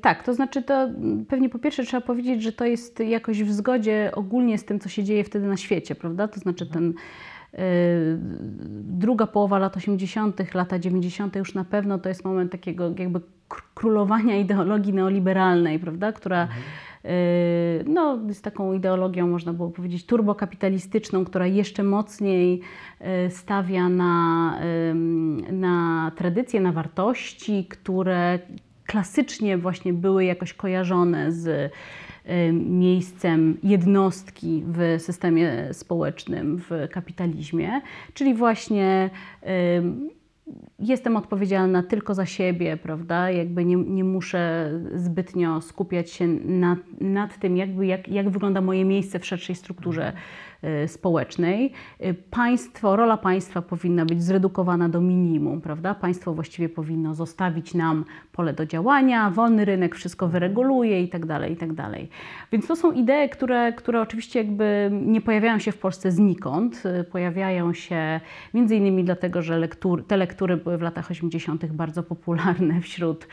Tak, 0.00 0.22
to 0.22 0.34
znaczy 0.34 0.62
to 0.62 0.74
mm, 0.74 1.26
pewnie 1.26 1.48
po 1.48 1.58
pierwsze 1.58 1.84
trzeba 1.84 2.00
powiedzieć, 2.00 2.42
że 2.42 2.52
to 2.52 2.64
jest 2.64 3.00
jakoś 3.00 3.42
w 3.42 3.52
zgodzie 3.52 4.10
ogólnie 4.14 4.58
z 4.58 4.64
tym, 4.64 4.80
co 4.80 4.88
się 4.88 5.04
dzieje 5.04 5.24
wtedy 5.24 5.46
na 5.46 5.56
świecie, 5.56 5.94
prawda? 5.94 6.28
To 6.28 6.40
znaczy 6.40 6.66
ten 6.66 6.94
yy, 7.52 7.58
druga 8.82 9.26
połowa 9.26 9.58
lat 9.58 9.76
80., 9.76 10.54
lata 10.54 10.78
90. 10.78 11.36
już 11.36 11.54
na 11.54 11.64
pewno 11.64 11.98
to 11.98 12.08
jest 12.08 12.24
moment 12.24 12.52
takiego 12.52 12.94
jakby 12.98 13.18
kr- 13.18 13.62
królowania 13.74 14.36
ideologii 14.36 14.92
neoliberalnej, 14.92 15.78
prawda? 15.78 16.12
Która 16.12 16.48
yy, 17.04 17.10
no, 17.86 18.18
jest 18.28 18.44
taką 18.44 18.72
ideologią, 18.72 19.26
można 19.26 19.52
było 19.52 19.70
powiedzieć, 19.70 20.06
turbokapitalistyczną, 20.06 21.24
która 21.24 21.46
jeszcze 21.46 21.82
mocniej 21.82 22.60
stawia 23.28 23.88
na, 23.88 24.58
na 25.52 26.12
tradycje, 26.16 26.60
na 26.60 26.72
wartości, 26.72 27.66
które 27.70 28.38
klasycznie 28.88 29.58
właśnie 29.58 29.92
były 29.92 30.24
jakoś 30.24 30.52
kojarzone 30.52 31.32
z 31.32 31.46
y, 31.46 31.70
miejscem 32.52 33.58
jednostki 33.62 34.64
w 34.66 35.02
systemie 35.02 35.68
społecznym, 35.72 36.58
w 36.58 36.88
kapitalizmie, 36.92 37.80
czyli 38.14 38.34
właśnie 38.34 39.10
y, 39.42 39.48
jestem 40.78 41.16
odpowiedzialna 41.16 41.82
tylko 41.82 42.14
za 42.14 42.26
siebie, 42.26 42.76
prawda? 42.76 43.30
Jakby 43.30 43.64
nie, 43.64 43.76
nie 43.76 44.04
muszę 44.04 44.70
zbytnio 44.94 45.60
skupiać 45.60 46.10
się 46.10 46.26
nad, 46.44 46.78
nad 47.00 47.38
tym, 47.38 47.56
jakby, 47.56 47.86
jak, 47.86 48.08
jak 48.08 48.30
wygląda 48.30 48.60
moje 48.60 48.84
miejsce 48.84 49.18
w 49.18 49.26
szerszej 49.26 49.56
strukturze 49.56 50.12
społecznej. 50.86 51.72
Y, 52.04 52.14
państwo, 52.30 52.96
rola 52.96 53.16
państwa 53.16 53.62
powinna 53.62 54.04
być 54.04 54.22
zredukowana 54.22 54.88
do 54.88 55.00
minimum, 55.00 55.60
prawda? 55.60 55.94
Państwo 55.94 56.34
właściwie 56.34 56.68
powinno 56.68 57.14
zostawić 57.14 57.74
nam 57.74 58.04
pole 58.32 58.52
do 58.52 58.66
działania, 58.66 59.30
wolny 59.30 59.64
rynek 59.64 59.94
wszystko 59.94 60.28
wyreguluje 60.28 61.02
i 61.02 61.08
tak 61.08 61.26
dalej, 61.26 61.52
i 61.52 61.56
tak 61.56 61.72
dalej. 61.72 62.08
Więc 62.52 62.66
to 62.66 62.76
są 62.76 62.92
idee, 62.92 63.28
które, 63.32 63.72
które 63.72 64.00
oczywiście 64.00 64.38
jakby 64.38 64.90
nie 64.92 65.20
pojawiają 65.20 65.58
się 65.58 65.72
w 65.72 65.78
Polsce 65.78 66.12
znikąd. 66.12 66.82
Y, 67.00 67.04
Pojawiają 67.04 67.72
się 67.72 68.20
między 68.54 68.76
innymi 68.76 69.04
dlatego, 69.04 69.42
że 69.42 69.58
lektur, 69.58 70.06
te 70.06 70.16
lektury 70.16 70.56
były 70.56 70.78
w 70.78 70.82
latach 70.82 71.10
80. 71.10 71.66
bardzo 71.66 72.02
popularne 72.02 72.80
wśród 72.80 73.28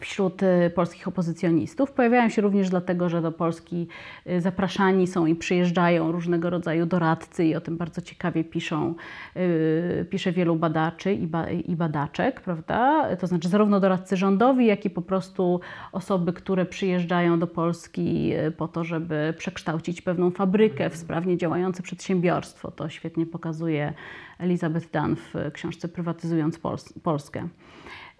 wśród 0.00 0.42
y, 0.42 0.70
polskich 0.74 1.08
opozycjonistów. 1.08 1.92
Pojawiają 1.92 2.28
się 2.28 2.42
również 2.42 2.70
dlatego, 2.70 3.08
że 3.08 3.22
do 3.22 3.32
Polski 3.32 3.88
y, 4.26 4.40
zapraszani 4.40 5.06
są 5.06 5.26
i 5.26 5.34
przyjeżdżają 5.34 6.12
różnego 6.12 6.50
rodzaju 6.50 6.86
doradcy 6.86 7.44
i 7.44 7.54
o 7.54 7.60
tym 7.60 7.76
bardzo 7.76 8.02
ciekawie 8.02 8.44
piszą, 8.44 8.94
y, 9.36 10.06
pisze 10.10 10.32
wielu 10.32 10.56
badaczy 10.56 11.12
i, 11.12 11.26
ba, 11.26 11.50
i 11.50 11.76
badaczek, 11.76 12.40
prawda? 12.40 13.08
To 13.16 13.26
znaczy 13.26 13.48
zarówno 13.48 13.80
doradcy 13.80 14.16
rządowi, 14.16 14.66
jak 14.66 14.84
i 14.84 14.90
po 14.90 15.02
prostu 15.02 15.60
osoby, 15.92 16.32
które 16.32 16.66
przyjeżdżają 16.66 17.38
do 17.38 17.46
Polski 17.46 18.32
po 18.56 18.68
to, 18.68 18.84
żeby 18.84 19.34
przekształcić 19.38 20.02
pewną 20.02 20.30
fabrykę 20.30 20.90
w 20.90 20.96
sprawnie 20.96 21.36
działające 21.36 21.82
przedsiębiorstwo. 21.82 22.70
To 22.70 22.88
świetnie 22.88 23.26
pokazuje 23.26 23.92
Elizabeth 24.38 24.86
Dunn 24.92 25.16
w 25.16 25.52
książce 25.52 25.88
Prywatyzując 25.88 26.58
Pols- 26.58 27.00
Polskę. 27.02 27.48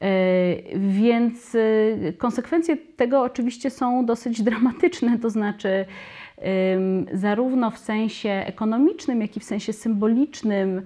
E, 0.01 0.79
Więc 0.79 1.55
e, 1.55 2.13
konsekwencje 2.13 2.77
tego 2.77 3.23
oczywiście 3.23 3.71
są 3.71 4.07
dosyć 4.07 4.43
dramatyczne, 4.43 5.19
to 5.19 5.31
znaczy 5.31 5.85
zarówno 7.13 7.71
w 7.71 7.79
sensie 7.79 8.31
ekonomicznym, 8.31 9.21
jak 9.21 9.37
i 9.37 9.41
w 9.41 9.45
sensie 9.45 9.73
symbolicznym 9.73 10.83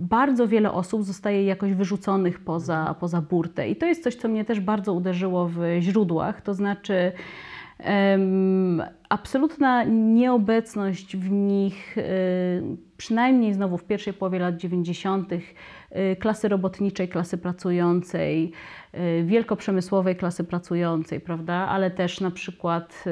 bardzo 0.00 0.48
wiele 0.48 0.72
osób 0.72 1.04
zostaje 1.04 1.44
jakoś 1.44 1.72
wyrzuconych 1.72 2.40
poza, 2.40 2.94
poza 3.00 3.20
burtę. 3.20 3.68
I 3.68 3.76
to 3.76 3.86
jest 3.86 4.02
coś, 4.02 4.14
co 4.14 4.28
mnie 4.28 4.44
też 4.44 4.60
bardzo 4.60 4.92
uderzyło 4.92 5.48
w 5.48 5.60
źródłach, 5.80 6.42
to 6.42 6.54
znaczy 6.54 7.12
absolutna 9.08 9.84
nieobecność 9.84 11.16
w 11.16 11.30
nich, 11.30 11.98
y, 11.98 12.02
przynajmniej 12.96 13.54
znowu 13.54 13.78
w 13.78 13.84
pierwszej 13.84 14.12
połowie 14.12 14.38
lat 14.38 14.56
90., 14.56 15.32
y, 15.32 16.16
klasy 16.16 16.48
robotniczej, 16.48 17.08
klasy 17.08 17.38
pracującej, 17.38 18.52
y, 18.94 19.24
wielkoprzemysłowej 19.24 20.16
klasy 20.16 20.44
pracującej, 20.44 21.20
prawda, 21.20 21.54
ale 21.54 21.90
też 21.90 22.20
na 22.20 22.30
przykład 22.30 23.04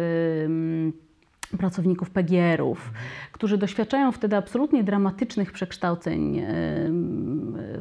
pracowników 1.59 2.11
PGR-ów, 2.11 2.93
którzy 3.33 3.59
doświadczają 3.59 4.13
wtedy 4.13 4.37
absolutnie 4.37 4.85
dramatycznych 4.85 5.53
przekształceń 5.53 6.43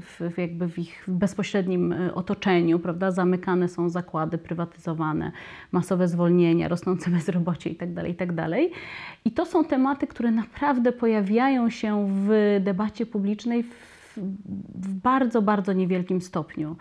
w, 0.01 0.37
jakby 0.37 0.67
w 0.67 0.79
ich 0.79 1.03
bezpośrednim 1.07 1.93
e, 1.93 2.13
otoczeniu, 2.13 2.79
prawda? 2.79 3.11
Zamykane 3.11 3.69
są 3.69 3.89
zakłady, 3.89 4.37
prywatyzowane, 4.37 5.31
masowe 5.71 6.07
zwolnienia, 6.07 6.67
rosnące 6.67 7.11
bezrobocie 7.17 7.69
itd., 7.69 8.07
itd. 8.07 8.49
I 9.25 9.31
to 9.31 9.45
są 9.45 9.65
tematy, 9.65 10.07
które 10.07 10.31
naprawdę 10.31 10.91
pojawiają 10.91 11.69
się 11.69 12.07
w 12.09 12.57
debacie 12.63 13.05
publicznej 13.05 13.63
w 13.63 13.95
w 14.75 14.93
bardzo, 14.93 15.41
bardzo 15.41 15.73
niewielkim 15.73 16.21
stopniu. 16.21 16.75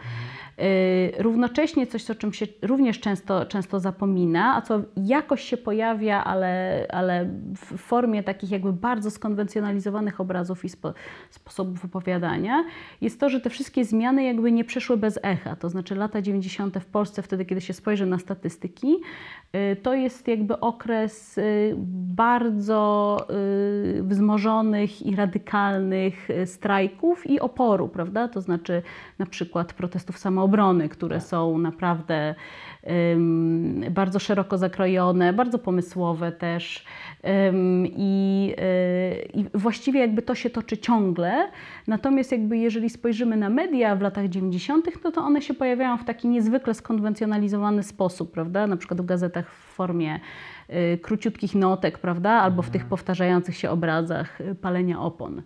Yy, 0.58 1.22
Równocześnie 1.22 1.86
coś, 1.86 2.10
o 2.10 2.14
czym 2.14 2.32
się 2.32 2.46
również 2.62 3.00
często, 3.00 3.46
często 3.46 3.80
zapomina, 3.80 4.56
a 4.56 4.62
co 4.62 4.80
jakoś 4.96 5.42
się 5.42 5.56
pojawia, 5.56 6.24
ale, 6.24 6.86
ale 6.90 7.30
w 7.56 7.78
formie 7.78 8.22
takich 8.22 8.50
jakby 8.50 8.72
bardzo 8.72 9.10
skonwencjonalizowanych 9.10 10.20
obrazów 10.20 10.64
i 10.64 10.68
spo, 10.68 10.94
sposobów 11.30 11.84
opowiadania, 11.84 12.64
jest 13.00 13.20
to, 13.20 13.30
że 13.30 13.40
te 13.40 13.50
wszystkie 13.50 13.84
zmiany 13.84 14.24
jakby 14.24 14.52
nie 14.52 14.64
przeszły 14.64 14.96
bez 14.96 15.18
echa. 15.22 15.56
To 15.56 15.68
znaczy 15.68 15.94
lata 15.94 16.22
90. 16.22 16.78
w 16.78 16.86
Polsce, 16.86 17.22
wtedy 17.22 17.44
kiedy 17.44 17.60
się 17.60 17.72
spojrzy 17.72 18.06
na 18.06 18.18
statystyki, 18.18 18.96
yy, 19.52 19.76
to 19.76 19.94
jest 19.94 20.28
jakby 20.28 20.60
okres 20.60 21.36
yy, 21.36 21.74
bardzo 22.16 23.16
wzmożonych 24.02 25.06
i 25.06 25.16
radykalnych 25.16 26.28
strajków 26.44 27.30
i 27.30 27.40
oporu, 27.40 27.88
prawda? 27.88 28.28
To 28.28 28.40
znaczy 28.40 28.82
na 29.18 29.26
przykład 29.26 29.72
protestów 29.72 30.18
samoobrony, 30.44 30.88
które 30.88 31.20
są 31.20 31.58
naprawdę 31.58 32.34
ym, 33.12 33.84
bardzo 33.90 34.18
szeroko 34.18 34.58
zakrojone, 34.58 35.32
bardzo 35.32 35.58
pomysłowe 35.58 36.32
też 36.32 36.84
ym, 37.48 37.86
i, 37.86 38.46
yy, 39.34 39.42
i 39.42 39.46
właściwie 39.54 40.00
jakby 40.00 40.22
to 40.22 40.34
się 40.34 40.50
toczy 40.50 40.78
ciągle. 40.78 41.48
Natomiast 41.86 42.32
jakby 42.32 42.58
jeżeli 42.58 42.90
spojrzymy 42.90 43.36
na 43.36 43.50
media 43.50 43.96
w 43.96 44.00
latach 44.00 44.28
90., 44.28 45.04
no 45.04 45.10
to 45.10 45.20
one 45.20 45.42
się 45.42 45.54
pojawiają 45.54 45.96
w 45.96 46.04
taki 46.04 46.28
niezwykle 46.28 46.74
skonwencjonalizowany 46.74 47.82
sposób, 47.82 48.32
prawda? 48.32 48.66
Na 48.66 48.76
przykład 48.76 49.00
w 49.00 49.04
gazetach 49.04 49.50
w 49.50 49.74
formie 49.74 50.20
y, 50.70 50.98
króciutkich 51.02 51.54
notek, 51.54 51.98
prawda? 51.98 52.30
Albo 52.30 52.62
w 52.62 52.70
tych 52.70 52.84
powtarzających 52.84 53.56
się 53.56 53.70
obrazach 53.70 54.40
y, 54.40 54.54
palenia 54.54 55.00
opon. 55.00 55.42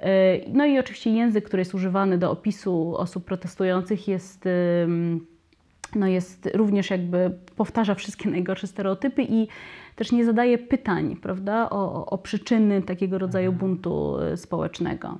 Y, 0.00 0.04
No 0.52 0.66
i 0.66 0.78
oczywiście 0.78 1.10
język, 1.10 1.44
który 1.44 1.60
jest 1.60 1.74
używany 1.74 2.18
do 2.18 2.30
opisu 2.30 2.96
osób 2.96 3.24
protestujących 3.24 4.08
jest, 4.08 4.44
no 5.96 6.06
jest 6.06 6.50
również 6.54 6.90
jakby 6.90 7.30
powtarza 7.56 7.94
wszystkie 7.94 8.30
najgorsze 8.36 8.66
stereotypy 8.66 9.22
i 9.22 9.48
też 9.96 10.12
nie 10.12 10.24
zadaje 10.24 10.58
pytań, 10.58 11.16
prawda, 11.22 11.70
o, 11.70 12.06
o- 12.06 12.18
przyczyny 12.18 12.82
takiego 12.82 13.18
rodzaju 13.18 13.52
buntu 13.52 14.16
y, 14.32 14.36
społecznego. 14.36 15.18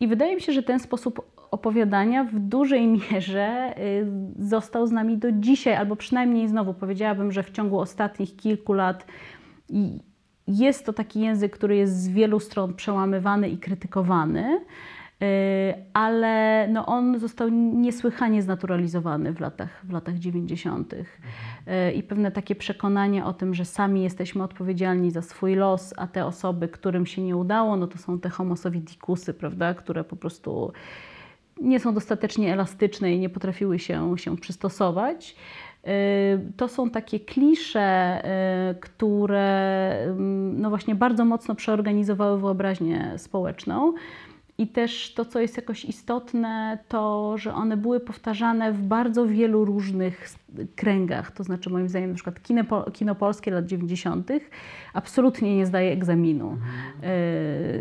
I 0.00 0.08
wydaje 0.08 0.34
mi 0.34 0.40
się, 0.40 0.52
że 0.52 0.62
ten 0.62 0.78
sposób 0.80 1.20
opowiadania 1.50 2.24
w 2.24 2.38
dużej 2.38 2.86
mierze 3.10 3.74
y, 3.78 4.06
został 4.38 4.86
z 4.86 4.92
nami 4.92 5.18
do 5.18 5.32
dzisiaj, 5.32 5.74
albo 5.74 5.96
przynajmniej 5.96 6.48
znowu 6.48 6.74
powiedziałabym, 6.74 7.32
że 7.32 7.42
w 7.42 7.50
ciągu 7.50 7.78
ostatnich 7.78 8.36
kilku 8.36 8.72
lat 8.72 9.06
jest 10.48 10.86
to 10.86 10.92
taki 10.92 11.20
język, 11.20 11.52
który 11.52 11.76
jest 11.76 12.02
z 12.02 12.08
wielu 12.08 12.40
stron 12.40 12.74
przełamywany 12.74 13.48
i 13.48 13.58
krytykowany, 13.58 14.60
y, 15.22 15.26
ale 15.92 16.68
no 16.68 16.86
on 16.86 17.18
został 17.18 17.48
niesłychanie 17.48 18.42
znaturalizowany 18.42 19.32
w 19.32 19.40
latach, 19.40 19.80
w 19.84 19.92
latach 19.92 20.18
90. 20.18 20.92
Y, 20.92 21.06
I 21.92 22.02
pewne 22.02 22.32
takie 22.32 22.54
przekonanie 22.54 23.24
o 23.24 23.32
tym, 23.32 23.54
że 23.54 23.64
sami 23.64 24.02
jesteśmy 24.02 24.42
odpowiedzialni 24.42 25.10
za 25.10 25.22
swój 25.22 25.54
los, 25.54 25.94
a 25.96 26.06
te 26.06 26.26
osoby, 26.26 26.68
którym 26.68 27.06
się 27.06 27.22
nie 27.22 27.36
udało, 27.36 27.76
no 27.76 27.86
to 27.86 27.98
są 27.98 28.20
te 28.20 28.28
homo 28.28 28.56
soviticusy, 28.56 29.34
prawda, 29.34 29.74
które 29.74 30.04
po 30.04 30.16
prostu 30.16 30.72
nie 31.60 31.80
są 31.80 31.94
dostatecznie 31.94 32.52
elastyczne 32.52 33.14
i 33.14 33.18
nie 33.18 33.28
potrafiły 33.28 33.78
się, 33.78 34.18
się 34.18 34.36
przystosować. 34.36 35.36
Y, 35.86 36.52
To 36.56 36.68
są 36.68 36.90
takie 36.90 37.20
klisze, 37.20 38.22
y, 38.70 38.74
które 38.74 39.92
no 40.52 40.68
właśnie 40.70 40.94
bardzo 40.94 41.24
mocno 41.24 41.54
przeorganizowały 41.54 42.40
wyobraźnię 42.40 43.12
społeczną. 43.16 43.94
I 44.58 44.66
też 44.66 45.14
to, 45.14 45.24
co 45.24 45.40
jest 45.40 45.56
jakoś 45.56 45.84
istotne, 45.84 46.78
to, 46.88 47.34
że 47.38 47.54
one 47.54 47.76
były 47.76 48.00
powtarzane 48.00 48.72
w 48.72 48.82
bardzo 48.82 49.26
wielu 49.26 49.64
różnych 49.64 50.28
kręgach. 50.76 51.30
To 51.30 51.44
znaczy, 51.44 51.70
moim 51.70 51.88
zdaniem, 51.88 52.10
na 52.10 52.14
przykład 52.14 52.42
kino, 52.42 52.62
kino 52.92 53.14
polskie 53.14 53.50
lat 53.50 53.66
90. 53.66 54.30
absolutnie 54.94 55.56
nie 55.56 55.66
zdaje 55.66 55.92
egzaminu. 55.92 56.58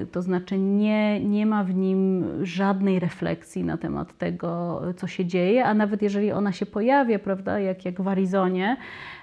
Y, 0.02 0.08
To 0.12 0.22
znaczy, 0.22 0.58
nie, 0.58 1.20
nie 1.20 1.46
ma 1.46 1.64
w 1.64 1.76
nim 1.76 2.26
żadnej 2.46 3.00
refleksji 3.00 3.64
na 3.64 3.78
temat 3.78 4.18
tego, 4.18 4.82
co 4.98 5.08
się 5.08 5.26
dzieje, 5.26 5.66
a 5.66 5.74
nawet 5.74 6.02
jeżeli 6.02 6.32
ona 6.32 6.52
się 6.52 6.66
pojawia, 6.66 7.20
prawda, 7.20 7.60
jak, 7.60 7.86
jak 7.86 8.02
w 8.02 8.08
Arizonie, 8.08 8.78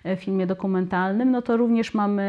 y, 0.07 0.17
w 0.17 0.21
filmie 0.21 0.47
dokumentalnym, 0.47 1.31
no 1.31 1.43
to 1.43 1.57
również 1.57 1.95
mamy. 1.95 2.23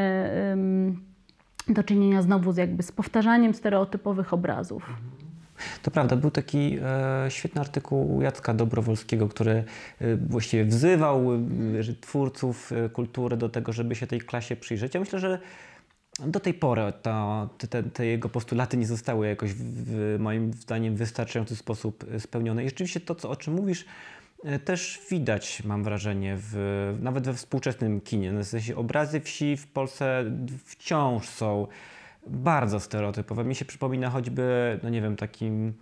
Do 1.67 1.83
czynienia 1.83 2.21
znowu 2.21 2.51
z 2.51 2.57
jakby 2.57 2.83
z 2.83 2.91
powtarzaniem 2.91 3.53
stereotypowych 3.53 4.33
obrazów. 4.33 4.89
To 5.83 5.91
prawda, 5.91 6.15
był 6.15 6.31
taki 6.31 6.77
e, 6.81 7.31
świetny 7.31 7.61
artykuł 7.61 8.21
Jacka 8.21 8.53
Dobrowolskiego, 8.53 9.29
który 9.29 9.51
e, 9.51 10.15
właściwie 10.15 10.65
wzywał 10.65 11.33
e, 11.33 11.37
twórców 12.01 12.71
e, 12.71 12.89
kultury 12.89 13.37
do 13.37 13.49
tego, 13.49 13.73
żeby 13.73 13.95
się 13.95 14.07
tej 14.07 14.21
klasie 14.21 14.55
przyjrzeć. 14.55 14.93
Ja 14.93 14.99
myślę, 14.99 15.19
że 15.19 15.39
do 16.19 16.39
tej 16.39 16.53
pory 16.53 16.81
to, 17.01 17.49
te, 17.69 17.83
te 17.83 18.05
jego 18.05 18.29
postulaty 18.29 18.77
nie 18.77 18.87
zostały 18.87 19.27
jakoś 19.27 19.53
w, 19.53 20.15
moim 20.19 20.53
zdaniem 20.53 20.95
w 20.95 20.97
wystarczający 20.97 21.55
sposób 21.55 22.05
spełnione. 22.19 22.63
I 22.63 22.69
rzeczywiście 22.69 22.99
to, 22.99 23.15
co, 23.15 23.29
o 23.29 23.35
czym 23.35 23.53
mówisz, 23.53 23.81
e, 23.81 23.85
też 24.65 25.01
widać, 25.09 25.63
mam 25.63 25.83
wrażenie, 25.83 26.35
w, 26.37 26.55
nawet 27.01 27.25
we 27.25 27.33
współczesnym 27.33 28.01
kinie. 28.01 28.31
No, 28.31 28.43
w 28.43 28.47
sensie 28.47 28.75
obrazy 28.75 29.19
wsi 29.19 29.57
w 29.57 29.67
Polsce 29.67 30.25
wciąż 30.65 31.27
są 31.27 31.67
bardzo 32.27 32.79
stereotypowe. 32.79 33.43
Mi 33.43 33.55
się 33.55 33.65
przypomina 33.65 34.09
choćby, 34.09 34.79
no 34.83 34.89
nie 34.89 35.01
wiem, 35.01 35.15
takim 35.15 35.73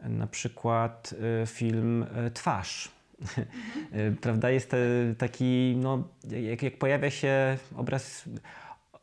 na 0.00 0.26
przykład 0.26 1.14
e, 1.42 1.46
film 1.46 2.06
e, 2.14 2.30
Twarz. 2.30 2.88
Mhm. 3.20 4.16
Prawda? 4.22 4.50
Jest 4.50 4.76
taki, 5.18 5.76
no, 5.76 6.08
jak, 6.30 6.62
jak 6.62 6.78
pojawia 6.78 7.10
się 7.10 7.58
obraz 7.76 8.28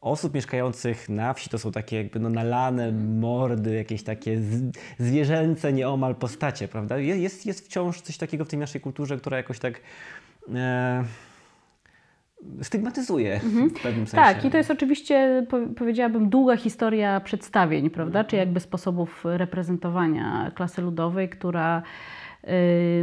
osób 0.01 0.33
mieszkających 0.33 1.09
na 1.09 1.33
wsi 1.33 1.49
to 1.49 1.59
są 1.59 1.71
takie 1.71 1.97
jakby 1.97 2.19
no 2.19 2.29
nalane 2.29 2.91
mordy, 3.19 3.75
jakieś 3.75 4.03
takie 4.03 4.39
zwierzęce 4.99 5.73
nieomal 5.73 6.15
postacie, 6.15 6.67
prawda? 6.67 6.97
Jest, 6.97 7.45
jest 7.45 7.65
wciąż 7.65 8.01
coś 8.01 8.17
takiego 8.17 8.45
w 8.45 8.47
tej 8.47 8.59
naszej 8.59 8.81
kulturze, 8.81 9.17
która 9.17 9.37
jakoś 9.37 9.59
tak 9.59 9.81
e, 10.55 11.03
stygmatyzuje 12.61 13.33
mhm. 13.33 13.69
w 13.69 13.73
pewnym 13.73 14.07
sensie. 14.07 14.33
Tak, 14.33 14.45
i 14.45 14.49
to 14.49 14.57
jest 14.57 14.71
oczywiście, 14.71 15.45
powiedziałabym, 15.77 16.29
długa 16.29 16.57
historia 16.57 17.19
przedstawień, 17.19 17.89
prawda? 17.89 18.19
Mhm. 18.19 18.29
Czy 18.29 18.35
jakby 18.35 18.59
sposobów 18.59 19.23
reprezentowania 19.25 20.51
klasy 20.55 20.81
ludowej, 20.81 21.29
która 21.29 21.83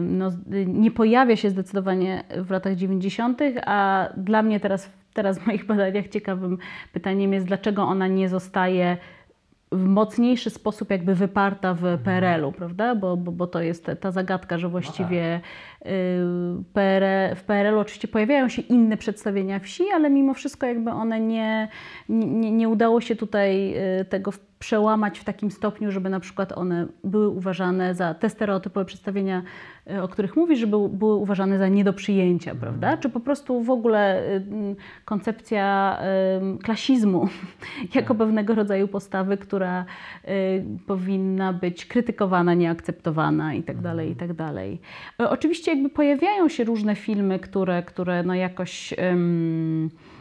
no, 0.03 0.31
nie 0.67 0.91
pojawia 0.91 1.37
się 1.37 1.51
zdecydowanie 1.51 2.25
w 2.37 2.51
latach 2.51 2.77
90., 2.77 3.41
a 3.67 4.09
dla 4.17 4.43
mnie 4.43 4.61
teraz 4.61 4.91
teraz 5.19 5.39
w 5.39 5.47
moich 5.47 5.67
badaniach 5.67 6.09
ciekawym 6.09 6.59
pytaniem 6.93 7.33
jest, 7.33 7.47
dlaczego 7.47 7.83
ona 7.83 8.07
nie 8.07 8.29
zostaje 8.29 8.97
w 9.73 9.85
mocniejszy 9.85 10.51
sposób 10.51 10.91
jakby 10.91 11.15
wyparta 11.15 11.75
w 11.75 11.85
mhm. 11.85 11.99
PRL-u, 11.99 12.53
prawda? 12.53 12.95
Bo, 12.95 13.17
bo, 13.17 13.33
bo 13.33 13.47
to 13.47 13.63
jest 13.63 13.91
ta 14.01 14.11
zagadka, 14.11 14.59
że 14.59 14.69
właściwie 14.69 15.41
no 15.85 16.63
tak. 16.73 17.39
w 17.39 17.43
PRL-u 17.47 17.79
oczywiście 17.79 18.09
pojawiają 18.09 18.49
się 18.49 18.63
inne 18.63 18.97
przedstawienia 18.97 19.59
wsi, 19.59 19.85
ale 19.95 20.11
mimo 20.11 20.35
wszystko 20.35 20.67
jakby 20.67 20.91
one 20.91 21.21
nie, 21.21 21.69
nie, 22.09 22.51
nie 22.51 22.69
udało 22.69 23.01
się 23.01 23.17
tutaj 23.17 23.75
y, 24.01 24.05
tego 24.05 24.33
przełamać 24.59 25.19
w 25.19 25.25
takim 25.25 25.51
stopniu, 25.51 25.91
żeby 25.91 26.11
na 26.11 26.21
przykład 26.21 26.53
one 26.53 26.87
były 27.05 27.29
uważane 27.29 27.95
za 27.95 28.15
te 28.15 28.31
stereotypowe 28.31 28.85
przedstawienia, 28.85 29.43
e, 29.91 30.03
o 30.03 30.09
których 30.09 30.37
mówisz, 30.37 30.59
żeby 30.59 30.89
były 30.89 31.15
uważane 31.15 31.59
za 31.59 31.69
nie 31.69 31.85
do 31.85 31.93
przyjęcia, 31.93 32.51
mhm. 32.51 32.61
prawda? 32.61 32.97
Czy 32.97 33.09
po 33.09 33.21
prostu 33.21 33.63
w 33.63 33.71
ogóle 33.71 34.27
e, 34.37 34.41
koncepcja 35.05 35.99
klasizmu 36.63 37.29
jako 37.95 38.09
tak. 38.09 38.19
pewnego 38.19 38.55
rodzaju 38.55 38.89
postawy, 38.89 39.37
która 39.37 39.85
e, 40.25 40.35
powinna 40.87 41.53
być 41.53 41.87
krytykowana, 41.87 42.55
nieakceptowana 42.55 43.55
i 43.55 43.63
tak 43.63 43.81
dalej, 43.81 44.09
i 44.09 44.13
mhm. 44.13 44.29
tak 44.29 44.37
dalej. 44.37 44.81
Oczywiście 45.19 45.73
jakby 45.73 45.89
pojawiają 45.89 46.49
się 46.49 46.65
różne 46.65 46.95
filmy, 46.95 47.39
które, 47.39 47.83
które 47.83 48.23
no 48.23 48.35
jakoś 48.35 48.95
um, 49.11 49.91
Y, 49.91 50.18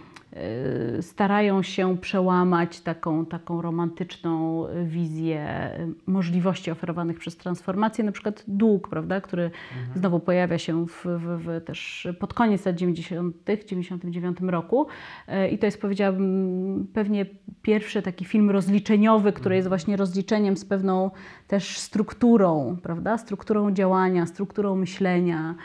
starają 1.02 1.64
się 1.64 1.98
przełamać 1.98 2.82
taką, 2.82 3.26
taką 3.26 3.62
romantyczną 3.62 4.66
wizję 4.86 5.70
możliwości 6.08 6.72
oferowanych 6.72 7.20
przez 7.20 7.38
transformację, 7.38 8.04
na 8.04 8.12
przykład 8.12 8.44
dług, 8.48 8.88
prawda, 8.88 9.22
który 9.22 9.44
mhm. 9.44 10.00
znowu 10.00 10.20
pojawia 10.20 10.58
się 10.58 10.86
w, 10.86 11.06
w, 11.06 11.44
w 11.44 11.66
też 11.66 12.08
pod 12.20 12.34
koniec 12.34 12.66
lat 12.66 12.76
90., 12.76 13.36
w 13.62 13.66
99 13.66 14.38
roku 14.42 14.88
y, 15.30 15.48
i 15.48 15.58
to 15.58 15.66
jest 15.66 15.82
powiedziałabym 15.82 16.88
pewnie 16.94 17.26
pierwszy 17.62 18.02
taki 18.02 18.26
film 18.26 18.50
rozliczeniowy, 18.50 19.34
który 19.34 19.56
jest 19.56 19.66
mhm. 19.66 19.80
właśnie 19.80 19.98
rozliczeniem 19.98 20.58
z 20.58 20.66
pewną 20.66 21.12
też 21.48 21.78
strukturą, 21.78 22.78
prawda, 22.84 23.18
strukturą 23.18 23.72
działania, 23.72 24.26
strukturą 24.26 24.76
myślenia, 24.76 25.56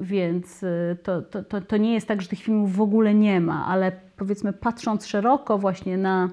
więc 0.00 0.62
y, 0.62 0.96
to, 1.02 1.22
to, 1.22 1.44
to, 1.44 1.60
to 1.60 1.76
nie 1.76 1.94
jest 1.94 2.08
tak, 2.08 2.22
że 2.22 2.28
tych 2.28 2.42
filmów 2.42 2.76
w 2.76 2.80
ogóle 2.80 3.14
nie 3.14 3.40
ma, 3.40 3.66
ale 3.66 3.92
powiedzmy 4.16 4.52
patrząc 4.52 5.06
szeroko 5.06 5.58
właśnie 5.58 5.98
na 5.98 6.28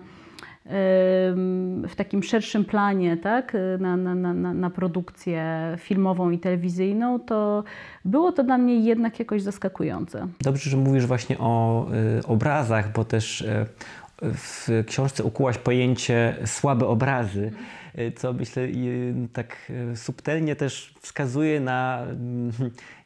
w 1.88 1.92
takim 1.96 2.24
szerszym 2.24 2.66
planie, 2.66 3.18
tak, 3.18 3.58
na, 3.80 3.98
na, 3.98 4.16
na, 4.16 4.54
na 4.54 4.70
produkcję 4.70 5.44
filmową 5.78 6.30
i 6.30 6.40
telewizyjną, 6.40 7.20
to 7.20 7.64
było 8.06 8.32
to 8.32 8.44
dla 8.44 8.58
mnie 8.58 8.80
jednak 8.80 9.20
jakoś 9.20 9.42
zaskakujące. 9.42 10.28
Dobrze, 10.42 10.70
że 10.70 10.78
mówisz 10.78 11.06
właśnie 11.06 11.38
o 11.40 11.86
y, 12.20 12.28
obrazach, 12.28 12.94
bo 12.94 13.06
też 13.06 13.42
y, 13.42 13.66
w 14.22 14.84
książce 14.88 15.24
ukułaś 15.24 15.58
pojęcie 15.58 16.36
słabe 16.46 16.88
obrazy. 16.88 17.52
E, 17.96 18.12
co 18.12 18.34
myślę 18.34 18.68
tak 19.34 19.72
e, 19.92 19.96
subtelnie 19.96 20.56
też 20.56 20.94
wskazuje 21.02 21.60
na 21.60 22.06
mm, 22.10 22.52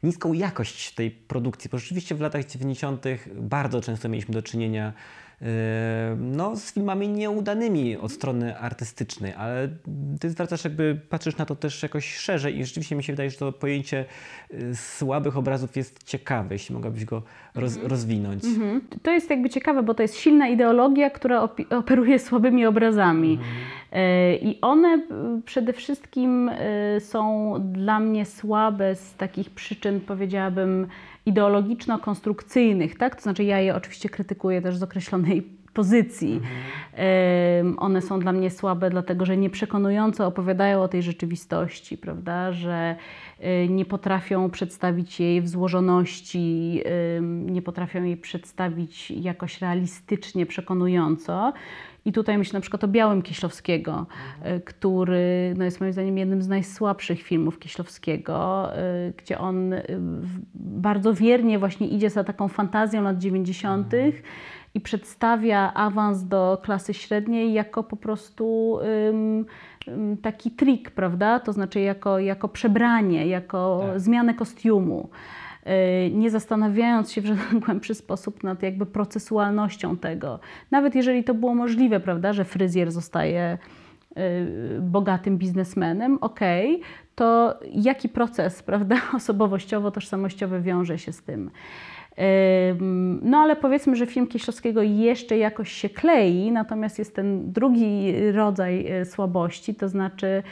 niską 0.02 0.32
jakość 0.32 0.94
tej 0.94 1.10
produkcji, 1.10 1.70
bo 1.70 1.78
rzeczywiście 1.78 2.14
w 2.14 2.20
latach 2.20 2.44
90. 2.44 3.04
bardzo 3.34 3.80
często 3.80 4.08
mieliśmy 4.08 4.34
do 4.34 4.42
czynienia 4.42 4.92
no, 6.16 6.56
z 6.56 6.72
filmami 6.72 7.08
nieudanymi 7.08 7.96
od 7.96 8.12
strony 8.12 8.58
artystycznej, 8.58 9.32
ale 9.32 9.68
ty 10.20 10.30
zwracasz 10.30 10.64
jakby, 10.64 11.00
patrzysz 11.08 11.36
na 11.36 11.46
to 11.46 11.56
też 11.56 11.82
jakoś 11.82 12.16
szerzej 12.16 12.58
i 12.58 12.64
rzeczywiście 12.64 12.96
mi 12.96 13.02
się 13.02 13.12
wydaje, 13.12 13.30
że 13.30 13.36
to 13.36 13.52
pojęcie 13.52 14.04
y, 14.52 14.76
słabych 14.76 15.36
obrazów 15.36 15.76
jest 15.76 16.04
ciekawe, 16.04 16.54
jeśli 16.54 16.74
mogłabyś 16.74 17.04
go 17.04 17.22
roz, 17.54 17.72
mhm. 17.72 17.90
rozwinąć. 17.90 18.44
Mhm. 18.44 18.80
To 19.02 19.10
jest 19.10 19.30
jakby 19.30 19.50
ciekawe, 19.50 19.82
bo 19.82 19.94
to 19.94 20.02
jest 20.02 20.16
silna 20.16 20.48
ideologia, 20.48 21.10
która 21.10 21.48
operuje 21.70 22.18
słabymi 22.18 22.66
obrazami. 22.66 23.32
Mhm. 23.32 24.04
Y, 24.04 24.38
I 24.42 24.60
one 24.60 24.94
y, 25.38 25.42
przede 25.44 25.72
wszystkim 25.72 26.50
są 26.98 27.54
dla 27.72 28.00
mnie 28.00 28.26
słabe 28.26 28.94
z 28.94 29.14
takich 29.14 29.50
przyczyn, 29.50 30.00
powiedziałabym, 30.00 30.86
ideologiczno-konstrukcyjnych, 31.26 32.96
tak? 32.96 33.16
To 33.16 33.22
znaczy 33.22 33.44
ja 33.44 33.60
je 33.60 33.74
oczywiście 33.74 34.08
krytykuję 34.08 34.62
też 34.62 34.76
z 34.76 34.82
określonej 34.82 35.42
pozycji. 35.74 36.40
Mhm. 36.92 37.78
One 37.78 38.02
są 38.02 38.20
dla 38.20 38.32
mnie 38.32 38.50
słabe, 38.50 38.90
dlatego 38.90 39.24
że 39.24 39.36
nieprzekonująco 39.36 40.26
opowiadają 40.26 40.82
o 40.82 40.88
tej 40.88 41.02
rzeczywistości, 41.02 41.98
prawda? 41.98 42.52
Że 42.52 42.96
y, 43.40 43.68
nie 43.68 43.84
potrafią 43.84 44.50
przedstawić 44.50 45.20
jej 45.20 45.40
w 45.42 45.48
złożoności, 45.48 46.82
nie 47.46 47.62
potrafią 47.62 48.02
jej 48.04 48.16
przedstawić 48.16 49.10
jakoś 49.10 49.60
realistycznie, 49.60 50.46
przekonująco. 50.46 51.52
I 52.04 52.12
tutaj 52.12 52.38
myślę 52.38 52.56
na 52.56 52.60
przykład 52.60 52.84
o 52.84 52.88
Białym 52.88 53.22
Kieślowskiego, 53.22 54.06
mhm. 54.38 54.60
który 54.60 55.54
no 55.56 55.64
jest 55.64 55.80
moim 55.80 55.92
zdaniem 55.92 56.18
jednym 56.18 56.42
z 56.42 56.48
najsłabszych 56.48 57.22
filmów 57.22 57.58
Kieślowskiego, 57.58 58.68
y, 59.08 59.12
gdzie 59.16 59.38
on 59.38 59.72
y, 59.72 59.84
bardzo 60.54 61.14
wiernie 61.14 61.58
właśnie 61.58 61.88
idzie 61.88 62.10
za 62.10 62.24
taką 62.24 62.48
fantazją 62.48 63.02
lat 63.02 63.18
90. 63.18 63.94
Mhm. 63.94 64.12
i 64.74 64.80
przedstawia 64.80 65.74
awans 65.74 66.24
do 66.24 66.58
klasy 66.62 66.94
średniej 66.94 67.52
jako 67.52 67.82
po 67.82 67.96
prostu 67.96 68.78
um, 69.06 69.46
taki 70.22 70.50
trik, 70.50 70.90
prawda? 70.90 71.40
To 71.40 71.52
znaczy 71.52 71.80
jako, 71.80 72.18
jako 72.18 72.48
przebranie, 72.48 73.26
jako 73.26 73.84
tak. 73.86 74.00
zmianę 74.00 74.34
kostiumu. 74.34 75.08
Y, 75.66 76.10
nie 76.10 76.30
zastanawiając 76.30 77.12
się 77.12 77.20
w 77.20 77.26
żaden 77.26 77.60
głębszy 77.66 77.94
sposób 77.94 78.42
nad 78.42 78.62
jakby 78.62 78.86
procesualnością 78.86 79.96
tego. 79.96 80.40
Nawet 80.70 80.94
jeżeli 80.94 81.24
to 81.24 81.34
było 81.34 81.54
możliwe, 81.54 82.00
prawda, 82.00 82.32
że 82.32 82.44
fryzjer 82.44 82.90
zostaje 82.90 83.58
y, 84.18 84.80
bogatym 84.80 85.38
biznesmenem, 85.38 86.18
okej, 86.20 86.74
okay, 86.74 86.86
to 87.14 87.58
jaki 87.72 88.08
proces, 88.08 88.62
prawda, 88.70 88.96
osobowościowo-tożsamościowy 89.12 90.62
wiąże 90.62 90.98
się 90.98 91.12
z 91.12 91.22
tym? 91.22 91.50
No 93.22 93.38
ale 93.38 93.56
powiedzmy, 93.56 93.96
że 93.96 94.06
film 94.06 94.26
Kieślowskiego 94.26 94.82
jeszcze 94.82 95.38
jakoś 95.38 95.72
się 95.72 95.88
klei, 95.88 96.52
natomiast 96.52 96.98
jest 96.98 97.16
ten 97.16 97.52
drugi 97.52 98.14
rodzaj 98.32 98.86
e, 98.86 99.04
słabości, 99.04 99.74
to 99.74 99.88
znaczy 99.88 100.42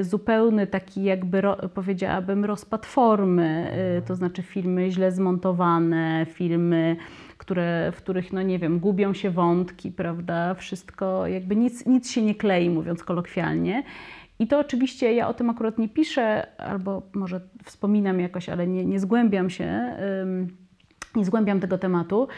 zupełny 0.00 0.66
taki 0.66 1.02
jakby 1.02 1.42
powiedziałabym 1.74 2.44
rozpad 2.44 2.86
formy, 2.86 3.70
e, 3.72 4.02
to 4.02 4.14
znaczy 4.14 4.42
filmy 4.42 4.90
źle 4.90 5.12
zmontowane, 5.12 6.26
filmy 6.32 6.96
które, 7.38 7.92
w 7.92 7.96
których, 7.96 8.32
no 8.32 8.42
nie 8.42 8.58
wiem, 8.58 8.78
gubią 8.78 9.14
się 9.14 9.30
wątki, 9.30 9.92
prawda, 9.92 10.54
wszystko, 10.54 11.26
jakby 11.26 11.56
nic, 11.56 11.86
nic 11.86 12.10
się 12.10 12.22
nie 12.22 12.34
klei, 12.34 12.70
mówiąc 12.70 13.04
kolokwialnie. 13.04 13.82
I 14.38 14.46
to 14.46 14.58
oczywiście 14.58 15.12
ja 15.14 15.28
o 15.28 15.34
tym 15.34 15.50
akurat 15.50 15.78
nie 15.78 15.88
piszę, 15.88 16.46
albo 16.58 17.02
może 17.14 17.40
wspominam 17.64 18.20
jakoś, 18.20 18.48
ale 18.48 18.66
nie, 18.66 18.84
nie 18.84 19.00
zgłębiam 19.00 19.50
się 19.50 19.96
nie 21.18 21.24
zgłębiam 21.24 21.60
tego 21.60 21.78
tematu, 21.78 22.28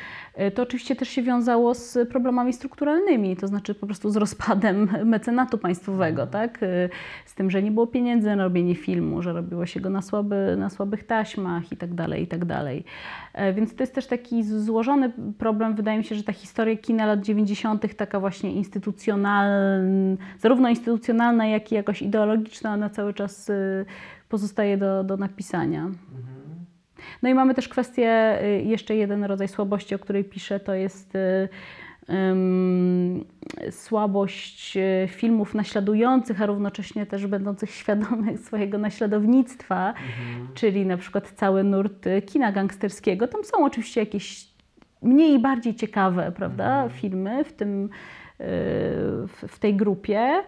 y, 0.40 0.50
to 0.50 0.62
oczywiście 0.62 0.96
też 0.96 1.08
się 1.08 1.22
wiązało 1.22 1.74
z 1.74 2.08
problemami 2.08 2.52
strukturalnymi, 2.52 3.36
to 3.36 3.46
znaczy 3.48 3.74
po 3.74 3.86
prostu 3.86 4.10
z 4.10 4.16
rozpadem 4.16 4.88
mecenatu 5.04 5.58
państwowego, 5.58 6.26
tak? 6.26 6.62
Y, 6.62 6.90
z 7.24 7.34
tym, 7.34 7.50
że 7.50 7.62
nie 7.62 7.70
było 7.70 7.86
pieniędzy 7.86 8.36
na 8.36 8.44
robienie 8.44 8.74
filmu, 8.74 9.22
że 9.22 9.32
robiło 9.32 9.66
się 9.66 9.80
go 9.80 9.90
na, 9.90 10.02
słaby, 10.02 10.56
na 10.58 10.70
słabych 10.70 11.04
taśmach 11.04 11.72
i 11.72 11.76
tak 11.76 11.94
dalej, 11.94 12.22
i 12.22 12.26
tak 12.26 12.44
dalej. 12.44 12.84
E, 13.32 13.52
Więc 13.52 13.74
to 13.74 13.82
jest 13.82 13.94
też 13.94 14.06
taki 14.06 14.44
złożony 14.44 15.12
problem. 15.38 15.74
Wydaje 15.74 15.98
mi 15.98 16.04
się, 16.04 16.14
że 16.14 16.22
ta 16.22 16.32
historia 16.32 16.76
kina 16.76 17.06
lat 17.06 17.20
90., 17.20 17.94
taka 17.96 18.20
właśnie 18.20 18.52
instytucjonalna, 18.52 19.86
zarówno 20.38 20.68
instytucjonalna, 20.68 21.46
jak 21.46 21.72
i 21.72 21.74
jakoś 21.74 22.02
ideologiczna, 22.02 22.74
ona 22.74 22.90
cały 22.90 23.14
czas 23.14 23.50
pozostaje 24.28 24.76
do, 24.76 25.04
do 25.04 25.16
napisania. 25.16 25.90
No 27.22 27.28
i 27.28 27.34
mamy 27.34 27.54
też 27.54 27.68
kwestię, 27.68 28.38
y, 28.44 28.62
jeszcze 28.62 28.96
jeden 28.96 29.24
rodzaj 29.24 29.48
słabości, 29.48 29.94
o 29.94 29.98
której 29.98 30.24
piszę, 30.24 30.60
to 30.60 30.74
jest 30.74 31.16
y, 31.16 31.48
słabość 33.70 34.76
y, 34.76 35.08
filmów 35.08 35.54
naśladujących, 35.54 36.42
a 36.42 36.46
równocześnie 36.46 37.06
też 37.06 37.26
będących 37.26 37.70
świadomych 37.70 38.40
swojego 38.46 38.78
naśladownictwa, 38.78 39.94
czyli 40.54 40.86
na 40.86 40.96
przykład 40.96 41.30
cały 41.30 41.64
nurt 41.64 42.06
kina 42.26 42.52
gangsterskiego. 42.52 43.28
Tam 43.28 43.44
są 43.44 43.64
oczywiście 43.64 44.00
jakieś 44.00 44.48
mniej 45.02 45.34
i 45.34 45.38
bardziej 45.38 45.74
ciekawe, 45.74 46.32
prawda, 46.36 46.88
filmy 46.88 47.44
w 47.44 47.52
tym 47.52 47.88
w, 49.48 49.58
tej 49.58 49.76
grupie, 49.76 50.42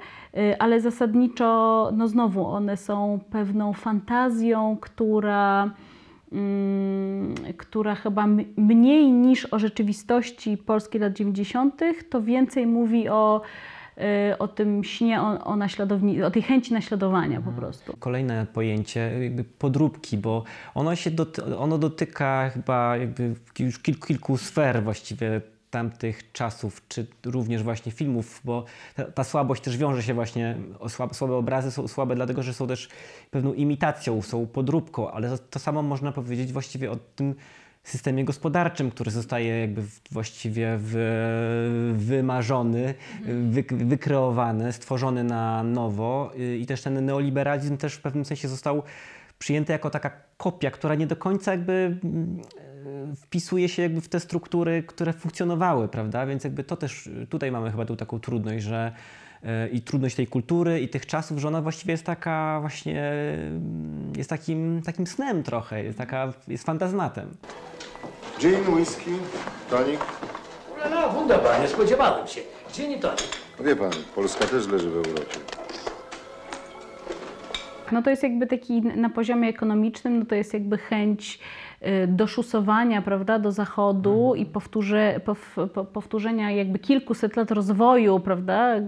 ale 0.58 0.80
zasadniczo, 0.80 1.90
no 1.96 2.08
znowu, 2.08 2.46
one 2.46 2.76
są 2.76 3.20
pewną 3.30 3.72
fantazją, 3.72 4.76
która, 4.80 5.70
która 7.56 7.94
chyba 7.94 8.26
mniej 8.56 9.12
niż 9.12 9.44
o 9.52 9.58
rzeczywistości 9.58 10.56
polskiej 10.56 11.00
lat 11.00 11.12
90., 11.12 11.80
to 12.10 12.22
więcej 12.22 12.66
mówi 12.66 13.08
o, 13.08 13.40
y, 14.32 14.38
o 14.38 14.48
tym 14.48 14.84
śnie, 14.84 15.20
o, 15.22 15.44
o, 15.44 15.56
naśladowni- 15.56 16.22
o 16.22 16.30
tej 16.30 16.42
chęci 16.42 16.72
naśladowania 16.72 17.40
po 17.40 17.52
prostu. 17.52 17.96
Kolejne 17.98 18.46
pojęcie, 18.52 19.10
jakby 19.22 19.44
podróbki, 19.44 20.18
bo 20.18 20.44
ono 20.74 20.96
się 20.96 21.10
doty- 21.10 21.56
ono 21.58 21.78
dotyka 21.78 22.50
chyba 22.54 22.94
już 23.58 23.78
kilku, 23.78 24.06
kilku 24.06 24.36
sfer 24.36 24.82
właściwie 24.84 25.40
tamtych 25.72 26.32
czasów, 26.32 26.82
czy 26.88 27.06
również 27.24 27.62
właśnie 27.62 27.92
filmów, 27.92 28.40
bo 28.44 28.64
ta, 28.94 29.04
ta 29.04 29.24
słabość 29.24 29.62
też 29.62 29.76
wiąże 29.76 30.02
się 30.02 30.14
właśnie, 30.14 30.56
o 30.80 30.88
słabe, 30.88 31.14
słabe 31.14 31.34
obrazy 31.34 31.70
są 31.70 31.88
słabe 31.88 32.14
dlatego, 32.14 32.42
że 32.42 32.54
są 32.54 32.66
też 32.66 32.88
pewną 33.30 33.52
imitacją, 33.52 34.22
są 34.22 34.46
podróbką, 34.46 35.10
ale 35.10 35.28
to, 35.28 35.38
to 35.38 35.58
samo 35.58 35.82
można 35.82 36.12
powiedzieć 36.12 36.52
właściwie 36.52 36.90
o 36.90 36.96
tym 36.96 37.34
systemie 37.84 38.24
gospodarczym, 38.24 38.90
który 38.90 39.10
zostaje 39.10 39.60
jakby 39.60 39.82
w- 39.82 40.00
właściwie 40.10 40.78
wy, 40.78 41.06
wymarzony, 41.92 42.94
wy, 43.24 43.64
wykreowany, 43.70 44.72
stworzony 44.72 45.24
na 45.24 45.62
nowo 45.62 46.32
y, 46.38 46.58
i 46.58 46.66
też 46.66 46.82
ten 46.82 47.04
neoliberalizm 47.04 47.76
też 47.76 47.94
w 47.94 48.00
pewnym 48.00 48.24
sensie 48.24 48.48
został 48.48 48.82
przyjęty 49.38 49.72
jako 49.72 49.90
taka 49.90 50.10
kopia, 50.36 50.70
która 50.70 50.94
nie 50.94 51.06
do 51.06 51.16
końca 51.16 51.50
jakby 51.50 51.98
mm, 52.04 52.42
wpisuje 53.16 53.68
się 53.68 53.82
jakby 53.82 54.00
w 54.00 54.08
te 54.08 54.20
struktury, 54.20 54.82
które 54.82 55.12
funkcjonowały, 55.12 55.88
prawda? 55.88 56.26
Więc 56.26 56.44
jakby 56.44 56.64
to 56.64 56.76
też 56.76 57.06
y, 57.06 57.26
tutaj 57.30 57.52
mamy 57.52 57.70
chyba 57.70 57.84
tą 57.84 57.96
taką 57.96 58.20
trudność, 58.20 58.64
że 58.64 58.92
y, 59.44 59.68
i 59.68 59.80
trudność 59.80 60.16
tej 60.16 60.26
kultury 60.26 60.80
i 60.80 60.88
tych 60.88 61.06
czasów, 61.06 61.38
że 61.38 61.48
ona 61.48 61.62
właściwie 61.62 61.92
jest 61.92 62.04
taka 62.04 62.58
właśnie, 62.60 63.02
mm, 63.02 64.12
jest 64.16 64.30
takim, 64.30 64.82
takim 64.84 65.06
snem 65.06 65.42
trochę, 65.42 65.84
jest 65.84 65.98
taka, 65.98 66.32
jest 66.48 66.64
fantaznatem. 66.64 67.28
Gin, 68.40 68.74
whisky, 68.74 69.10
tonik. 69.70 70.00
No, 70.90 71.08
wunderbar, 71.08 71.60
nie 71.60 71.68
spodziewałem 71.68 72.26
się. 72.26 72.40
Gdzie 72.68 72.88
nie 72.88 72.98
to? 72.98 73.14
No 73.58 73.64
wie 73.64 73.76
pan, 73.76 73.90
Polska 74.14 74.44
też 74.44 74.68
leży 74.68 74.90
w 74.90 74.96
Europie. 74.96 75.38
No 77.92 78.02
to 78.02 78.10
jest 78.10 78.22
jakby 78.22 78.46
taki 78.46 78.82
na 78.82 79.10
poziomie 79.10 79.48
ekonomicznym, 79.48 80.18
no 80.18 80.24
to 80.24 80.34
jest 80.34 80.54
jakby 80.54 80.78
chęć 80.78 81.38
doszusowania, 82.08 83.02
prawda, 83.02 83.38
do 83.38 83.52
zachodu 83.52 84.34
i 84.36 84.46
powtórzy, 84.46 85.20
pow, 85.24 85.56
po- 85.74 85.84
powtórzenia 85.84 86.50
jakby 86.50 86.78
kilkuset 86.78 87.36
lat 87.36 87.50
rozwoju, 87.50 88.20
prawda, 88.20 88.76
y, 88.76 88.80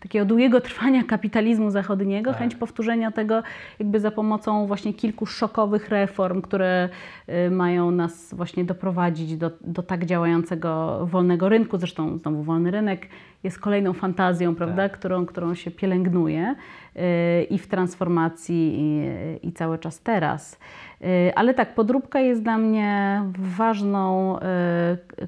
takiego 0.00 0.24
długiego 0.24 0.60
trwania 0.60 1.04
kapitalizmu 1.04 1.70
zachodniego, 1.70 2.32
chęć 2.32 2.54
powtórzenia 2.54 3.10
tego 3.10 3.42
jakby 3.78 4.00
za 4.00 4.10
pomocą 4.10 4.66
właśnie 4.66 4.94
kilku 4.94 5.26
szokowych 5.26 5.88
reform, 5.88 6.42
które 6.42 6.88
y, 7.28 7.50
mają 7.50 7.90
nas 7.90 8.34
właśnie 8.34 8.64
doprowadzić 8.64 9.36
do, 9.36 9.50
do 9.60 9.82
tak 9.82 10.04
działającego 10.04 10.98
wolnego 11.06 11.48
rynku. 11.48 11.78
Zresztą 11.78 12.18
znowu 12.18 12.42
wolny 12.42 12.70
rynek 12.70 13.08
jest 13.44 13.58
kolejną 13.58 13.92
fantazją, 13.92 14.54
prawda, 14.54 14.88
którą, 14.88 15.26
którą 15.26 15.54
się 15.54 15.70
pielęgnuje 15.70 16.54
y, 16.96 17.44
i 17.44 17.58
w 17.58 17.66
transformacji 17.66 18.76
i, 18.78 19.48
i 19.48 19.52
cały 19.52 19.78
czas 19.78 20.00
teraz. 20.00 20.58
Y, 21.04 21.34
Ale 21.34 21.54
tak, 21.54 21.74
podróbka 21.74 22.20
jest 22.20 22.42
dla 22.42 22.58
mnie 22.58 23.22
ważną 23.38 24.38
y, 24.38 24.42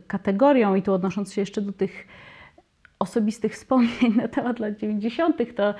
kategorią 0.07 0.75
i 0.75 0.83
tu 0.83 0.93
odnosząc 0.93 1.33
się 1.33 1.43
jeszcze 1.43 1.61
do 1.61 1.73
tych 1.73 2.07
osobistych 2.99 3.53
wspomnień 3.53 4.17
na 4.17 4.29
temat 4.29 4.59
lat 4.59 4.77
90., 4.77 5.55
to 5.57 5.71
y, 5.71 5.75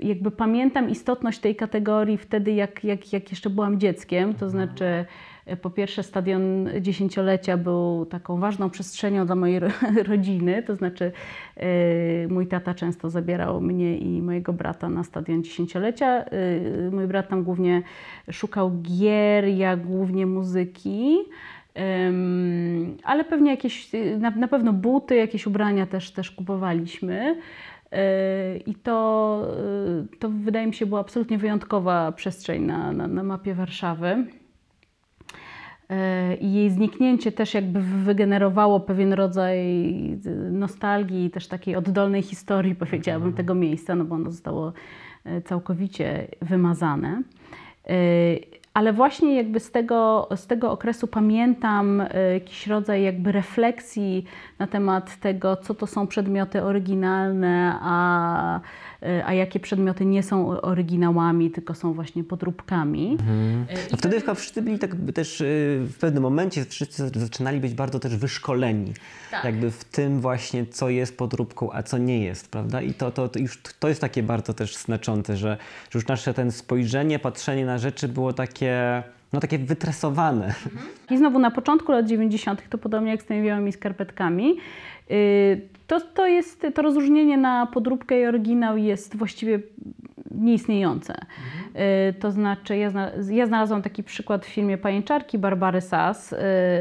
jakby 0.00 0.30
pamiętam 0.30 0.90
istotność 0.90 1.38
tej 1.38 1.56
kategorii 1.56 2.18
wtedy, 2.18 2.52
jak, 2.52 2.84
jak, 2.84 3.12
jak 3.12 3.30
jeszcze 3.30 3.50
byłam 3.50 3.80
dzieckiem. 3.80 4.34
To 4.34 4.48
znaczy, 4.48 4.84
y, 4.84 5.06
po 5.62 5.70
pierwsze, 5.70 6.02
stadion 6.02 6.68
dziesięciolecia 6.80 7.56
był 7.56 8.06
taką 8.06 8.40
ważną 8.40 8.70
przestrzenią 8.70 9.26
dla 9.26 9.34
mojej 9.34 9.60
ro- 9.60 9.68
rodziny. 10.08 10.62
To 10.62 10.76
znaczy, 10.76 11.12
y, 11.56 12.28
mój 12.30 12.46
tata 12.46 12.74
często 12.74 13.10
zabierał 13.10 13.60
mnie 13.60 13.98
i 13.98 14.22
mojego 14.22 14.52
brata 14.52 14.88
na 14.88 15.04
stadion 15.04 15.44
dziesięciolecia. 15.44 16.24
Y, 16.32 16.90
Mój 16.92 17.06
brat 17.06 17.28
tam 17.28 17.44
głównie 17.44 17.82
szukał 18.30 18.70
gier, 18.82 19.44
ja 19.48 19.76
głównie 19.76 20.26
muzyki. 20.26 21.18
Ale 23.04 23.24
pewnie 23.24 23.50
jakieś, 23.50 23.90
na, 24.36 24.48
pewno 24.48 24.72
buty, 24.72 25.16
jakieś 25.16 25.46
ubrania 25.46 25.86
też, 25.86 26.10
też 26.10 26.30
kupowaliśmy. 26.30 27.36
I 28.66 28.74
to, 28.74 29.46
to 30.18 30.28
wydaje 30.28 30.66
mi 30.66 30.74
się 30.74 30.86
była 30.86 31.00
absolutnie 31.00 31.38
wyjątkowa 31.38 32.12
przestrzeń 32.12 32.62
na, 32.62 32.92
na, 32.92 33.06
na 33.06 33.22
mapie 33.22 33.54
Warszawy. 33.54 34.26
Yy, 35.90 36.34
I 36.34 36.52
jej 36.52 36.70
zniknięcie 36.70 37.32
też 37.32 37.54
jakby 37.54 37.80
wygenerowało 37.80 38.80
pewien 38.80 39.12
rodzaj 39.12 39.58
y, 40.26 40.50
nostalgii 40.50 41.24
i 41.24 41.30
też 41.30 41.48
takiej 41.48 41.76
oddolnej 41.76 42.22
historii, 42.22 42.74
powiedziałabym, 42.84 43.32
tego 43.32 43.54
miejsca, 43.54 43.94
no 43.94 44.04
bo 44.04 44.14
ono 44.14 44.30
zostało 44.30 44.72
y, 45.26 45.42
całkowicie 45.42 46.28
wymazane. 46.42 47.22
Ale 48.74 48.92
właśnie 48.92 49.36
jakby 49.36 49.60
z 49.60 49.70
tego, 49.70 50.28
z 50.36 50.46
tego 50.46 50.72
okresu 50.72 51.06
pamiętam 51.06 52.02
jakiś 52.32 52.66
rodzaj 52.66 53.02
jakby 53.02 53.32
refleksji 53.32 54.24
na 54.60 54.66
temat 54.66 55.20
tego, 55.20 55.56
co 55.56 55.74
to 55.74 55.86
są 55.86 56.06
przedmioty 56.06 56.62
oryginalne, 56.62 57.78
a, 57.82 58.60
y, 59.02 59.24
a 59.24 59.32
jakie 59.32 59.60
przedmioty 59.60 60.04
nie 60.04 60.22
są 60.22 60.60
oryginałami, 60.60 61.50
tylko 61.50 61.74
są 61.74 61.92
właśnie 61.92 62.24
podróbkami. 62.24 63.16
No 63.90 63.96
wtedy 63.96 64.20
chyba 64.20 64.34
wszyscy 64.34 64.62
byli 64.62 64.78
tak 64.78 64.90
też 65.14 65.40
y, 65.40 65.44
w 65.92 65.98
pewnym 66.00 66.22
momencie 66.22 66.64
wszyscy 66.64 67.10
zaczynali 67.14 67.60
być 67.60 67.74
bardzo 67.74 68.00
też 68.00 68.16
wyszkoleni. 68.16 68.92
Jakby 69.44 69.70
w 69.70 69.84
tym 69.84 70.20
właśnie, 70.20 70.66
co 70.66 70.88
jest 70.88 71.18
podróbką, 71.18 71.72
a 71.72 71.82
co 71.82 71.98
nie 71.98 72.24
jest, 72.24 72.48
prawda? 72.48 72.82
I 72.82 72.94
to, 72.94 73.10
to, 73.10 73.28
to 73.28 73.38
już 73.38 73.62
to 73.80 73.88
jest 73.88 74.00
takie 74.00 74.22
bardzo 74.22 74.54
też 74.54 74.76
znaczące, 74.76 75.36
że, 75.36 75.56
że 75.90 75.98
już 75.98 76.06
nasze 76.06 76.34
ten 76.34 76.52
spojrzenie, 76.52 77.18
patrzenie 77.18 77.66
na 77.66 77.78
rzeczy 77.78 78.08
było 78.08 78.32
takie, 78.32 79.02
no 79.32 79.40
takie 79.40 79.58
wytresowane. 79.58 80.54
I 81.10 81.18
znowu 81.18 81.38
na 81.38 81.50
początku 81.50 81.92
lat 81.92 82.06
90., 82.06 82.68
to 82.68 82.78
podobnie 82.78 83.10
jak 83.10 83.22
z 83.22 83.24
tymi 83.24 83.42
białymi 83.42 83.72
skarpetkami, 83.72 84.56
y, 85.10 85.68
to, 85.86 86.00
to 86.00 86.26
jest 86.26 86.66
to 86.74 86.82
rozróżnienie 86.82 87.36
na 87.36 87.66
podróbkę 87.66 88.20
i 88.20 88.26
oryginał 88.26 88.76
jest 88.76 89.16
właściwie 89.16 89.60
nieistniejące. 90.30 91.14
Y, 92.10 92.14
To 92.20 92.30
znaczy, 92.30 92.76
ja, 92.76 92.90
ja 93.30 93.46
znalazłam 93.46 93.82
taki 93.82 94.02
przykład 94.02 94.46
w 94.46 94.48
filmie 94.48 94.78
Pajęczarki 94.78 95.38
Barbary 95.38 95.80
Sass, 95.80 96.34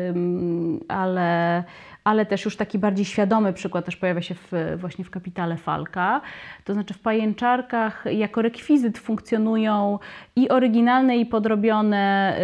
ym, 0.10 0.80
ale, 0.88 1.64
ale 2.04 2.26
też 2.26 2.46
już 2.46 2.56
taki 2.56 2.80
bardziej 2.80 3.06
świadomy 3.06 3.54
przykład 3.54 3.86
też 3.86 3.96
pojawia 3.96 4.22
się 4.22 4.36
w, 4.36 4.52
właśnie 4.78 5.06
w 5.06 5.10
Kapitale 5.10 5.58
Falka. 5.58 6.22
To 6.64 6.74
znaczy 6.74 6.94
w 6.94 7.00
Pajęczarkach 7.00 8.06
jako 8.12 8.42
rekwizyt 8.42 8.98
funkcjonują 8.98 10.00
i 10.36 10.50
oryginalne, 10.50 11.18
i 11.18 11.26
podrobione, 11.26 12.36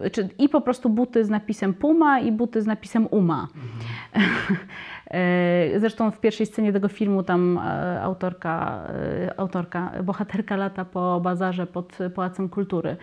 yy, 0.00 0.10
czy, 0.10 0.28
i 0.38 0.48
po 0.48 0.60
prostu 0.60 0.88
buty 0.88 1.24
z 1.24 1.30
napisem 1.30 1.74
Puma 1.74 2.20
i 2.20 2.32
buty 2.32 2.62
z 2.62 2.66
napisem 2.66 3.06
Uma. 3.06 3.48
E, 4.14 4.20
Zresztą 5.76 6.10
w 6.10 6.20
pierwszej 6.20 6.46
scenie 6.46 6.72
tego 6.72 6.88
filmu 6.88 7.22
tam 7.22 7.58
e, 7.58 8.02
autorka, 8.02 8.84
e, 8.88 9.40
autorka, 9.40 9.92
bohaterka 10.04 10.56
lata 10.56 10.84
po 10.84 11.20
bazarze 11.20 11.66
pod 11.66 11.98
Pałacem 12.14 12.48
Kultury. 12.48 12.96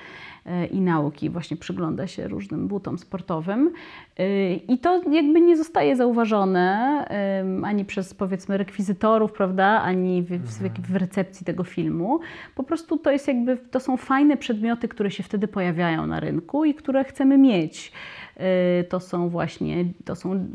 e, 0.46 0.66
i 0.66 0.82
nauki, 0.82 1.30
właśnie 1.30 1.58
przygląda 1.58 2.08
się 2.08 2.28
różnym 2.28 2.68
butom 2.68 2.98
sportowym. 2.98 3.74
E, 4.20 4.54
I 4.54 4.80
to 4.80 5.02
jakby 5.12 5.42
nie 5.42 5.58
zostaje 5.58 5.96
zauważone 5.96 6.66
ani 7.64 7.86
przez 7.86 8.14
powiedzmy 8.14 8.58
rekwizytorów, 8.58 9.32
prawda, 9.32 9.82
ani 9.82 10.24
w, 10.24 10.30
w, 10.30 10.92
w 10.92 10.96
recepcji 10.96 11.46
tego 11.46 11.64
filmu. 11.64 12.20
Po 12.56 12.64
prostu 12.64 12.98
to 12.98 13.12
jest 13.12 13.28
jakby, 13.28 13.58
to 13.58 13.80
są 13.80 13.98
fajne 13.98 14.38
przedmioty, 14.38 14.88
które 14.88 15.12
się 15.12 15.24
wtedy 15.24 15.48
pojawiają 15.48 16.08
na 16.08 16.20
rynku 16.20 16.66
i 16.66 16.74
które 16.74 17.04
chcemy 17.04 17.38
mieć. 17.38 17.92
Y, 18.38 18.84
To 18.84 19.00
są 19.00 19.30
właśnie, 19.30 19.86
to 20.06 20.16
są 20.16 20.48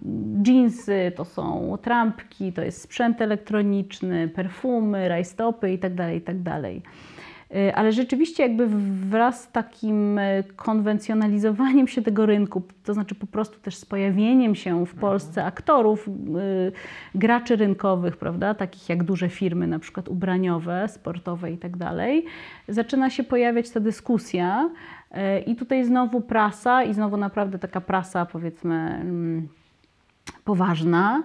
jeansy, 0.47 1.13
to 1.17 1.25
są 1.25 1.77
trampki, 1.83 2.53
to 2.53 2.63
jest 2.63 2.83
sprzęt 2.83 3.21
elektroniczny, 3.21 4.29
perfumy, 4.29 5.09
rajstopy 5.09 5.71
itd., 5.71 6.15
itd. 6.15 6.63
Y, 7.55 7.75
Ale 7.75 7.93
rzeczywiście 7.93 8.43
jakby 8.43 8.67
wraz 9.11 9.43
z 9.43 9.53
takim 9.53 10.19
y, 10.19 10.45
konwencjonalizowaniem 10.57 11.89
się 11.89 12.03
tego 12.03 12.27
rynku, 12.27 12.63
to 12.85 12.95
znaczy 12.95 13.15
po 13.15 13.27
prostu 13.27 13.61
też 13.61 13.77
z 13.77 13.85
pojawieniem 13.85 14.55
się 14.55 14.87
w 14.87 14.95
Polsce 14.95 15.45
aktorów, 15.45 16.09
y, 16.09 16.73
graczy 17.15 17.57
rynkowych, 17.57 18.17
prawda, 18.17 18.55
takich 18.55 18.89
jak 18.89 19.05
duże 19.05 19.29
firmy, 19.29 19.67
na 19.67 19.79
przykład 19.79 20.09
ubraniowe, 20.09 20.89
sportowe 20.89 21.53
i 21.53 21.59
tak 21.59 21.77
dalej, 21.77 22.25
zaczyna 22.69 23.11
się 23.11 23.25
pojawiać 23.25 23.71
ta 23.71 23.81
dyskusja 23.81 24.71
i 25.47 25.57
tutaj 25.57 25.85
znowu 25.85 26.21
prasa 26.21 26.83
i 26.83 26.95
znowu 26.95 27.17
naprawdę 27.17 27.59
taka 27.59 27.81
prasa 27.81 28.27
powiedzmy 28.27 28.75
mm, 28.75 29.49
poważna, 30.45 31.23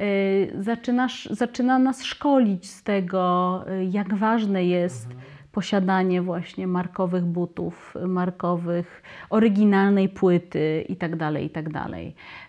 y, 0.00 0.52
zaczynasz, 0.58 1.28
zaczyna 1.30 1.78
nas 1.78 2.02
szkolić 2.02 2.70
z 2.70 2.82
tego, 2.82 3.64
y, 3.70 3.84
jak 3.84 4.14
ważne 4.14 4.64
jest 4.64 5.08
posiadanie 5.52 6.22
właśnie 6.22 6.66
markowych 6.66 7.24
butów, 7.24 7.94
markowych, 8.06 9.02
oryginalnej 9.30 10.08
płyty 10.08 10.84
itd. 10.88 11.42
itd. 11.42 11.84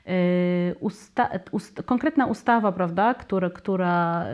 Y, 0.08 0.76
Usta, 0.80 1.30
ust, 1.52 1.84
konkretna 1.84 2.26
ustawa, 2.26 2.72
prawda, 2.72 3.14
która, 3.14 3.50
która 3.50 4.26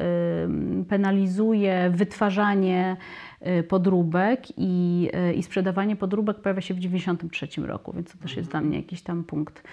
penalizuje 0.89 1.89
wytwarzanie 1.89 2.97
podróbek 3.67 4.43
i, 4.57 5.09
y, 5.29 5.33
i 5.33 5.43
sprzedawanie 5.43 5.95
podróbek 5.95 6.39
pojawia 6.39 6.61
się 6.61 6.73
w 6.73 6.77
1993 6.77 7.67
roku, 7.67 7.93
więc 7.93 8.11
to 8.11 8.17
też 8.17 8.37
jest 8.37 8.49
dla 8.49 8.61
mnie 8.61 8.77
jakiś 8.77 9.01
tam 9.01 9.23
punkt, 9.23 9.63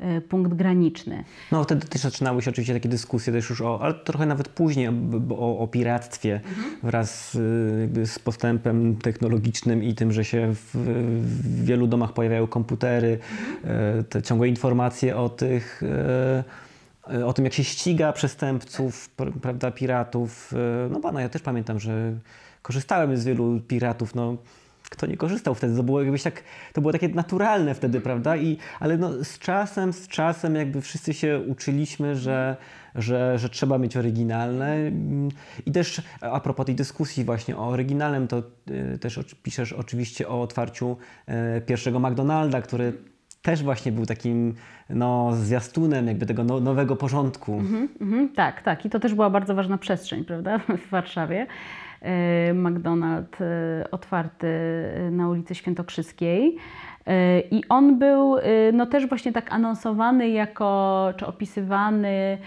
y, 0.00 0.20
punkt 0.20 0.54
graniczny. 0.54 1.24
No 1.52 1.64
wtedy 1.64 1.86
też 1.86 2.00
zaczynały 2.00 2.42
się 2.42 2.50
oczywiście 2.50 2.74
takie 2.74 2.88
dyskusje 2.88 3.32
też 3.32 3.50
już 3.50 3.60
o, 3.60 3.82
ale 3.82 3.94
trochę 3.94 4.26
nawet 4.26 4.48
później 4.48 4.88
o, 5.30 5.58
o, 5.58 5.66
piractwie 5.66 6.40
wraz 6.82 7.32
z, 7.34 8.10
z 8.10 8.18
postępem 8.18 8.96
technologicznym 8.96 9.84
i 9.84 9.94
tym, 9.94 10.12
że 10.12 10.24
się 10.24 10.54
w, 10.54 10.76
w 10.76 11.64
wielu 11.64 11.86
domach 11.86 12.12
pojawiają 12.12 12.46
komputery, 12.46 13.18
e, 13.64 14.02
te 14.02 14.22
ciągłe 14.22 14.48
informacje 14.48 15.16
o 15.16 15.28
tych 15.28 15.82
o 17.26 17.32
tym, 17.32 17.44
jak 17.44 17.54
się 17.54 17.64
ściga 17.64 18.12
przestępców, 18.12 19.10
pr- 19.16 19.32
prawda, 19.42 19.70
piratów. 19.70 20.54
No 20.90 21.00
pana, 21.00 21.20
ja 21.20 21.28
też 21.28 21.42
pamiętam, 21.42 21.80
że 21.80 22.12
korzystałem 22.62 23.16
z 23.16 23.24
wielu 23.24 23.60
piratów, 23.60 24.14
no 24.14 24.36
kto 24.90 25.06
nie 25.06 25.16
korzystał 25.16 25.54
wtedy, 25.54 25.76
to 25.76 25.82
było 25.82 26.02
jakbyś 26.02 26.22
tak, 26.22 26.42
to 26.72 26.80
było 26.80 26.92
takie 26.92 27.08
naturalne 27.08 27.74
wtedy, 27.74 28.00
prawda? 28.00 28.36
I, 28.36 28.56
ale 28.80 28.96
no, 28.96 29.24
z 29.24 29.38
czasem, 29.38 29.92
z 29.92 30.08
czasem 30.08 30.54
jakby 30.54 30.80
wszyscy 30.80 31.14
się 31.14 31.40
uczyliśmy, 31.46 32.16
że, 32.16 32.56
że, 32.94 33.38
że 33.38 33.48
trzeba 33.48 33.78
mieć 33.78 33.96
oryginalne. 33.96 34.74
Mm, 34.74 35.28
I 35.66 35.72
też 35.72 36.02
a 36.20 36.40
propos 36.40 36.66
tej 36.66 36.74
dyskusji 36.74 37.24
właśnie 37.24 37.56
o 37.56 37.68
oryginalnym, 37.68 38.28
to 38.28 38.42
y, 38.94 38.98
też 38.98 39.20
piszesz 39.42 39.72
oczywiście 39.72 40.28
o 40.28 40.42
otwarciu 40.42 40.96
y, 41.56 41.60
pierwszego 41.60 41.98
McDonalda, 41.98 42.62
który 42.62 42.92
też 43.42 43.62
właśnie 43.62 43.92
był 43.92 44.06
takim 44.06 44.54
no, 44.90 45.30
zwiastunem 45.32 46.06
jakby 46.06 46.26
tego 46.26 46.44
no, 46.44 46.60
nowego 46.60 46.96
porządku. 46.96 47.58
Mhm, 48.00 48.28
tak, 48.28 48.62
tak. 48.62 48.84
I 48.84 48.90
to 48.90 49.00
też 49.00 49.14
była 49.14 49.30
bardzo 49.30 49.54
ważna 49.54 49.78
przestrzeń, 49.78 50.24
prawda, 50.24 50.58
w 50.86 50.90
Warszawie. 50.90 51.46
E, 52.02 52.54
McDonald's 52.54 53.40
e, 53.40 53.90
otwarty 53.90 54.46
e, 54.46 55.10
na 55.10 55.28
ulicy 55.28 55.54
Świętokrzyskiej. 55.54 56.56
I 57.50 57.62
on 57.68 57.98
był 57.98 58.36
no, 58.72 58.86
też 58.86 59.06
właśnie 59.06 59.32
tak 59.32 59.52
anonsowany 59.52 60.28
jako, 60.28 61.08
czy 61.16 61.26
opisywany 61.26 62.38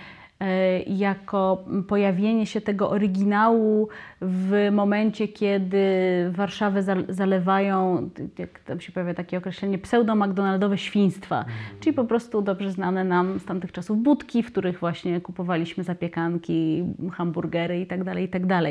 jako 0.87 1.63
pojawienie 1.87 2.45
się 2.45 2.61
tego 2.61 2.89
oryginału 2.89 3.87
w 4.21 4.69
momencie, 4.71 5.27
kiedy 5.27 5.85
Warszawę 6.31 6.83
za- 6.83 6.95
zalewają, 7.09 8.09
jak 8.37 8.59
tam 8.59 8.79
się 8.81 8.91
pojawia 8.91 9.13
takie 9.13 9.37
określenie, 9.37 9.77
pseudo-McDonaldowe 9.77 10.75
świństwa, 10.77 11.45
czyli 11.79 11.93
po 11.95 12.03
prostu 12.03 12.41
dobrze 12.41 12.71
znane 12.71 13.03
nam 13.03 13.39
z 13.39 13.45
tamtych 13.45 13.71
czasów 13.71 13.97
budki, 13.97 14.43
w 14.43 14.51
których 14.51 14.79
właśnie 14.79 15.21
kupowaliśmy 15.21 15.83
zapiekanki, 15.83 16.83
hamburgery 17.13 17.79
itd., 17.79 18.21
itd. 18.21 18.61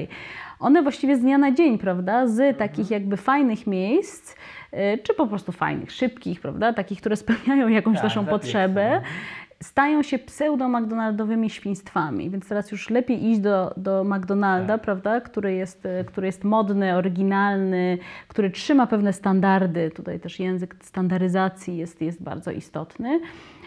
One 0.61 0.83
właściwie 0.83 1.17
z 1.17 1.21
dnia 1.21 1.39
na 1.39 1.53
dzień, 1.53 1.79
prawda, 1.79 2.27
z 2.27 2.59
takich 2.59 2.91
jakby 2.91 3.17
fajnych 3.17 3.67
miejsc, 3.67 4.35
y, 4.35 4.99
czy 5.03 5.15
po 5.15 5.27
prostu 5.27 5.53
fajnych, 5.53 5.93
szybkich, 5.93 6.41
prawda, 6.41 6.73
takich, 6.73 7.01
które 7.01 7.17
spełniają 7.17 7.69
jakąś 7.69 7.95
Tak, 7.95 8.05
naszą 8.05 8.27
potrzebę, 8.27 9.01
stają 9.63 10.03
się 10.03 10.19
pseudo-McDonaldowymi 10.19 11.51
świństwami, 11.51 12.31
więc 12.31 12.49
teraz 12.49 12.71
już 12.71 12.91
lepiej 12.91 13.27
iść 13.27 13.41
do, 13.41 13.75
do 13.77 14.05
McDonalda, 14.05 14.79
prawda, 14.79 15.21
który 15.21 15.55
jest, 15.55 15.87
e, 15.87 16.05
który 16.05 16.27
jest 16.27 16.45
modny, 16.45 16.97
oryginalny, 16.97 17.99
który 18.29 18.51
trzyma 18.51 18.87
pewne 18.87 19.13
standardy, 19.13 19.91
tutaj 19.91 20.21
też 20.21 20.41
język 20.41 20.77
standaryzacji 20.83 21.77
jest, 21.77 22.03
jest 22.03 22.23
bardzo 22.23 22.51
istotny, 22.51 23.21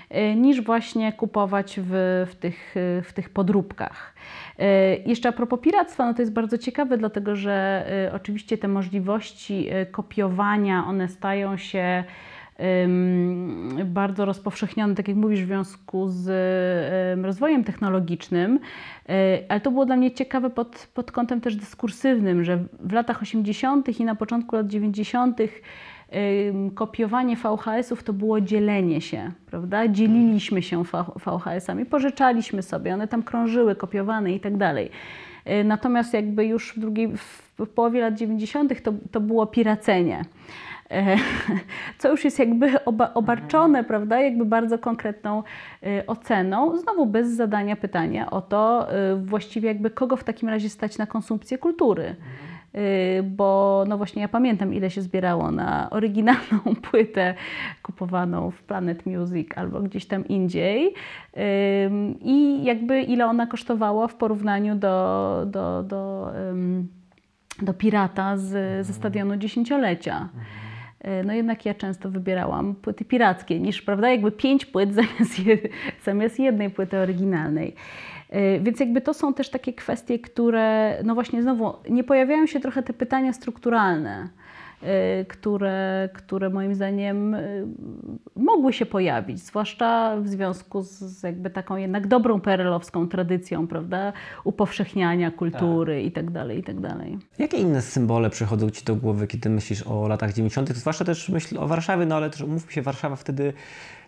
e, 0.09 0.35
niż 0.35 0.61
właśnie 0.61 1.13
kupować 1.13 1.79
w, 1.83 2.25
w, 2.31 2.35
tych, 2.35 2.77
e, 2.77 3.01
w 3.01 3.13
tych 3.13 3.29
podróbkach. 3.29 4.13
Jeszcze 5.05 5.29
a 5.29 5.31
propos 5.31 5.59
piractwa, 5.59 6.05
no 6.05 6.13
to 6.13 6.21
jest 6.21 6.33
bardzo 6.33 6.57
ciekawe, 6.57 6.97
dlatego 6.97 7.35
że 7.35 7.85
oczywiście 8.15 8.57
te 8.57 8.67
możliwości 8.67 9.69
kopiowania, 9.91 10.85
one 10.85 11.07
stają 11.07 11.57
się 11.57 12.03
bardzo 13.85 14.25
rozpowszechnione, 14.25 14.95
tak 14.95 15.07
jak 15.07 15.17
mówisz, 15.17 15.41
w 15.41 15.45
związku 15.45 16.07
z 16.07 17.25
rozwojem 17.25 17.63
technologicznym, 17.63 18.59
Y, 19.09 19.45
ale 19.49 19.61
to 19.61 19.71
było 19.71 19.85
dla 19.85 19.95
mnie 19.95 20.11
ciekawe 20.11 20.49
pod, 20.49 20.87
pod 20.93 21.11
kątem 21.11 21.41
też 21.41 21.55
dyskursywnym, 21.55 22.43
że 22.43 22.63
w 22.79 22.91
latach 22.91 23.21
80. 23.21 23.99
i 23.99 24.05
na 24.05 24.15
początku 24.15 24.55
lat 24.55 24.67
90. 24.67 25.39
ym, 25.39 26.71
kopiowanie 26.71 27.35
VHS-ów 27.35 28.03
to 28.03 28.13
było 28.13 28.41
dzielenie 28.41 29.01
się, 29.01 29.31
prawda? 29.45 29.87
Dzieliliśmy 29.87 30.61
się 30.61 30.83
VHS-ami, 31.25 31.85
pożyczaliśmy 31.85 32.61
sobie, 32.61 32.93
one 32.93 33.07
tam 33.07 33.23
krążyły, 33.23 33.75
kopiowane 33.75 34.31
i 34.31 34.39
tak 34.39 34.57
dalej. 34.57 34.89
Y, 35.47 35.63
Natomiast 35.63 36.13
jakby 36.13 36.45
już 36.45 36.73
w, 36.75 36.79
drugiej, 36.79 37.17
w 37.57 37.67
połowie 37.75 38.01
lat 38.01 38.13
90. 38.13 38.81
to, 38.83 38.93
to 39.11 39.21
było 39.21 39.47
piracenie. 39.47 40.25
Co 41.99 42.11
już 42.11 42.25
jest 42.25 42.39
jakby 42.39 42.83
oba, 42.85 43.13
obarczone, 43.13 43.83
prawda, 43.83 44.19
jakby 44.21 44.45
bardzo 44.45 44.79
konkretną 44.79 45.43
e, 45.83 46.07
oceną, 46.07 46.77
znowu 46.77 47.05
bez 47.05 47.27
zadania 47.27 47.75
pytania 47.75 48.31
o 48.31 48.41
to 48.41 48.91
e, 48.91 49.15
właściwie 49.15 49.67
jakby 49.67 49.89
kogo 49.89 50.15
w 50.15 50.23
takim 50.23 50.49
razie 50.49 50.69
stać 50.69 50.97
na 50.97 51.05
konsumpcję 51.05 51.57
kultury. 51.57 52.15
E, 52.73 53.23
Bo 53.23 53.83
no 53.87 53.97
właśnie 53.97 54.21
ja 54.21 54.27
pamiętam 54.27 54.73
ile 54.73 54.89
się 54.89 55.01
zbierało 55.01 55.51
na 55.51 55.89
oryginalną 55.89 56.59
płytę 56.91 57.33
kupowaną 57.83 58.51
w 58.51 58.63
Planet 58.63 59.05
Music 59.05 59.47
albo 59.55 59.81
gdzieś 59.81 60.05
tam 60.05 60.27
indziej. 60.27 60.93
I 62.21 62.63
jakby 62.63 63.01
ile 63.01 63.25
ona 63.25 63.47
kosztowała 63.47 64.07
w 64.07 64.15
porównaniu 64.15 64.75
do, 64.75 65.43
do, 65.45 65.83
do, 65.83 66.31
do 67.61 67.73
Pirata 67.73 68.37
z, 68.37 68.85
ze 68.87 68.93
stadionu 68.93 69.37
dziesięciolecia. 69.37 70.29
E, 71.03 71.23
No 71.23 71.33
jednak 71.33 71.65
ja 71.65 71.73
często 71.73 72.09
wybierałam 72.09 72.75
płyty 72.75 73.05
pirackie 73.05 73.59
niż, 73.59 73.81
prawda, 73.81 74.09
jakby 74.09 74.31
pięć 74.31 74.65
płyt 74.65 74.93
zamiast, 74.99 75.41
zamiast 76.03 76.39
jednej 76.39 76.69
płyty 76.69 76.97
oryginalnej. 76.97 77.75
E, 78.29 78.59
Więc 78.59 78.79
jakby 78.79 79.01
to 79.01 79.13
są 79.13 79.33
też 79.33 79.49
takie 79.49 79.73
kwestie, 79.73 80.19
które, 80.19 80.97
no 81.03 81.13
właśnie 81.13 81.41
znowu, 81.41 81.73
nie 81.89 82.03
pojawiają 82.03 82.45
się 82.45 82.59
trochę 82.59 82.83
te 82.83 82.93
pytania 82.93 83.33
strukturalne, 83.33 84.29
które, 85.27 86.09
które 86.13 86.49
moim 86.49 86.75
zdaniem 86.75 87.33
e, 87.33 87.41
mogły 88.35 88.73
się 88.73 88.85
pojawić, 88.85 89.39
zwłaszcza 89.39 90.17
w 90.21 90.27
związku 90.27 90.81
z, 90.81 91.23
jakby 91.23 91.49
taką 91.49 91.75
jednak 91.75 92.07
dobrą 92.07 92.41
perelowską 92.41 93.07
tradycją, 93.07 93.67
prawda, 93.67 94.13
upowszechniania 94.43 95.31
kultury 95.31 96.03
i 96.03 96.11
tak 96.11 96.31
dalej, 96.31 96.59
i 96.59 96.63
tak 96.63 96.79
dalej. 96.79 97.17
Jakie 97.39 97.57
inne 97.57 97.81
symbole 97.81 98.29
przychodzą 98.29 98.69
Ci 98.69 98.85
do 98.85 98.95
głowy, 98.95 99.27
kiedy 99.27 99.49
myślisz 99.49 99.87
o 99.87 100.07
latach 100.07 100.33
90., 100.33 100.69
zwłaszcza 100.69 101.05
też 101.05 101.29
myśl 101.29 101.59
o 101.59 101.67
Warszawie, 101.67 102.05
no 102.05 102.15
ale 102.15 102.29
też 102.29 102.41
umówmy 102.41 102.71
się, 102.71 102.81
Warszawa 102.81 103.15
wtedy 103.15 103.53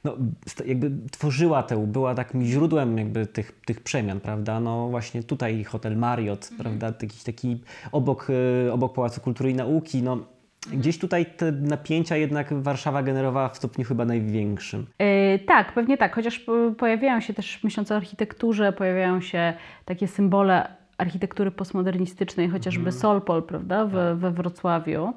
no, 0.05 0.17
jakby 0.65 0.91
tworzyła 1.11 1.63
tę, 1.63 1.88
była 1.88 2.15
takim 2.15 2.43
źródłem 2.43 2.97
jakby 2.97 3.28
tych, 3.28 3.61
tych 3.65 3.82
przemian, 3.82 4.19
prawda? 4.19 4.59
No 4.59 4.88
właśnie 4.89 5.23
tutaj 5.23 5.63
hotel 5.63 5.97
Marriott, 5.97 6.49
prawda? 6.57 6.93
Jakiś 7.01 7.23
taki 7.23 7.61
obok, 7.91 8.28
y, 8.67 8.71
obok 8.71 8.93
Pałacu 8.93 9.21
Kultury 9.21 9.51
i 9.51 9.53
Nauki, 9.53 10.03
no 10.03 10.34
Gdzieś 10.74 10.99
tutaj 10.99 11.26
te 11.26 11.51
napięcia 11.51 12.16
jednak 12.18 12.53
Warszawa 12.53 13.03
generowała 13.03 13.49
w 13.49 13.57
stopniu 13.57 13.86
chyba 13.86 14.05
największym. 14.05 14.86
Yy, 14.99 15.39
tak, 15.39 15.74
pewnie 15.74 15.97
tak, 15.97 16.16
chociaż 16.16 16.39
po- 16.39 16.72
pojawiają 16.78 17.20
się 17.22 17.34
też, 17.34 17.63
myśląc 17.63 17.91
o 17.91 17.95
architekturze, 17.95 18.74
pojawiają 18.74 19.22
się 19.22 19.53
takie 19.86 20.07
symbole 20.07 20.68
architektury 20.97 21.51
postmodernistycznej, 21.51 22.49
chociażby 22.49 22.91
Solpol, 22.91 23.43
prawda, 23.43 23.86
we, 23.86 24.16
we 24.16 24.32
Wrocławiu. 24.32 25.13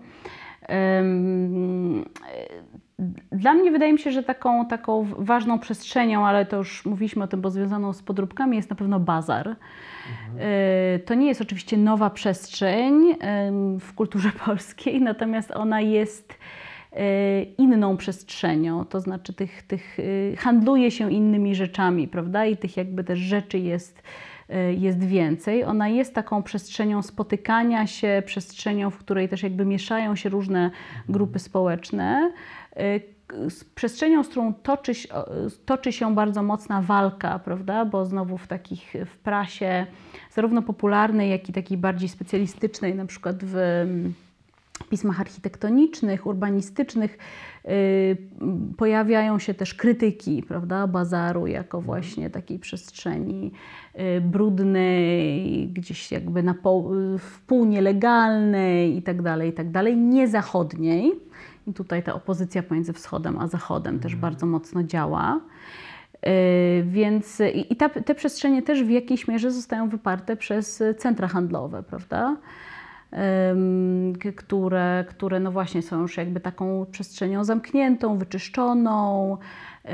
Ym, 1.01 2.05
Dla 3.33 3.55
mnie 3.55 3.71
wydaje 3.71 3.93
mi 3.93 3.99
się, 3.99 4.13
że 4.13 4.23
taką, 4.23 4.67
taką 4.67 5.07
ważną 5.19 5.59
przestrzenią, 5.59 6.27
ale 6.27 6.47
to 6.47 6.57
już 6.57 6.87
mówiliśmy 6.87 7.25
o 7.25 7.27
tym, 7.29 7.41
bo 7.41 7.51
związaną 7.51 7.93
z 7.93 8.03
podróbkami, 8.03 8.57
jest 8.57 8.71
na 8.71 8.77
pewno 8.77 9.01
bazar. 9.01 9.57
Yy, 10.93 10.99
To 10.99 11.15
nie 11.15 11.27
jest 11.27 11.41
oczywiście 11.41 11.77
nowa 11.77 12.11
przestrzeń 12.11 13.15
w 13.81 13.95
kulturze 13.95 14.31
polskiej, 14.47 15.01
natomiast 15.01 15.51
ona 15.51 15.81
jest 15.81 16.35
yy, 16.93 17.01
inną 17.59 17.97
przestrzenią, 17.97 18.85
to 18.85 19.01
znaczy 19.01 19.33
tych, 19.33 19.63
tych 19.63 19.99
yy, 19.99 20.37
handluje 20.39 20.91
się 20.91 21.13
innymi 21.13 21.55
rzeczami, 21.55 22.09
prawda? 22.09 22.47
I 22.47 22.57
tych 22.57 22.77
jakby 22.77 23.05
też 23.05 23.19
rzeczy 23.19 23.59
jest, 23.59 24.03
jest 24.79 25.05
więcej. 25.05 25.65
Ona 25.65 25.89
jest 25.89 26.15
taką 26.15 26.43
przestrzenią 26.43 27.03
spotykania 27.03 27.87
się, 27.87 28.23
przestrzenią, 28.27 28.91
w 28.91 28.99
której 28.99 29.29
też 29.29 29.43
jakby 29.43 29.65
mieszają 29.65 30.17
się 30.17 30.29
różne 30.29 30.71
grupy 31.09 31.39
społeczne. 31.39 32.33
Z 33.49 33.65
przestrzenią, 33.65 34.25
z 34.25 34.29
którą 34.29 34.55
toczy, 34.55 34.93
toczy 35.67 35.93
się 35.93 36.15
bardzo 36.15 36.43
mocna 36.43 36.83
walka, 36.83 37.39
prawda? 37.39 37.85
Bo 37.85 38.07
znowu 38.07 38.39
w 38.39 38.47
takich 38.47 38.95
w 39.07 39.19
prasie, 39.19 39.87
zarówno 40.31 40.63
popularnej, 40.63 41.31
jak 41.31 41.49
i 41.49 41.53
takiej 41.53 41.79
bardziej 41.79 42.09
specjalistycznej, 42.09 42.95
na 42.95 43.07
przykład 43.07 43.45
w 43.45 43.57
mm, 43.57 44.15
pismach 44.91 45.21
architektonicznych, 45.21 46.27
urbanistycznych, 46.27 47.19
y, 47.65 48.17
pojawiają 48.77 49.39
się 49.39 49.55
też 49.55 49.75
krytyki, 49.75 50.43
prawda? 50.43 50.87
Bazaru 50.87 51.47
jako 51.47 51.81
właśnie 51.81 52.31
takiej 52.31 52.59
przestrzeni 52.59 53.53
y, 53.95 54.21
brudnej, 54.21 55.69
gdzieś 55.69 56.13
jakby 56.13 56.43
na 56.43 56.55
pół, 56.55 56.91
w 57.19 57.41
pół 57.47 57.65
nielegalnej 57.65 58.97
i 58.97 59.03
tak 59.03 59.23
dalej, 59.23 59.51
i 59.51 59.53
tak 59.53 59.71
dalej, 59.71 59.97
niezachodniej. 59.97 61.28
Tutaj 61.75 62.03
ta 62.03 62.15
opozycja 62.15 62.63
pomiędzy 62.63 62.93
wschodem 62.93 63.39
a 63.39 63.49
zachodem 63.49 64.01
też 64.01 64.17
bardzo 64.17 64.47
mocno 64.47 64.83
działa. 64.83 65.41
Yy, 66.23 66.31
Więc 66.83 67.43
i 67.55 67.73
i 67.73 67.77
ta, 67.77 67.89
te 67.89 68.15
przestrzenie 68.15 68.63
też 68.63 68.85
w 68.85 68.91
jakiejś 68.91 69.29
mierze 69.29 69.51
zostają 69.51 69.89
wyparte 69.89 70.37
przez 70.37 70.83
centra 70.99 71.29
handlowe, 71.29 71.83
prawda? 71.83 72.37
Które, 74.37 75.05
które 75.09 75.41
no 75.41 75.53
właśnie 75.53 75.83
są 75.83 76.03
już 76.03 76.17
jakby 76.17 76.41
taką 76.41 76.87
przestrzenią 76.91 77.45
zamkniętą, 77.45 78.19
wyczyszczoną, 78.19 79.37
yy, 79.85 79.91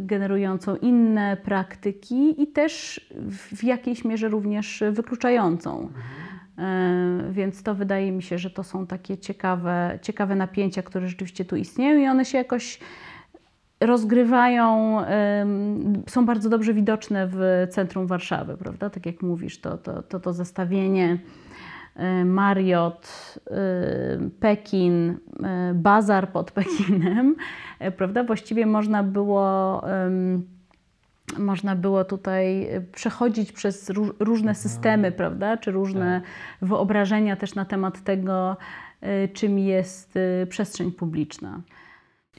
generującą 0.00 0.76
inne 0.76 1.36
praktyki 1.36 2.42
i 2.42 2.46
też 2.46 3.00
w 3.28 3.64
jakiejś 3.64 4.04
mierze 4.04 4.28
również 4.28 4.84
wykluczającą. 4.92 5.82
Yy, 5.82 6.23
Więc 7.30 7.62
to 7.62 7.74
wydaje 7.74 8.12
mi 8.12 8.22
się, 8.22 8.38
że 8.38 8.50
to 8.50 8.62
są 8.62 8.86
takie 8.86 9.18
ciekawe, 9.18 9.98
ciekawe 10.02 10.34
napięcia, 10.34 10.82
które 10.82 11.08
rzeczywiście 11.08 11.44
tu 11.44 11.56
istnieją 11.56 11.98
i 11.98 12.08
one 12.08 12.24
się 12.24 12.38
jakoś 12.38 12.78
rozgrywają, 13.80 14.98
są 16.06 16.26
bardzo 16.26 16.48
dobrze 16.48 16.74
widoczne 16.74 17.28
w 17.32 17.66
centrum 17.70 18.06
Warszawy, 18.06 18.56
prawda? 18.56 18.90
Tak 18.90 19.06
jak 19.06 19.22
mówisz, 19.22 19.60
to, 19.60 19.78
to, 19.78 20.02
to, 20.02 20.20
to 20.20 20.32
zestawienie 20.32 21.18
y, 22.20 22.24
Marriott, 22.24 23.34
y, 23.46 24.30
Pekin, 24.40 25.16
bazar 25.74 26.32
pod 26.32 26.50
Pekinem, 26.50 27.36
prawda? 27.96 28.24
Właściwie 28.24 28.66
można 28.66 29.02
było 29.02 29.82
można 31.38 31.76
było 31.76 32.04
tutaj 32.04 32.68
przechodzić 32.92 33.52
przez 33.52 33.90
ró- 33.90 34.14
różne 34.18 34.54
systemy, 34.54 35.12
prawda? 35.12 35.56
Czy 35.56 35.70
różne 35.70 36.20
wyobrażenia 36.62 37.36
też 37.36 37.54
na 37.54 37.64
temat 37.64 38.04
tego, 38.04 38.56
y, 39.02 39.28
czym 39.28 39.58
jest 39.58 40.16
y, 40.16 40.46
przestrzeń 40.46 40.92
publiczna. 40.92 41.60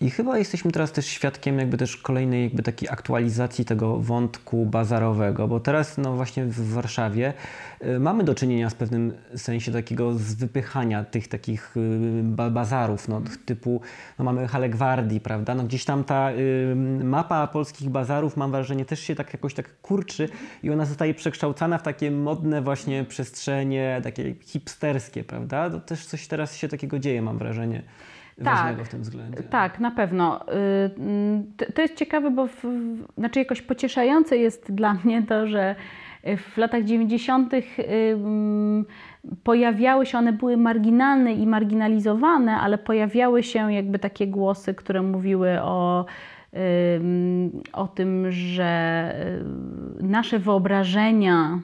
I 0.01 0.09
chyba 0.09 0.37
jesteśmy 0.37 0.71
teraz 0.71 0.91
też 0.91 1.05
świadkiem 1.05 1.59
jakby 1.59 1.77
też 1.77 1.97
kolejnej 1.97 2.43
jakby 2.43 2.63
takiej 2.63 2.89
aktualizacji 2.89 3.65
tego 3.65 3.97
wątku 3.97 4.65
bazarowego, 4.65 5.47
bo 5.47 5.59
teraz 5.59 5.97
no 5.97 6.15
właśnie 6.15 6.45
w 6.45 6.73
Warszawie 6.73 7.33
y, 7.85 7.99
mamy 7.99 8.23
do 8.23 8.35
czynienia 8.35 8.69
z 8.69 8.73
pewnym 8.75 9.13
sensie 9.35 9.71
takiego 9.71 10.13
zwypychania 10.13 11.03
tych 11.03 11.27
takich 11.27 11.77
y, 11.77 12.21
ba 12.23 12.49
bazarów, 12.49 13.07
no 13.07 13.21
typu 13.45 13.81
no 14.19 14.25
mamy 14.25 14.47
Halę 14.47 14.69
Gwardii, 14.69 15.19
prawda, 15.19 15.55
no 15.55 15.63
gdzieś 15.63 15.85
tam 15.85 16.03
ta 16.03 16.31
y, 16.31 16.75
mapa 17.03 17.47
polskich 17.47 17.89
bazarów 17.89 18.37
mam 18.37 18.51
wrażenie 18.51 18.85
też 18.85 18.99
się 18.99 19.15
tak 19.15 19.33
jakoś 19.33 19.53
tak 19.53 19.81
kurczy 19.81 20.29
i 20.63 20.71
ona 20.71 20.85
zostaje 20.85 21.13
przekształcana 21.13 21.77
w 21.77 21.83
takie 21.83 22.11
modne 22.11 22.61
właśnie 22.61 23.03
przestrzenie, 23.03 24.01
takie 24.03 24.35
hipsterskie, 24.41 25.23
prawda, 25.23 25.69
to 25.69 25.79
też 25.79 26.05
coś 26.05 26.27
teraz 26.27 26.55
się 26.55 26.67
takiego 26.67 26.99
dzieje 26.99 27.21
mam 27.21 27.37
wrażenie. 27.37 27.83
Tak. 28.43 28.55
Ważnego 28.55 28.83
w 28.83 28.89
tym 28.89 29.01
względzie. 29.01 29.43
Tak, 29.43 29.79
na 29.79 29.91
pewno. 29.91 30.41
Y, 30.41 30.51
mm, 30.97 31.51
To, 31.75 31.81
jest 31.81 31.95
ciekawe, 31.95 32.31
bo 32.31 32.47
w, 32.47 32.63
znaczy 33.17 33.39
jakoś 33.39 33.61
pocieszające 33.61 34.37
jest 34.37 34.71
dla 34.71 34.93
mnie 35.03 35.23
to, 35.23 35.47
że 35.47 35.75
w 36.37 36.57
latach 36.57 36.83
90. 36.83 37.53
y, 37.53 37.63
mm, 38.13 38.85
pojawiały 39.43 40.05
się, 40.05 40.17
one 40.17 40.33
były 40.33 40.57
marginalne 40.57 41.33
i 41.33 41.47
marginalizowane, 41.47 42.57
ale 42.57 42.77
pojawiały 42.77 43.43
się 43.43 43.73
jakby 43.73 43.99
takie 43.99 44.27
głosy, 44.27 44.73
które 44.73 45.01
mówiły 45.01 45.61
o, 45.61 46.05
o 47.73 47.87
tym, 47.87 48.31
że 48.31 49.11
y, 49.99 50.03
nasze 50.03 50.39
wyobrażenia 50.39 51.59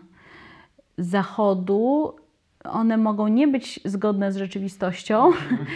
Zachodu, 0.97 2.15
one 2.63 2.97
mogą 2.97 3.27
nie 3.27 3.47
być 3.47 3.79
zgodne 3.85 4.31
z 4.31 4.37
rzeczywistością 4.37 5.31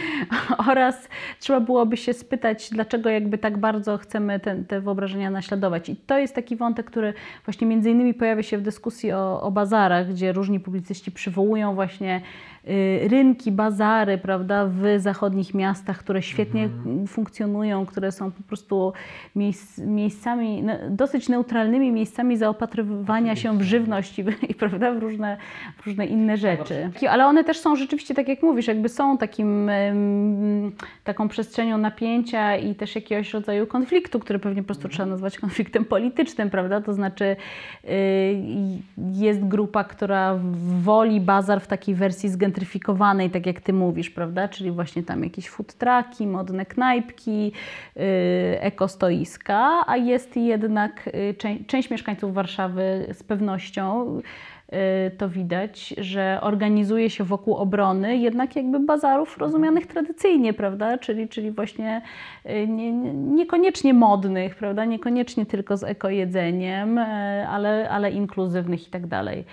oraz 0.70 1.08
trzeba 1.40 1.60
byłoby 1.60 1.96
się 1.96 2.12
spytać, 2.12 2.70
dlaczego 2.70 3.10
jakby 3.10 3.38
tak 3.38 3.58
bardzo 3.58 3.98
chcemy 3.98 4.40
te, 4.40 4.64
te 4.64 4.80
wyobrażenia 4.80 5.30
naśladować. 5.30 5.88
I 5.88 5.96
to 5.96 6.18
jest 6.18 6.34
taki 6.34 6.56
wątek, 6.56 6.86
który 6.86 7.14
właśnie 7.44 7.66
między 7.66 7.90
innymi 7.90 8.14
pojawia 8.14 8.42
się 8.42 8.58
w 8.58 8.62
dyskusji 8.62 9.12
o, 9.12 9.42
o 9.42 9.50
bazarach, 9.50 10.08
gdzie 10.08 10.32
różni 10.32 10.60
publicyści 10.60 11.12
przywołują 11.12 11.74
właśnie 11.74 12.20
rynki, 13.08 13.52
bazary, 13.52 14.18
prawda, 14.18 14.66
w 14.66 14.82
zachodnich 14.96 15.54
miastach, 15.54 15.98
które 15.98 16.22
świetnie 16.22 16.68
funkcjonują, 17.08 17.86
które 17.86 18.12
są 18.12 18.32
po 18.32 18.42
prostu 18.42 18.92
miejsc, 19.36 19.78
miejscami, 19.78 20.62
no, 20.62 20.72
dosyć 20.90 21.28
neutralnymi 21.28 21.92
miejscami 21.92 22.36
zaopatrywania 22.36 23.36
się 23.36 23.58
w 23.58 23.62
żywność 23.62 24.18
i, 24.18 24.24
i 24.48 24.54
prawda, 24.54 24.92
w 24.92 24.98
różne, 24.98 25.36
w 25.76 25.86
różne 25.86 26.06
inne 26.06 26.36
rzeczy. 26.36 26.90
Ale 27.10 27.26
one 27.26 27.44
też 27.44 27.58
są 27.58 27.76
rzeczywiście, 27.76 28.14
tak 28.14 28.28
jak 28.28 28.42
mówisz, 28.42 28.66
jakby 28.66 28.88
są 28.88 29.18
takim, 29.18 29.70
taką 31.04 31.28
przestrzenią 31.28 31.78
napięcia 31.78 32.56
i 32.56 32.74
też 32.74 32.94
jakiegoś 32.94 33.32
rodzaju 33.32 33.66
konfliktu, 33.66 34.20
który 34.20 34.38
pewnie 34.38 34.62
po 34.62 34.66
prostu 34.66 34.88
trzeba 34.88 35.06
nazwać 35.06 35.38
konfliktem 35.38 35.84
politycznym, 35.84 36.50
prawda? 36.50 36.80
To 36.80 36.94
znaczy 36.94 37.36
y, 37.84 37.88
jest 39.12 39.44
grupa, 39.44 39.84
która 39.84 40.38
woli 40.80 41.20
bazar 41.20 41.60
w 41.60 41.66
takiej 41.66 41.94
wersji 41.94 42.28
zgentryfikowanej, 42.60 43.30
tak 43.30 43.46
jak 43.46 43.60
ty 43.60 43.72
mówisz, 43.72 44.10
prawda? 44.10 44.48
Czyli 44.48 44.70
właśnie 44.70 45.02
tam 45.02 45.24
jakieś 45.24 45.48
food 45.48 45.74
trucki, 45.74 46.26
modne 46.26 46.66
knajpki, 46.66 47.52
y, 47.96 48.00
ekostoiska, 48.60 49.84
a 49.86 49.96
jest 49.96 50.36
jednak 50.36 51.06
y, 51.06 51.34
czę- 51.38 51.66
część 51.66 51.90
mieszkańców 51.90 52.34
Warszawy 52.34 53.06
z 53.12 53.22
pewnością 53.22 54.16
y, 54.18 55.10
to 55.18 55.28
widać, 55.28 55.94
że 55.98 56.38
organizuje 56.42 57.10
się 57.10 57.24
wokół 57.24 57.54
obrony 57.54 58.16
jednak 58.16 58.56
jakby 58.56 58.80
bazarów 58.80 59.38
rozumianych 59.38 59.86
tradycyjnie, 59.86 60.52
prawda? 60.52 60.98
Czyli, 60.98 61.28
czyli 61.28 61.50
właśnie 61.50 62.02
nie, 62.68 62.92
nie- 62.92 63.14
niekoniecznie 63.14 63.94
modnych, 63.94 64.54
prawda? 64.54 64.84
Niekoniecznie 64.84 65.46
tylko 65.46 65.76
z 65.76 65.84
ekojedzeniem, 65.84 66.98
ale, 67.48 67.88
ale 67.90 68.10
inkluzywnych 68.10 68.88
i 68.88 68.90
tak 68.90 69.06
dalej. 69.06 69.44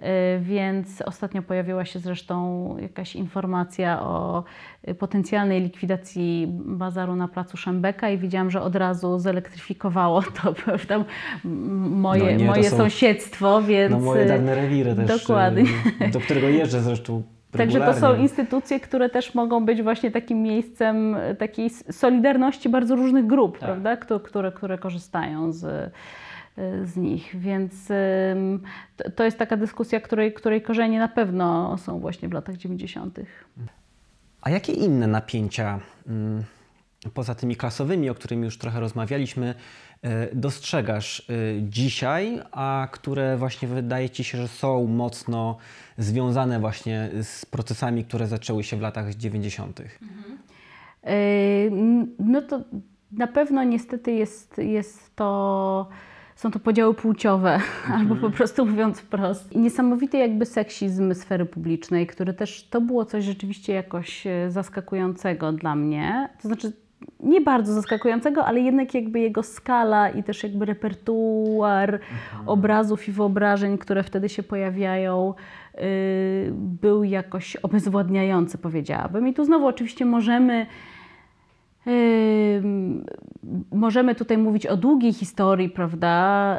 Y, 0.00 0.40
Więc 0.40 1.02
ostatnio 1.02 1.42
pojawiła 1.42 1.84
się 1.84 1.98
zresztą 1.98 2.76
jakaś 2.82 3.16
informacja 3.16 4.02
o 4.02 4.44
y, 4.88 4.94
potencjalnej 4.94 5.62
likwidacji 5.62 6.46
bazaru 6.50 7.16
na 7.16 7.28
placu 7.28 7.56
Szembeka 7.56 8.10
i 8.10 8.18
widziałam, 8.18 8.50
że 8.50 8.62
od 8.62 8.76
razu 8.76 9.18
zelektryfikowało 9.18 10.22
to 10.42 10.52
prawda, 10.52 11.04
moje, 11.44 12.24
No 12.24 12.30
nie, 12.30 12.38
to 12.38 12.44
moje 12.44 12.70
są- 12.70 12.76
sąsiedztwo, 12.76 13.62
więc... 13.62 13.90
No 13.90 14.00
moje 14.00 14.24
y, 14.24 14.28
dawne 14.28 14.54
rewiry 14.54 14.94
też, 14.94 15.20
Dokładnie. 15.20 15.62
y, 16.06 16.10
do 16.10 16.20
którego 16.20 16.48
jeżdżę 16.48 16.80
zresztą 16.80 17.22
Także 17.58 17.80
to 17.80 17.94
są 17.94 18.14
instytucje, 18.16 18.80
które 18.80 19.08
też 19.10 19.34
mogą 19.34 19.64
być 19.64 19.82
właśnie 19.82 20.10
takim 20.10 20.42
miejscem 20.42 21.14
y, 21.14 21.34
takiej 21.34 21.70
solidarności 21.70 22.68
bardzo 22.68 22.96
różnych 22.96 23.26
grup, 23.26 23.58
Tak. 23.58 23.68
prawda, 23.68 23.96
które, 23.96 24.52
które, 24.52 24.78
korzystają 24.78 25.52
z, 25.52 25.64
y, 25.64 25.90
z 26.84 26.96
nich. 26.96 27.40
Więc 27.40 27.88
to, 29.14 29.24
jest 29.24 29.38
taka 29.38 29.56
dyskusja, 29.56 30.00
której, 30.00 30.32
której 30.32 30.62
korzenie 30.62 30.98
na 30.98 31.08
pewno 31.08 31.78
są 31.78 32.00
właśnie 32.00 32.28
w 32.28 32.32
latach 32.32 32.56
90. 32.56 33.20
A 34.42 34.50
jakie 34.50 34.72
inne 34.72 35.06
napięcia, 35.06 35.80
poza 37.14 37.34
tymi 37.34 37.56
klasowymi, 37.56 38.10
o 38.10 38.14
których 38.14 38.38
już 38.38 38.58
trochę 38.58 38.80
rozmawialiśmy, 38.80 39.54
e, 40.02 40.34
dostrzegasz 40.34 41.20
e, 41.20 41.34
dzisiaj, 41.62 42.40
a 42.52 42.88
które 42.92 43.36
właśnie 43.36 43.68
wydaje 43.68 44.10
ci 44.10 44.24
się, 44.24 44.38
że 44.38 44.48
są 44.48 44.86
mocno 44.86 45.56
związane 45.98 46.60
właśnie 46.60 47.10
z 47.22 47.46
procesami, 47.46 48.04
które 48.04 48.26
zaczęły 48.26 48.64
się 48.64 48.76
w 48.76 48.80
latach 48.80 49.14
90.? 49.14 49.80
Yy, 49.80 51.10
No 52.18 52.42
to 52.42 52.60
na 53.12 53.26
pewno 53.26 53.64
niestety 53.64 54.12
jest, 54.12 54.58
jest 54.58 55.16
to, 55.16 55.88
są 56.40 56.50
to 56.50 56.58
podziały 56.58 56.94
płciowe, 56.94 57.60
albo 57.96 58.16
po 58.16 58.30
prostu 58.30 58.66
mówiąc 58.66 59.00
wprost. 59.00 59.54
Niesamowity 59.54 60.18
jakby 60.18 60.46
seksizm 60.46 61.14
sfery 61.14 61.46
publicznej, 61.46 62.06
który 62.06 62.34
też, 62.34 62.68
to 62.70 62.80
było 62.80 63.04
coś 63.04 63.24
rzeczywiście 63.24 63.72
jakoś 63.72 64.26
e, 64.26 64.50
zaskakującego 64.50 65.52
dla 65.52 65.74
mnie. 65.74 66.28
To 66.42 66.48
znaczy 66.48 66.72
nie 67.20 67.40
bardzo 67.40 67.72
zaskakującego, 67.72 68.44
ale 68.44 68.60
jednak 68.60 68.94
jakby 68.94 69.20
jego 69.20 69.42
skala 69.42 70.08
i 70.08 70.22
też 70.22 70.42
jakby 70.42 70.64
repertuar 70.64 72.00
obrazów 72.46 73.08
i 73.08 73.12
wyobrażeń, 73.12 73.78
które 73.78 74.02
wtedy 74.02 74.28
się 74.28 74.42
pojawiają, 74.42 75.34
yy, 75.74 75.82
był 76.52 77.04
jakoś 77.04 77.56
obezwładniający, 77.56 78.58
powiedziałabym. 78.58 79.28
I 79.28 79.34
tu 79.34 79.44
znowu 79.44 79.66
oczywiście 79.66 80.04
możemy 80.04 80.66
Możemy 83.72 84.14
tutaj 84.14 84.38
mówić 84.38 84.66
o 84.66 84.76
długiej 84.76 85.12
historii, 85.12 85.68
prawda, 85.68 86.56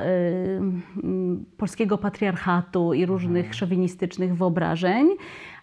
polskiego 1.57 1.97
patriarchatu 1.97 2.93
i 2.93 3.05
różnych 3.05 3.55
szowinistycznych 3.55 4.38
wyobrażeń, 4.38 5.09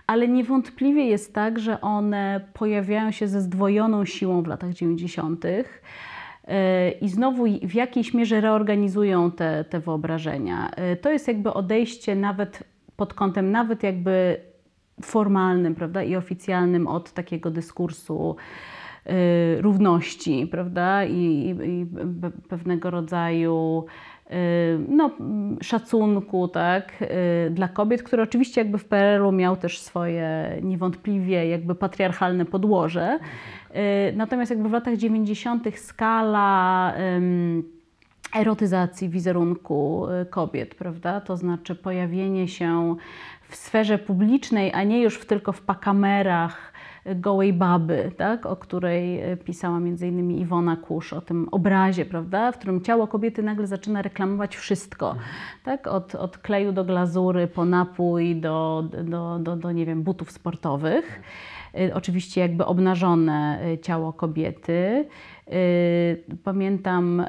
ale 0.06 0.28
niewątpliwie 0.28 1.06
jest 1.06 1.34
tak, 1.34 1.58
że 1.58 1.80
one 1.80 2.40
pojawiają 2.54 3.10
się 3.10 3.28
ze 3.28 3.40
zdwojoną 3.40 4.04
siłą 4.04 4.42
w 4.42 4.46
latach 4.46 4.72
90. 4.72 5.44
yy, 5.44 5.60
I 7.00 7.08
znowu 7.08 7.44
w 7.62 7.74
jakiejś 7.74 8.14
mierze 8.14 8.40
reorganizują 8.40 9.30
te, 9.30 9.64
te 9.64 9.80
wyobrażenia. 9.80 10.70
Yy, 10.90 10.96
To 10.96 11.10
jest 11.10 11.28
jakby 11.28 11.52
odejście 11.52 12.16
nawet 12.16 12.64
pod 12.96 13.14
kątem 13.14 13.50
nawet 13.50 13.82
jakby 13.82 14.36
formalnym, 15.02 15.74
prawda, 15.74 16.02
i 16.02 16.16
oficjalnym 16.16 16.86
od 16.86 17.12
takiego 17.12 17.50
dyskursu 17.50 18.36
y, 18.38 18.77
równości, 19.60 20.46
prawda, 20.46 21.04
i, 21.04 21.14
i, 21.14 21.48
i 21.50 21.86
pe- 21.86 22.30
pewnego 22.48 22.90
rodzaju 22.90 23.84
y, 24.30 24.34
no, 24.88 25.10
szacunku, 25.62 26.48
tak, 26.48 26.92
y, 27.46 27.50
dla 27.50 27.68
kobiet, 27.68 28.02
który 28.02 28.22
oczywiście 28.22 28.60
jakby 28.60 28.78
w 28.78 28.84
PRL-u 28.84 29.32
miał 29.32 29.56
też 29.56 29.80
swoje 29.80 30.58
niewątpliwie 30.62 31.48
jakby 31.48 31.74
patriarchalne 31.74 32.44
podłoże. 32.44 33.18
Y, 33.70 34.16
Natomiast 34.16 34.50
jakby 34.50 34.68
w 34.68 34.72
latach 34.72 34.96
90. 34.96 35.78
skala 35.78 36.92
erotyzacji 38.36 39.08
wizerunku 39.08 40.06
y, 40.22 40.26
kobiet, 40.26 40.74
prawda? 40.74 41.20
To 41.20 41.36
znaczy 41.36 41.74
pojawienie 41.74 42.48
się 42.48 42.96
w 43.48 43.56
sferze 43.56 43.98
publicznej, 43.98 44.72
a 44.72 44.82
nie 44.84 45.02
już 45.02 45.18
w, 45.18 45.26
tylko 45.26 45.52
w 45.52 45.62
pakamerach 45.62 46.67
y, 46.67 46.67
gołej 47.14 47.52
baby, 47.52 48.12
tak? 48.16 48.46
o 48.46 48.56
której 48.56 49.32
y, 49.32 49.36
pisała 49.36 49.78
innymi 49.78 50.40
Iwona 50.40 50.76
Kusz, 50.76 51.12
o 51.12 51.20
tym 51.20 51.48
obrazie, 51.50 52.04
prawda? 52.04 52.52
w 52.52 52.58
którym 52.58 52.80
ciało 52.80 53.06
kobiety 53.06 53.42
nagle 53.42 53.66
zaczyna 53.66 54.02
reklamować 54.02 54.56
wszystko, 54.56 55.14
tak? 55.64 55.86
od, 55.86 56.14
od 56.14 56.38
kleju 56.38 56.72
do 56.72 56.84
glazury, 56.84 57.46
po 57.46 57.64
napój 57.64 58.36
do, 58.36 58.84
do, 59.04 59.38
do, 59.38 59.56
do 59.56 59.72
nie 59.72 59.86
wiem, 59.86 60.02
butów 60.02 60.30
sportowych. 60.30 61.22
Y, 61.80 61.94
Oczywiście 61.94 62.40
jakby 62.40 62.64
obnażone 62.66 63.60
y, 63.74 63.78
ciało 63.78 64.12
kobiety. 64.12 65.06
Y, 65.52 66.24
Pamiętam 66.44 67.26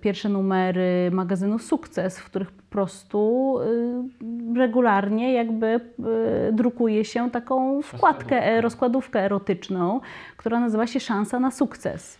pierwsze 0.00 0.28
numery 0.28 1.10
magazynu 1.12 1.58
Sukces, 1.58 2.18
w 2.18 2.24
których 2.24 2.50
po 2.50 2.62
prostu 2.70 3.58
regularnie 4.56 5.32
jakby 5.32 5.80
drukuje 6.52 7.04
się 7.04 7.30
taką 7.30 7.82
wkładkę, 7.82 8.60
rozkładówkę 8.60 9.20
erotyczną, 9.20 10.00
która 10.36 10.60
nazywa 10.60 10.86
się 10.86 11.00
Szansa 11.00 11.40
na 11.40 11.50
sukces. 11.50 12.18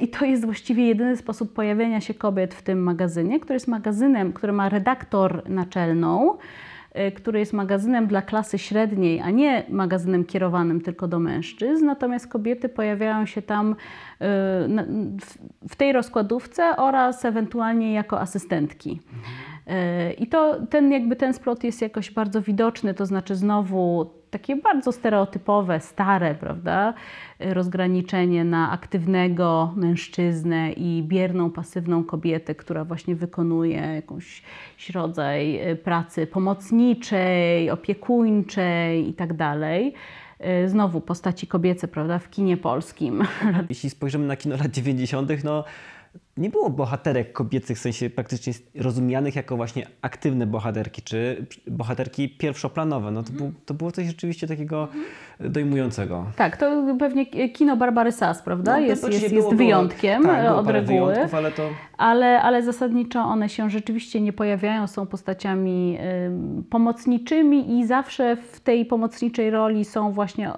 I 0.00 0.08
to 0.08 0.24
jest 0.24 0.44
właściwie 0.44 0.86
jedyny 0.86 1.16
sposób 1.16 1.52
pojawienia 1.52 2.00
się 2.00 2.14
kobiet 2.14 2.54
w 2.54 2.62
tym 2.62 2.82
magazynie, 2.82 3.40
który 3.40 3.54
jest 3.54 3.68
magazynem, 3.68 4.32
który 4.32 4.52
ma 4.52 4.68
redaktor 4.68 5.48
naczelną, 5.48 6.38
który 7.16 7.38
jest 7.38 7.52
magazynem 7.52 8.06
dla 8.06 8.22
klasy 8.22 8.58
średniej, 8.58 9.20
a 9.20 9.30
nie 9.30 9.62
magazynem 9.68 10.24
kierowanym 10.24 10.80
tylko 10.80 11.08
do 11.08 11.18
mężczyzn. 11.18 11.86
Natomiast 11.86 12.28
kobiety 12.28 12.68
pojawiają 12.68 13.26
się 13.26 13.42
tam 13.42 13.70
y, 13.72 13.74
w- 15.68 15.76
tej 15.76 15.92
rozkładówce 15.92 16.76
oraz 16.76 17.24
ewentualnie 17.24 17.92
jako 17.92 18.20
asystentki. 18.20 19.00
Y, 20.10 20.12
I 20.12 20.26
to 20.26 20.66
ten 20.70 20.92
jakby 20.92 21.16
ten 21.16 21.34
splot 21.34 21.64
jest 21.64 21.82
jakoś 21.82 22.10
bardzo 22.10 22.42
widoczny, 22.42 22.94
to 22.94 23.06
znaczy 23.06 23.34
znowu 23.34 24.10
takie 24.34 24.56
bardzo 24.56 24.92
stereotypowe, 24.92 25.80
stare, 25.80 26.34
prawda, 26.34 26.94
rozgraniczenie 27.40 28.44
na 28.44 28.70
aktywnego 28.70 29.72
mężczyznę 29.76 30.72
i 30.72 31.02
bierną, 31.02 31.50
pasywną 31.50 32.04
kobietę, 32.04 32.54
która 32.54 32.84
właśnie 32.84 33.14
wykonuje 33.16 33.76
jakąś 33.76 34.42
rodzaj 34.94 35.70
y, 35.70 35.76
pracy 35.76 36.26
pomocniczej, 36.26 37.70
opiekuńczej 37.70 39.08
i 39.08 39.14
tak 39.14 39.32
dalej. 39.32 39.94
Y, 40.64 40.68
Znowu 40.68 41.00
postaci 41.00 41.46
kobiece, 41.46 41.88
prawda, 41.88 42.18
w 42.18 42.30
kinie 42.30 42.56
polskim. 42.56 43.22
Jeśli 43.68 43.90
spojrzymy 43.90 44.26
na 44.26 44.36
kino 44.36 44.56
lat 44.56 44.70
90., 44.70 45.44
no 45.44 45.64
nie 46.36 46.50
było 46.50 46.70
bohaterek 46.70 47.32
kobiecych 47.32 47.76
w 47.78 47.80
sensie 47.80 48.10
praktycznie 48.10 48.52
rozumianych 48.74 49.36
jako 49.36 49.56
właśnie 49.56 49.86
aktywne 50.02 50.46
bohaterki, 50.46 51.02
czy 51.02 51.46
bohaterki 51.66 52.28
pierwszoplanowe. 52.28 53.10
No 53.10 53.22
to, 53.22 53.32
było, 53.32 53.50
to 53.66 53.74
było 53.74 53.92
coś 53.92 54.06
rzeczywiście 54.06 54.46
takiego 54.46 54.88
dojmującego. 55.40 56.26
Tak, 56.36 56.56
to 56.56 56.84
pewnie 56.98 57.26
kino 57.52 57.76
Barbary 57.76 58.12
Sass, 58.12 58.42
prawda, 58.42 58.72
No, 58.72 58.78
jest, 58.80 59.02
jest, 59.08 59.22
jest 59.22 59.34
było- 59.34 59.42
było- 59.48 59.56
wyjątkiem 59.58 60.22
tak, 60.22 60.46
było 60.46 60.56
od 60.58 60.66
reguły. 60.68 61.14
ale 61.32 61.52
to... 61.52 61.62
Ale, 61.98 62.42
ale 62.42 62.62
zasadniczo 62.62 63.20
one 63.20 63.48
się 63.48 63.70
rzeczywiście 63.70 64.20
nie 64.20 64.32
pojawiają, 64.32 64.86
są 64.86 65.06
postaciami 65.06 65.98
ym, 66.26 66.64
pomocniczymi 66.70 67.78
i 67.78 67.86
zawsze 67.86 68.36
w 68.36 68.60
tej 68.60 68.86
pomocniczej 68.86 69.50
roli 69.50 69.84
są 69.84 70.12
właśnie 70.12 70.52
o- 70.52 70.56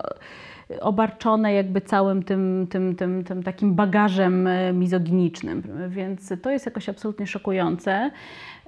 obarczone 0.81 1.53
jakby 1.53 1.81
całym 1.81 2.23
tym, 2.23 2.67
tym, 2.71 2.97
tym, 2.97 3.25
tym 3.25 3.43
takim 3.43 3.75
bagażem 3.75 4.47
y, 4.47 4.73
mizoginicznym, 4.73 5.63
więc 5.89 6.33
to 6.43 6.51
jest 6.51 6.67
jakoś 6.67 6.89
absolutnie 6.89 7.27
szokujące. 7.27 8.11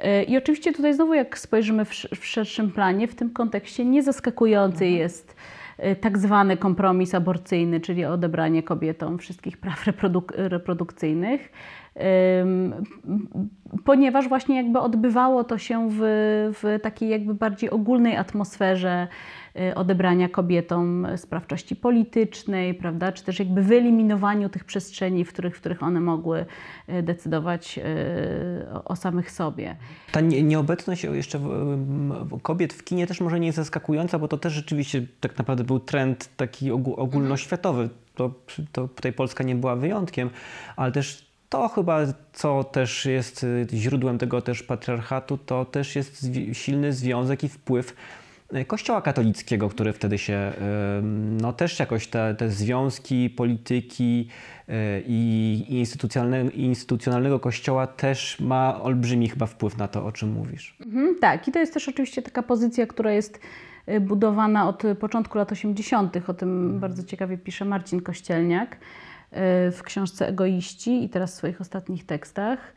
Y, 0.05 0.23
I 0.23 0.37
oczywiście 0.37 0.73
tutaj 0.73 0.95
znowu 0.95 1.15
jak 1.15 1.39
spojrzymy 1.39 1.85
w, 1.85 1.91
w 1.91 2.27
szerszym 2.27 2.71
planie, 2.71 3.09
w 3.09 3.15
tym 3.15 3.31
kontekście 3.31 3.85
niezaskakujący 3.85 4.87
jest 4.87 5.37
y, 5.79 5.97
tak 5.97 6.19
zwany 6.19 6.57
kompromis 6.57 7.15
aborcyjny, 7.15 7.81
czyli 7.81 8.05
odebranie 8.05 8.63
kobietom 8.63 9.19
wszystkich 9.19 9.59
praw 9.59 9.87
reproduk- 9.87 10.33
reprodukcyjnych, 10.37 11.53
ponieważ 13.85 14.29
właśnie 14.29 14.57
jakby 14.57 14.79
odbywało 14.79 15.45
to 15.45 15.59
się 15.59 15.89
w, 15.91 15.99
w 16.63 16.79
takiej 16.83 17.09
jakby 17.09 17.35
bardziej 17.35 17.71
ogólnej 17.71 18.17
atmosferze 18.17 19.09
y, 19.57 19.75
odebrania 19.75 20.29
kobietom 20.29 21.07
sprawczości 21.17 21.77
politycznej, 21.77 22.75
prawda, 22.75 23.13
czy 23.13 23.25
też 23.25 23.39
jakby 23.39 23.63
wyeliminowaniu 23.63 24.49
tych 24.49 24.65
przestrzeni, 24.65 25.25
w 25.25 25.33
których, 25.33 25.57
w 25.57 25.61
których 25.61 25.83
one 25.83 26.01
mogły 26.01 26.47
y, 26.89 27.03
decydować 27.03 27.79
y, 27.79 27.83
o, 28.85 28.97
samych 28.97 29.31
sobie. 29.31 29.77
Ta 30.13 30.21
nie, 30.21 30.43
nieobecność 30.43 31.05
jeszcze 31.05 31.41
kobiet 32.43 32.73
w 32.73 32.85
kinie 32.85 33.07
też 33.07 33.21
może 33.21 33.41
nie 33.41 33.47
jest 33.47 33.57
zaskakująca, 33.57 34.19
bo 34.19 34.29
to 34.29 34.39
też 34.39 34.53
rzeczywiście 34.53 35.07
tak 35.21 35.39
naprawdę 35.39 35.65
był 35.65 35.81
trend 35.81 36.37
taki 36.37 36.71
ogó- 36.71 36.95
ogólnoświatowy. 36.97 37.89
To, 38.15 38.31
to 38.73 38.89
tutaj 38.89 39.13
Polska 39.13 39.45
nie 39.45 39.55
była 39.55 39.77
wyjątkiem, 39.77 40.31
ale 40.77 40.93
też 40.93 41.28
to 41.49 41.69
chyba, 41.69 42.01
co 42.33 42.65
też 42.65 43.07
jest 43.07 43.45
y, 43.45 43.67
źródłem 43.73 44.19
tego 44.19 44.43
też 44.43 44.63
patriarchatu, 44.63 45.39
to 45.39 45.65
też 45.65 45.97
jest 45.97 46.27
silny 46.53 46.93
związek 46.93 47.45
i 47.45 47.49
wpływ 47.49 47.95
y, 48.55 48.65
Kościoła 48.65 49.03
katolickiego, 49.03 49.69
który 49.69 49.93
wtedy 49.93 50.19
się, 50.19 50.53
ym, 50.99 51.41
no 51.41 51.53
też 51.53 51.79
jakoś 51.79 52.07
te, 52.07 52.35
te 52.35 52.51
związki, 52.51 53.31
polityki 53.31 54.29
y, 54.69 54.73
i 55.07 55.65
instytucjonalne, 55.69 56.51
instytucjonalnego 56.51 57.41
kościoła 57.41 57.87
też 57.87 58.41
ma 58.41 58.81
olbrzymi 58.83 59.29
chyba 59.29 59.47
wpływ 59.47 59.79
na 59.79 59.89
to, 59.89 60.07
o 60.07 60.13
czym 60.13 60.33
mówisz. 60.33 60.77
Mhm, 60.87 61.17
tak, 61.21 61.49
i 61.49 61.53
to 61.53 61.59
jest 61.59 61.75
też 61.75 61.89
oczywiście 61.89 62.23
taka 62.23 62.43
pozycja, 62.43 62.87
która 62.87 63.13
jest 63.13 63.41
y, 63.89 64.01
budowana 64.01 64.69
od 64.69 64.83
początku 65.01 65.39
lat 65.39 65.53
80. 65.53 66.17
O 66.29 66.35
tym 66.35 66.81
bardzo 66.81 67.05
ciekawie 67.05 67.39
pisze 67.39 67.65
Marcin 67.65 68.01
Kościelniak. 68.01 68.77
W 69.73 69.79
książce 69.85 70.29
Egoiści 70.29 71.05
i 71.05 71.09
teraz 71.09 71.33
w 71.33 71.35
swoich 71.35 71.61
ostatnich 71.61 72.07
tekstach. 72.07 72.75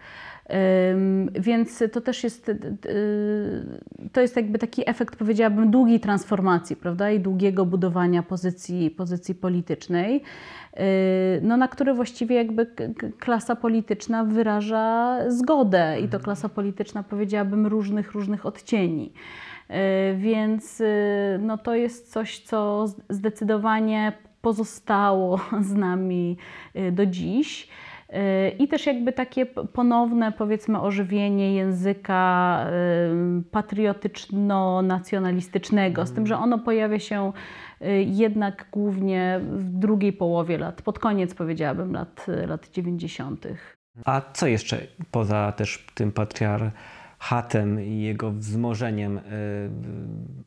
Więc 1.34 1.84
to 1.92 2.02
też 2.02 2.24
jest, 2.24 2.50
y, 2.50 2.60
to 4.12 4.22
jest 4.22 4.36
jakby 4.36 4.60
taki 4.60 4.90
efekt, 4.90 5.16
powiedziałabym, 5.16 5.72
długiej 5.72 6.00
transformacji, 6.00 6.76
prawda, 6.76 7.12
i 7.12 7.20
długiego 7.20 7.66
budowania 7.66 8.24
pozycji, 8.24 8.92
pozycji 8.92 9.36
politycznej, 9.36 10.24
y, 10.74 10.80
no, 11.42 11.58
na 11.58 11.68
które 11.68 11.94
właściwie 11.94 12.36
jakby 12.36 12.68
klasa 13.20 13.56
polityczna 13.56 14.24
wyraża 14.24 15.18
zgodę 15.28 16.00
i 16.00 16.08
to 16.08 16.20
klasa 16.20 16.50
polityczna, 16.50 17.04
powiedziałabym, 17.04 17.68
różnych, 17.68 18.12
różnych 18.12 18.46
odcieni. 18.46 19.14
Y, 19.70 19.74
więc 20.18 20.82
no, 21.40 21.58
to 21.58 21.76
jest 21.76 22.12
coś, 22.12 22.40
co 22.40 22.86
zdecydowanie 23.10 24.14
pozostało 24.42 25.40
z 25.70 25.74
nami 25.74 26.38
do 26.92 27.06
dziś. 27.06 27.70
I 28.60 28.68
też 28.68 28.86
jakby 28.86 29.14
takie 29.14 29.46
ponowne, 29.46 30.32
powiedzmy, 30.32 30.82
ożywienie 30.82 31.56
języka 31.56 32.66
patriotyczno-nacjonalistycznego, 33.52 36.06
z 36.06 36.12
tym, 36.12 36.28
że 36.28 36.38
ono 36.38 36.60
pojawia 36.60 37.00
się 37.00 37.32
y, 37.82 38.04
jednak 38.04 38.68
głównie 38.72 39.40
w 39.44 39.64
drugiej 39.64 40.14
połowie 40.14 40.58
lat, 40.58 40.82
pod 40.82 41.00
koniec 41.00 41.34
powiedziałabym 41.34 41.94
lat, 41.94 42.26
lat 42.48 42.70
90. 42.70 43.48
A 44.06 44.22
co 44.34 44.48
jeszcze 44.48 44.88
poza 45.12 45.52
też 45.52 45.86
tym 45.94 46.12
patriarchatem 46.12 47.82
i 47.82 48.02
jego 48.02 48.32
wzmożeniem 48.32 49.18
y, 49.18 49.22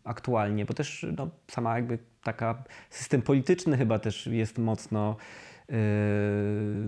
aktualnie, 0.05 0.65
bo 0.65 0.75
też 0.75 1.07
no, 1.17 1.29
sama 1.51 1.77
jakby 1.77 1.99
taka 2.25 2.64
system 2.91 3.22
polityczny 3.22 3.77
chyba 3.77 3.99
też 3.99 4.27
jest 4.27 4.59
mocno 4.59 5.16
Yy, 5.68 5.77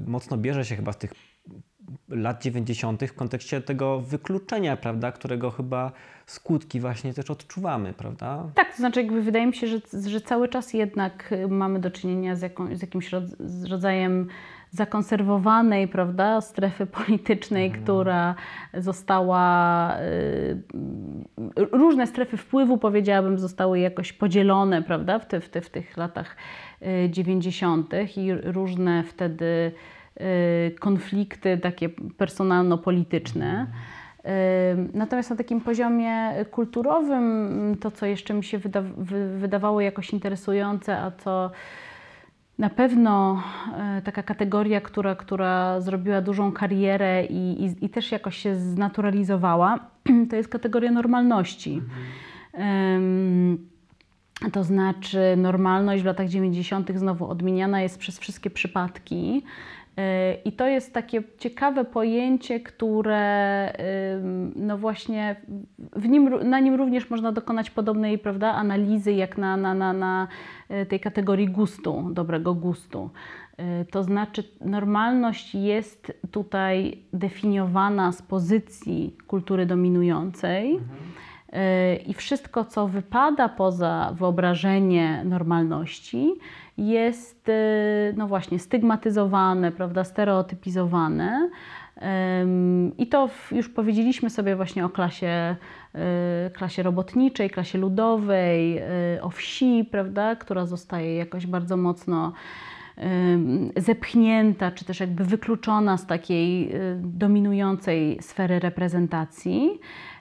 mocno 0.07 0.37
bierze 0.37 0.65
się 0.65 0.77
chyba 0.77 0.93
z 0.93 0.99
tych 0.99 1.13
lat 2.09 2.43
90. 2.43 3.05
w 3.05 3.15
kontekście 3.15 3.61
tego 3.61 4.01
wykluczenia, 4.01 4.77
prawda, 4.77 5.13
którego 5.13 5.51
chyba 5.51 5.93
skutki 6.27 6.81
właśnie 6.81 7.15
też 7.15 7.31
odczuwamy, 7.31 7.93
prawda? 7.93 8.51
Tak, 8.55 8.71
to 8.71 8.77
znaczy 8.77 9.03
jakby 9.03 9.23
wydaje 9.23 9.47
mi 9.47 9.55
się, 9.55 9.67
że, 9.67 9.81
że 10.07 10.21
cały 10.21 10.49
czas 10.49 10.75
jednak 10.75 11.35
mamy 11.49 11.81
do 11.81 11.91
czynienia 11.91 12.37
z, 12.37 12.43
jaką, 12.43 12.77
z 12.77 12.81
jakimś 12.81 13.11
rodzajem 13.71 14.29
zakonserwowanej, 14.77 15.89
prawda, 15.89 16.41
strefy 16.41 16.87
politycznej, 16.87 17.67
mhm. 17.67 17.85
która 17.85 18.35
została, 18.75 19.97
y, 20.01 20.63
różne 21.73 22.07
strefy 22.07 22.37
wpływu, 22.37 22.79
powiedziałabym, 22.79 23.39
zostały 23.39 23.79
jakoś 23.79 24.13
podzielone, 24.13 24.83
prawda, 24.83 25.19
w, 25.19 25.27
te, 25.27 25.41
w, 25.41 25.49
te, 25.49 25.61
w 25.61 25.71
tych 25.71 25.97
latach 25.97 26.37
90. 27.11 27.95
i 28.17 28.35
różne 28.35 29.03
wtedy 29.03 29.73
y, 30.21 30.75
konflikty 30.81 31.59
takie 31.59 31.89
personalno-polityczne. 31.89 33.67
Y, 34.27 34.29
natomiast 34.95 35.31
na 35.31 35.37
takim 35.37 35.61
poziomie 35.61 36.45
kulturowym, 36.51 37.77
to 37.81 37.91
co 37.91 38.07
jeszcze 38.07 38.35
mi 38.35 38.45
się 38.45 38.59
wyda 38.59 38.83
wydawało 39.39 39.81
jakoś 39.81 40.11
interesujące, 40.11 40.99
a 40.99 41.11
co 41.11 41.51
na 42.59 42.71
pewno 42.71 43.43
y, 43.99 44.03
taka 44.03 44.23
kategoria, 44.23 44.81
która, 44.81 45.15
która 45.15 45.81
zrobiła 45.81 46.21
dużą 46.21 46.53
karierę 46.53 47.25
i, 47.25 47.65
i, 47.65 47.85
i 47.85 47.89
też 47.89 48.13
jakoś 48.13 48.37
się 48.37 48.57
znaturalizowała, 48.57 49.79
to 50.31 50.37
jest 50.37 50.49
kategoria 50.49 50.91
normalności. 50.91 51.83
Mhm. 52.55 53.67
To 54.53 54.65
znaczy, 54.65 55.35
normalność 55.37 56.03
w 56.03 56.07
latach 56.07 56.29
90. 56.29 56.91
znowu 56.95 57.29
odmieniana 57.29 57.83
jest 57.83 57.99
przez 57.99 58.19
wszystkie 58.19 58.51
przypadki. 58.51 59.43
Y, 59.99 60.03
I 60.45 60.53
to 60.53 60.67
jest 60.67 60.95
takie 60.95 61.23
ciekawe 61.39 61.85
pojęcie, 61.85 62.61
które 62.61 63.73
no 64.57 64.79
właśnie 64.79 65.37
nim, 66.09 66.49
na 66.49 66.61
nim 66.61 66.75
również 66.75 67.11
można 67.11 67.33
dokonać 67.33 67.71
podobnej 67.71 68.19
prawda, 68.19 68.53
analizy 68.53 69.13
jak 69.13 69.39
na, 69.39 69.57
na, 69.57 69.75
na, 69.75 69.93
na 69.93 70.29
tej 70.89 71.01
kategorii 71.01 71.49
gustu, 71.49 72.11
dobrego 72.13 72.55
gustu. 72.55 73.11
Y, 73.83 73.85
to 73.85 74.03
znaczy, 74.03 74.45
normalność 74.61 75.55
jest 75.55 76.13
tutaj 76.31 76.99
definiowana 77.13 78.13
z 78.13 78.23
pozycji 78.23 79.17
kultury 79.27 79.67
dominującej. 79.67 80.73
Mhm 80.73 80.97
i 82.07 82.15
wszystko, 82.15 82.65
co 82.65 82.89
wypada 82.89 83.49
poza 83.49 84.13
wyobrażenie 84.15 85.23
normalności, 85.25 86.35
jest 86.79 87.51
no 88.17 88.27
właśnie 88.27 88.59
stygmatyzowane, 88.59 89.73
prawda, 89.73 90.05
stereotypizowane. 90.05 91.51
I 92.99 93.07
to 93.07 93.29
już 93.53 93.69
powiedzieliśmy 93.69 94.31
sobie 94.31 94.57
właśnie 94.57 94.85
o 94.85 94.89
klasie, 94.89 95.57
klasie 96.53 96.83
robotniczej, 96.83 97.51
klasie 97.51 97.79
ludowej, 97.79 98.79
y, 99.17 99.23
o 99.23 99.31
wsi, 99.31 99.89
prawda, 99.91 100.37
która 100.37 100.67
zostaje 100.67 101.17
jakoś 101.17 101.47
bardzo 101.47 101.77
mocno 101.77 102.33
zepchnięta, 103.77 104.71
czy 104.71 104.85
też 104.85 105.01
jakby 105.01 105.25
wykluczona 105.25 105.97
z 105.97 106.07
takiej 106.07 106.73
dominującej 106.99 108.19
sfery 108.21 108.59
reprezentacji. 108.59 109.81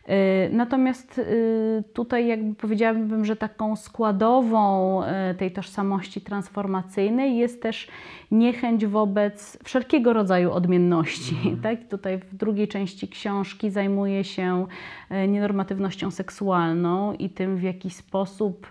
Y, 0.10 0.50
natomiast 0.54 1.18
y, 1.18 1.84
tutaj 1.94 2.28
jakby 2.28 2.56
powiedziałabym, 2.56 3.26
że 3.26 3.36
taką 3.36 3.76
składową 3.76 5.02
y, 5.04 5.36
tej 5.36 5.52
tożsamości 5.52 6.22
transformacyjnej 6.22 7.38
jest 7.38 7.62
też 7.62 7.88
niechęć 8.32 8.86
wobec 8.86 9.58
wszelkiego 9.64 10.14
rodzaju 10.14 10.52
odmienności. 10.52 11.36
Mhm. 11.36 11.62
Tak? 11.66 11.88
Tutaj 11.90 12.18
w 12.18 12.36
drugiej 12.36 12.68
części 12.68 13.08
książki 13.08 13.70
zajmuje 13.70 14.24
się 14.24 14.68
nienormatywnością 15.28 16.12
seksualną 16.12 17.14
i 17.14 17.30
tym, 17.30 17.58
w 17.58 17.64
jaki 17.64 17.90
sposób 17.90 18.68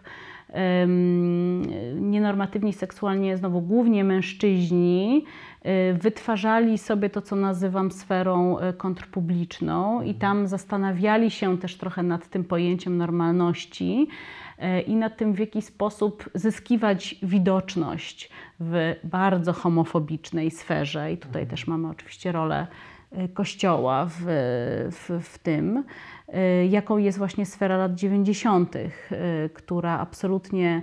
nienormatywni 1.95 2.73
seksualnie, 2.73 3.37
znowu 3.37 3.61
głównie 3.61 4.05
mężczyźni, 4.05 5.25
y, 5.67 5.95
wytwarzali 5.95 6.79
sobie 6.79 7.11
to, 7.11 7.23
co 7.23 7.37
nazywam 7.37 7.91
sferą 7.91 8.59
y, 8.59 8.73
kontrpubliczną, 8.73 10.03
i 10.03 10.11
mhm. 10.11 10.19
tam 10.19 10.47
zastanawiali 10.47 11.31
się 11.31 11.59
też 11.59 11.77
trochę 11.77 12.03
nad 12.03 12.29
tym 12.29 12.45
pojęciem 12.45 12.97
normalności 12.97 14.09
y, 14.59 14.81
i 14.81 14.97
nad 14.97 15.17
tym, 15.17 15.33
w 15.33 15.39
jaki 15.39 15.63
sposób 15.63 16.31
zyskiwać 16.35 17.15
widoczność 17.23 18.31
w 18.61 18.95
bardzo 19.05 19.53
homofobicznej 19.53 20.51
sferze. 20.51 21.13
I 21.13 21.17
tutaj 21.17 21.43
mhm. 21.43 21.49
też 21.51 21.67
mamy 21.67 21.89
oczywiście 21.89 22.33
rolę 22.33 22.67
Kościoła 23.35 24.07
w, 24.07 24.25
w, 24.91 25.21
w 25.23 25.39
tym. 25.39 25.85
Y, 26.29 26.67
jaką 26.67 26.99
jest 26.99 27.19
właśnie 27.19 27.47
sfera 27.47 27.77
lat 27.77 27.95
90., 27.95 28.77
y, 28.77 28.91
która 29.55 29.99
absolutnie 29.99 30.83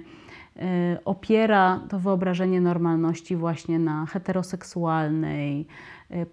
y, 0.55 0.61
opiera 1.05 1.79
to 1.89 1.99
wyobrażenie 1.99 2.61
normalności 2.61 3.35
właśnie 3.35 3.79
na 3.79 4.05
heteroseksualnej, 4.05 5.67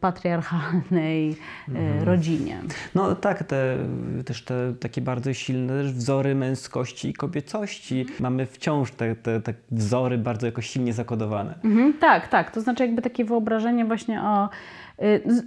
patriarchalnej 0.01 1.37
mhm. 1.69 2.03
rodzinie. 2.03 2.61
No 2.95 3.15
tak, 3.15 3.43
te, 3.43 3.77
też 4.25 4.45
te 4.45 4.75
takie 4.81 5.01
bardzo 5.01 5.35
silne 5.35 5.85
wzory 5.85 6.35
męskości 6.35 7.09
i 7.09 7.13
kobiecości. 7.13 8.01
Mhm. 8.01 8.17
Mamy 8.21 8.47
wciąż 8.47 8.91
te, 8.91 9.17
te, 9.17 9.41
te, 9.41 9.55
wzory 9.71 10.19
bardzo 10.19 10.47
jakoś 10.47 10.71
silnie 10.71 10.93
zakodowane. 10.93 11.55
Mhm, 11.65 11.95
tak, 12.01 12.29
tak. 12.29 12.51
To 12.51 12.61
znaczy 12.61 12.83
jakby 12.87 13.03
takie 13.03 13.25
wyobrażenie 13.25 13.85
właśnie 13.85 14.23
o 14.23 14.49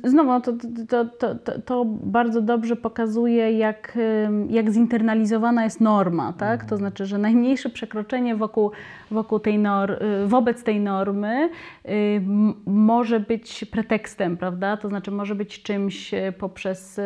znowu, 0.04 0.42
to, 0.42 0.54
to, 0.88 1.06
to, 1.06 1.60
to, 1.66 1.86
bardzo 1.86 2.42
dobrze 2.42 2.76
pokazuje, 2.76 3.52
jak, 3.52 3.98
jak 4.50 4.72
zinternalizowana 4.72 5.64
jest 5.64 5.82
norma, 5.82 6.34
tak? 6.34 6.66
To 6.66 6.78
znaczy, 6.78 7.06
że 7.06 7.18
najmniejsze 7.18 7.70
przekroczenie 7.70 8.36
wokół, 8.36 8.72
wokół 9.12 9.40
tej 9.40 9.60
nor, 9.60 9.92
y, 9.92 10.28
wobec 10.28 10.64
tej 10.64 10.80
normy 10.80 11.50
y, 11.86 12.22
może 12.66 13.20
być 13.20 13.66
pretekstem, 13.66 14.38
prawda? 14.38 14.78
To 14.78 14.90
znaczy, 14.90 15.12
może 15.12 15.36
być 15.36 15.64
czymś 15.64 16.12
poprzez 16.38 17.00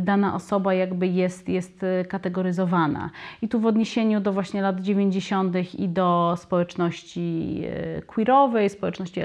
dana 0.00 0.34
osoba 0.34 0.74
jakby 0.74 1.06
jest, 1.06 1.48
jest 1.48 1.86
kategoryzowana. 2.08 3.10
I 3.42 3.48
tu 3.48 3.60
w 3.60 3.66
odniesieniu 3.66 4.20
do 4.20 4.32
właśnie 4.32 4.62
lat 4.62 4.80
90. 4.80 5.74
i 5.74 5.88
do 5.88 6.34
społeczności 6.38 7.62
queerowej, 8.06 8.70
społeczności 8.70 9.20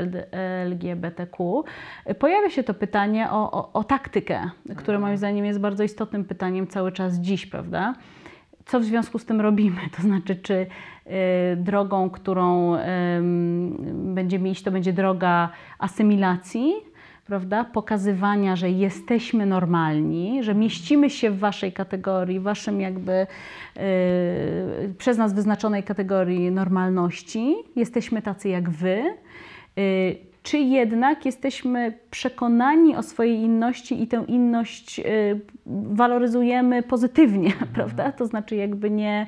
LGBTQ, 0.65 1.63
Pojawia 2.19 2.49
się 2.49 2.63
to 2.63 2.73
pytanie 2.73 3.31
o, 3.31 3.51
o, 3.51 3.73
o 3.73 3.83
taktykę, 3.83 4.49
które 4.77 4.99
moim 4.99 5.17
zdaniem 5.17 5.45
jest 5.45 5.59
bardzo 5.59 5.83
istotnym 5.83 6.25
pytaniem 6.25 6.67
cały 6.67 6.91
czas 6.91 7.19
dziś, 7.19 7.45
prawda? 7.45 7.93
Co 8.65 8.79
w 8.79 8.83
związku 8.83 9.19
z 9.19 9.25
tym 9.25 9.41
robimy? 9.41 9.81
To 9.97 10.01
znaczy, 10.01 10.35
czy 10.35 10.53
y, 10.53 10.67
drogą, 11.55 12.09
którą 12.09 12.75
y, 12.75 12.79
będziemy 13.93 14.49
iść, 14.49 14.63
to 14.63 14.71
będzie 14.71 14.93
droga 14.93 15.49
asymilacji, 15.79 16.73
prawda? 17.25 17.63
Pokazywania, 17.63 18.55
że 18.55 18.69
jesteśmy 18.69 19.45
normalni, 19.45 20.43
że 20.43 20.55
mieścimy 20.55 21.09
się 21.09 21.31
w 21.31 21.39
waszej 21.39 21.73
kategorii, 21.73 22.39
waszym 22.39 22.81
jakby 22.81 23.27
y, 23.77 24.93
przez 24.97 25.17
nas 25.17 25.33
wyznaczonej 25.33 25.83
kategorii 25.83 26.51
normalności, 26.51 27.55
jesteśmy 27.75 28.21
tacy 28.21 28.49
jak 28.49 28.69
wy 28.69 29.03
Y, 29.77 30.32
czy 30.43 30.57
jednak 30.57 31.25
jesteśmy 31.25 31.99
przekonani 32.11 32.95
o 32.95 33.03
swojej 33.03 33.37
inności 33.37 34.03
i 34.03 34.07
tę 34.07 34.25
inność 34.27 34.99
y, 34.99 35.03
waloryzujemy 35.91 36.83
pozytywnie, 36.83 37.51
prawda? 37.75 38.11
To 38.11 38.25
znaczy 38.25 38.55
jakby 38.55 38.89
nie 38.89 39.27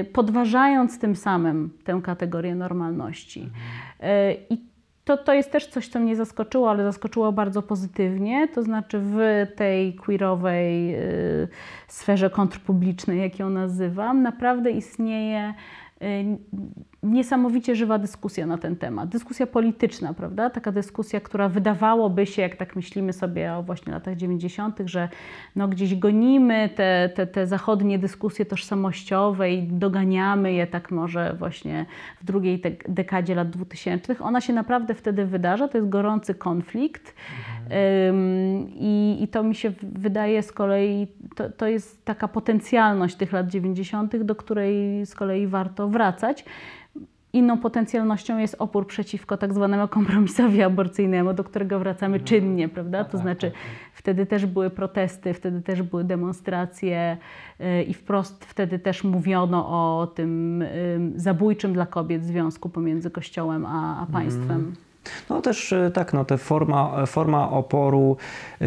y, 0.00 0.04
podważając 0.04 0.98
tym 0.98 1.16
samym 1.16 1.70
tę 1.84 2.00
kategorię 2.04 2.54
normalności. 2.54 3.40
Y, 3.40 4.06
I 4.50 4.72
to, 5.04 5.16
to 5.16 5.34
jest 5.34 5.52
też 5.52 5.66
coś, 5.66 5.88
co 5.88 6.00
mnie 6.00 6.16
zaskoczyło, 6.16 6.70
ale 6.70 6.84
zaskoczyło 6.84 7.32
bardzo 7.32 7.62
pozytywnie. 7.62 8.48
To 8.48 8.62
znaczy, 8.62 8.98
w 9.00 9.18
tej 9.56 9.94
queerowej 9.94 10.94
y, 10.94 11.48
sferze 11.88 12.30
kontrpublicznej, 12.30 13.20
jak 13.20 13.38
ją 13.38 13.50
nazywam, 13.50 14.22
naprawdę 14.22 14.70
istnieje 14.70 15.54
y, 16.02 16.38
niesamowicie 17.02 17.76
żywa 17.76 17.98
dyskusja 17.98 18.46
na 18.46 18.58
ten 18.58 18.76
temat. 18.76 19.08
Dyskusja 19.08 19.46
polityczna, 19.46 20.14
prawda? 20.14 20.50
Taka 20.50 20.72
dyskusja, 20.72 21.20
która 21.20 21.48
wydawałoby 21.48 22.26
się, 22.26 22.42
jak 22.42 22.56
tak 22.56 22.76
myślimy 22.76 23.12
sobie 23.12 23.54
o 23.54 23.62
właśnie 23.62 23.92
latach 23.92 24.16
90., 24.16 24.78
że 24.84 25.08
no 25.56 25.68
gdzieś 25.68 25.94
gonimy 25.94 26.68
te, 26.74 27.10
te, 27.14 27.26
te 27.26 27.46
zachodnie 27.46 27.98
dyskusje 27.98 28.44
tożsamościowe 28.44 29.52
i 29.52 29.62
doganiamy 29.62 30.52
je 30.52 30.66
tak 30.66 30.90
może 30.90 31.34
właśnie 31.38 31.86
w 32.20 32.24
drugiej 32.24 32.62
dekadzie 32.88 33.34
lat 33.34 33.50
2000. 33.50 34.16
Ona 34.20 34.40
się 34.40 34.52
naprawdę 34.52 34.94
wtedy 34.94 35.26
wydarza, 35.26 35.68
to 35.68 35.78
jest 35.78 35.88
gorący 35.88 36.34
konflikt. 36.34 37.14
Ym, 38.08 38.68
I, 38.68 39.18
I 39.20 39.28
to 39.28 39.42
mi 39.42 39.54
się 39.54 39.72
wydaje 39.82 40.42
z 40.42 40.52
kolei, 40.52 41.06
to, 41.36 41.50
to 41.50 41.66
jest 41.66 42.04
taka 42.04 42.28
potencjalność 42.28 43.16
tych 43.16 43.32
lat 43.32 43.48
90., 43.48 44.16
do 44.16 44.34
której 44.34 45.06
z 45.06 45.14
kolei 45.14 45.46
warto 45.46 45.88
wracać. 45.88 46.44
Inną 47.32 47.58
potencjalnością 47.58 48.38
jest 48.38 48.56
opór 48.58 48.86
przeciwko 48.86 49.36
tak 49.36 49.54
zwanemu 49.54 49.88
kompromisowi 49.88 50.62
aborcyjnemu, 50.62 51.34
do 51.34 51.44
którego 51.44 51.78
wracamy 51.78 52.20
czynnie, 52.20 52.68
prawda? 52.68 53.04
To 53.04 53.18
znaczy 53.18 53.52
wtedy 53.94 54.26
też 54.26 54.46
były 54.46 54.70
protesty, 54.70 55.34
wtedy 55.34 55.62
też 55.62 55.82
były 55.82 56.04
demonstracje 56.04 57.16
y, 57.60 57.82
i 57.82 57.94
wprost 57.94 58.44
wtedy 58.44 58.78
też 58.78 59.04
mówiono 59.04 59.68
o 59.68 60.06
tym 60.06 60.62
ym, 60.62 61.12
zabójczym 61.16 61.72
dla 61.72 61.86
kobiet 61.86 62.24
związku 62.24 62.68
pomiędzy 62.68 63.10
Kościołem 63.10 63.66
a, 63.66 64.02
a 64.02 64.06
państwem. 64.06 64.74
No 65.30 65.40
też 65.40 65.72
e, 65.72 65.90
tak, 65.90 66.12
no, 66.12 66.24
te 66.24 66.38
forma, 66.38 67.06
forma 67.06 67.50
oporu, 67.50 68.16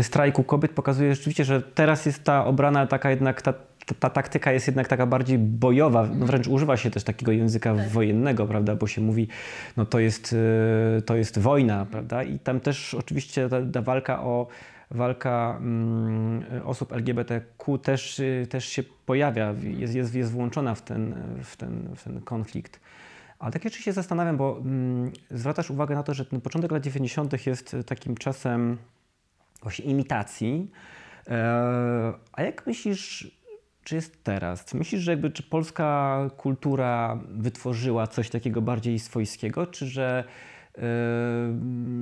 strajku 0.01 0.43
kobiet 0.43 0.72
pokazuje 0.72 1.16
rzeczywiście, 1.16 1.45
że 1.45 1.61
teraz 1.61 2.05
jest 2.05 2.24
ta 2.24 2.45
obrana 2.45 2.88
taka 2.88 3.09
jednak, 3.09 3.41
ta, 3.41 3.53
ta, 3.86 3.95
ta 3.95 4.09
taktyka 4.09 4.51
jest 4.51 4.67
jednak 4.67 4.88
taka 4.88 5.05
bardziej 5.05 5.38
bojowa, 5.38 6.07
no 6.15 6.25
wręcz 6.25 6.47
używa 6.47 6.77
się 6.77 6.91
też 6.91 7.03
takiego 7.03 7.31
języka 7.31 7.73
wojennego, 7.73 8.47
prawda, 8.47 8.75
bo 8.75 8.88
się 8.88 9.01
mówi, 9.01 9.27
no 9.77 9.86
to 9.86 9.99
jest, 9.99 10.36
e, 10.97 11.01
to 11.01 11.15
jest 11.15 11.39
wojna, 11.39 11.86
prawda, 11.91 12.23
i 12.23 12.39
tam 12.39 12.59
też 12.59 12.93
oczywiście 12.93 13.49
ta, 13.49 13.57
ta 13.73 13.81
walka 13.81 14.23
o 14.23 14.47
walka 14.91 15.57
mm, 15.59 16.43
osób 16.63 16.91
LGBTQ 16.91 17.77
też, 17.77 18.19
y, 18.19 18.47
też 18.49 18.65
się 18.65 18.83
pojawia, 19.05 19.53
jest, 19.77 19.95
jest, 19.95 20.15
jest 20.15 20.31
włączona 20.31 20.75
w 20.75 20.81
ten, 20.81 21.15
w 21.43 21.57
ten, 21.57 21.95
w 21.95 22.03
ten 22.03 22.21
konflikt. 22.21 22.79
Ale 23.39 23.51
tak 23.51 23.65
jeszcze 23.65 23.81
się 23.81 23.93
zastanawiam, 23.93 24.38
bo 24.38 24.57
mm, 24.57 25.11
zwracasz 25.31 25.69
uwagę 25.69 25.95
na 25.95 26.03
to, 26.03 26.13
że 26.13 26.25
ten 26.25 26.41
początek 26.41 26.71
lat 26.71 26.83
90. 26.83 27.47
jest 27.47 27.75
takim 27.86 28.15
czasem 28.15 28.77
właśnie 29.61 29.86
imitacji. 29.86 30.71
E, 31.27 32.13
a 32.33 32.41
jak 32.43 32.67
myślisz, 32.67 33.38
czy 33.86 33.95
jest 33.95 34.23
teraz? 34.23 34.73
Myślisz, 34.73 35.01
że 35.01 35.11
jakby, 35.11 35.31
czy 35.31 35.43
polska 35.43 36.19
kultura 36.38 37.19
wytworzyła 37.29 38.07
coś 38.07 38.29
takiego 38.29 38.61
bardziej 38.61 38.99
swojskiego, 38.99 39.67
czy 39.67 39.86
że, 39.86 40.23
e, 40.77 40.81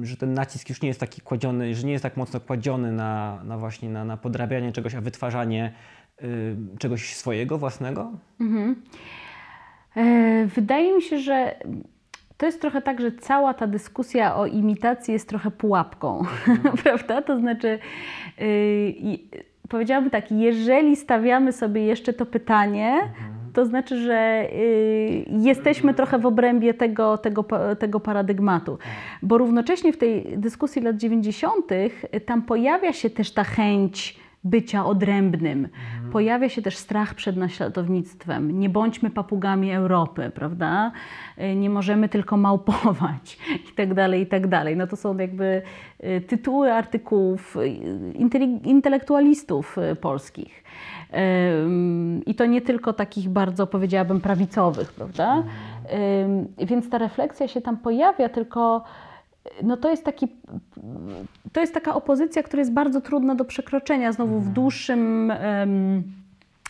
że 0.02 0.18
ten 0.18 0.34
nacisk 0.34 0.70
już 0.70 0.82
nie 0.82 0.88
jest 0.88 1.00
taki 1.00 1.22
kładziony, 1.22 1.76
że 1.76 1.88
nie 1.88 1.92
jest 1.92 2.04
tak 2.04 2.18
mocno 2.18 2.40
kładziony 2.40 2.92
na, 2.92 3.44
na 3.44 3.58
właśnie 3.58 3.90
na, 3.90 4.06
na 4.06 4.18
podrabianie 4.18 4.72
czegoś, 4.72 4.96
a 4.96 5.02
wytwarzanie 5.02 5.74
e, 6.18 6.26
czegoś 6.80 7.16
swojego, 7.16 7.58
własnego? 7.58 8.12
E, 9.96 10.46
Wydaje 10.46 10.96
mi 10.96 11.02
się, 11.02 11.20
że 11.20 11.56
to 12.38 12.46
jest 12.46 12.62
trochę 12.62 12.82
tak, 12.82 13.02
że 13.02 13.12
cała 13.12 13.54
ta 13.54 13.68
dyskusja 13.68 14.36
o 14.36 14.46
imitacji 14.46 15.14
jest 15.14 15.30
trochę 15.30 15.52
pułapką, 15.52 16.24
prawda? 16.84 17.22
To 17.22 17.40
znaczy, 17.40 17.80
yy, 18.38 19.53
powiedziałabym 19.74 20.10
tak, 20.10 20.32
jeżeli 20.32 20.96
stawiamy 20.96 21.52
sobie 21.52 21.86
jeszcze 21.86 22.14
to 22.14 22.26
pytanie, 22.26 23.00
to 23.54 23.66
znaczy, 23.66 24.02
że 24.02 24.48
yy, 24.54 25.42
jesteśmy 25.42 25.94
trochę 25.94 26.20
w 26.20 26.26
obrębie 26.26 26.74
tego, 26.74 27.18
tego, 27.18 27.46
tego 27.80 28.00
paradygmatu. 28.00 28.78
Bo 29.22 29.38
równocześnie 29.38 29.94
w 29.94 29.98
tej 29.98 30.38
dyskusji 30.38 30.82
lat 30.82 30.98
90. 30.98 31.66
tam 32.26 32.42
pojawia 32.42 32.94
się 32.94 33.10
też 33.10 33.32
ta 33.32 33.44
chęć 33.44 34.20
bycia 34.44 34.86
odrębnym. 34.86 35.68
Pojawia 36.12 36.50
się 36.50 36.62
też 36.62 36.78
strach 36.78 37.14
przed 37.14 37.38
naśladownictwem. 37.38 38.60
Nie 38.60 38.70
bądźmy 38.70 39.10
papugami 39.10 39.72
Europy, 39.72 40.32
prawda? 40.36 40.92
Y, 41.42 41.56
Nie 41.56 41.70
możemy 41.70 42.10
tylko 42.10 42.38
małpować 42.38 43.38
i 43.72 43.76
tak 43.76 43.94
dalej, 43.94 44.22
i 44.22 44.26
tak 44.26 44.48
dalej. 44.48 44.78
No 44.78 44.88
to 44.88 44.96
są 44.96 45.18
jakby 45.18 45.62
y, 46.04 46.22
tytuły 46.22 46.74
artykułów 46.74 47.58
y, 47.58 47.68
intelektualistów 48.64 49.78
polskich. 50.02 50.64
I 52.26 52.36
to 52.36 52.46
nie 52.46 52.62
tylko 52.62 52.94
takich 52.94 53.30
bardzo, 53.30 53.68
powiedziałabym, 53.68 54.22
prawicowych, 54.22 54.94
prawda? 54.94 55.44
Ym, 56.24 56.48
Więc 56.58 56.90
ta 56.90 56.98
refleksja 56.98 57.48
się 57.48 57.62
tam 57.62 57.78
pojawia, 57.78 58.30
tylko 58.30 58.84
no 59.64 59.78
to 59.78 59.90
jest 59.90 60.04
taki, 60.04 60.28
to 61.54 61.62
jest 61.62 61.74
taka 61.74 61.96
opozycja, 61.96 62.44
która 62.44 62.60
jest 62.62 62.74
bardzo 62.74 63.02
trudna 63.02 63.36
do 63.36 63.46
przekroczenia. 63.46 64.12
Znowu 64.12 64.40
w 64.40 64.50
dłuższym 64.50 65.32
em, 65.32 66.04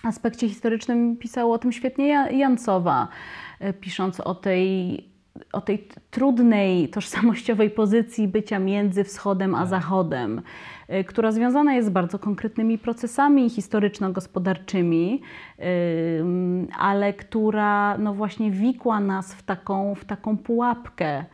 aspekcie 0.03 0.49
historycznym 0.49 1.17
pisało 1.17 1.53
o 1.55 1.57
tym 1.57 1.71
świetnie 1.71 2.07
Ja- 2.07 2.29
Jancowa, 2.29 3.07
e, 3.59 3.73
pisząc 3.73 4.19
o 4.19 4.35
tej, 4.35 5.03
o 5.53 5.61
tej 5.61 5.87
trudnej, 6.11 6.89
tożsamościowej 6.89 7.69
pozycji 7.69 8.27
bycia 8.27 8.59
między 8.59 9.03
wschodem 9.03 9.55
a 9.55 9.65
zachodem, 9.65 10.41
e, 10.87 11.03
która 11.03 11.31
związana 11.31 11.73
jest 11.73 11.87
z 11.87 11.91
bardzo 11.91 12.19
konkretnymi 12.19 12.77
procesami 12.77 13.49
historyczno-gospodarczymi, 13.49 15.21
ym, 16.19 16.67
ale 16.79 17.13
która 17.13 17.97
no 17.97 18.13
właśnie 18.13 18.51
wikła 18.51 18.99
nas 18.99 19.33
w 19.33 19.43
taką, 19.43 19.95
w 19.95 20.05
taką 20.05 20.37
pułapkę. 20.37 21.25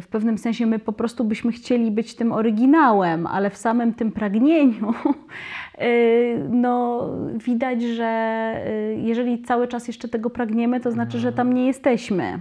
W 0.00 0.08
pewnym 0.08 0.38
sensie 0.38 0.66
my 0.66 0.78
po 0.78 0.92
prostu 0.92 1.24
byśmy 1.24 1.52
chcieli 1.52 1.90
być 1.90 2.14
tym 2.14 2.32
oryginałem, 2.32 3.26
ale 3.26 3.50
w 3.50 3.56
samym 3.56 3.94
tym 3.94 4.12
pragnieniu 4.12 4.94
y, 5.82 6.46
no, 6.50 7.08
widać, 7.46 7.82
że 7.82 8.54
y, 8.66 9.00
jeżeli 9.00 9.42
cały 9.42 9.68
czas 9.68 9.86
jeszcze 9.86 10.08
tego 10.08 10.30
pragniemy, 10.30 10.80
to 10.80 10.92
znaczy, 10.92 11.18
że 11.18 11.32
tam 11.32 11.52
nie 11.52 11.66
jesteśmy. 11.66 12.38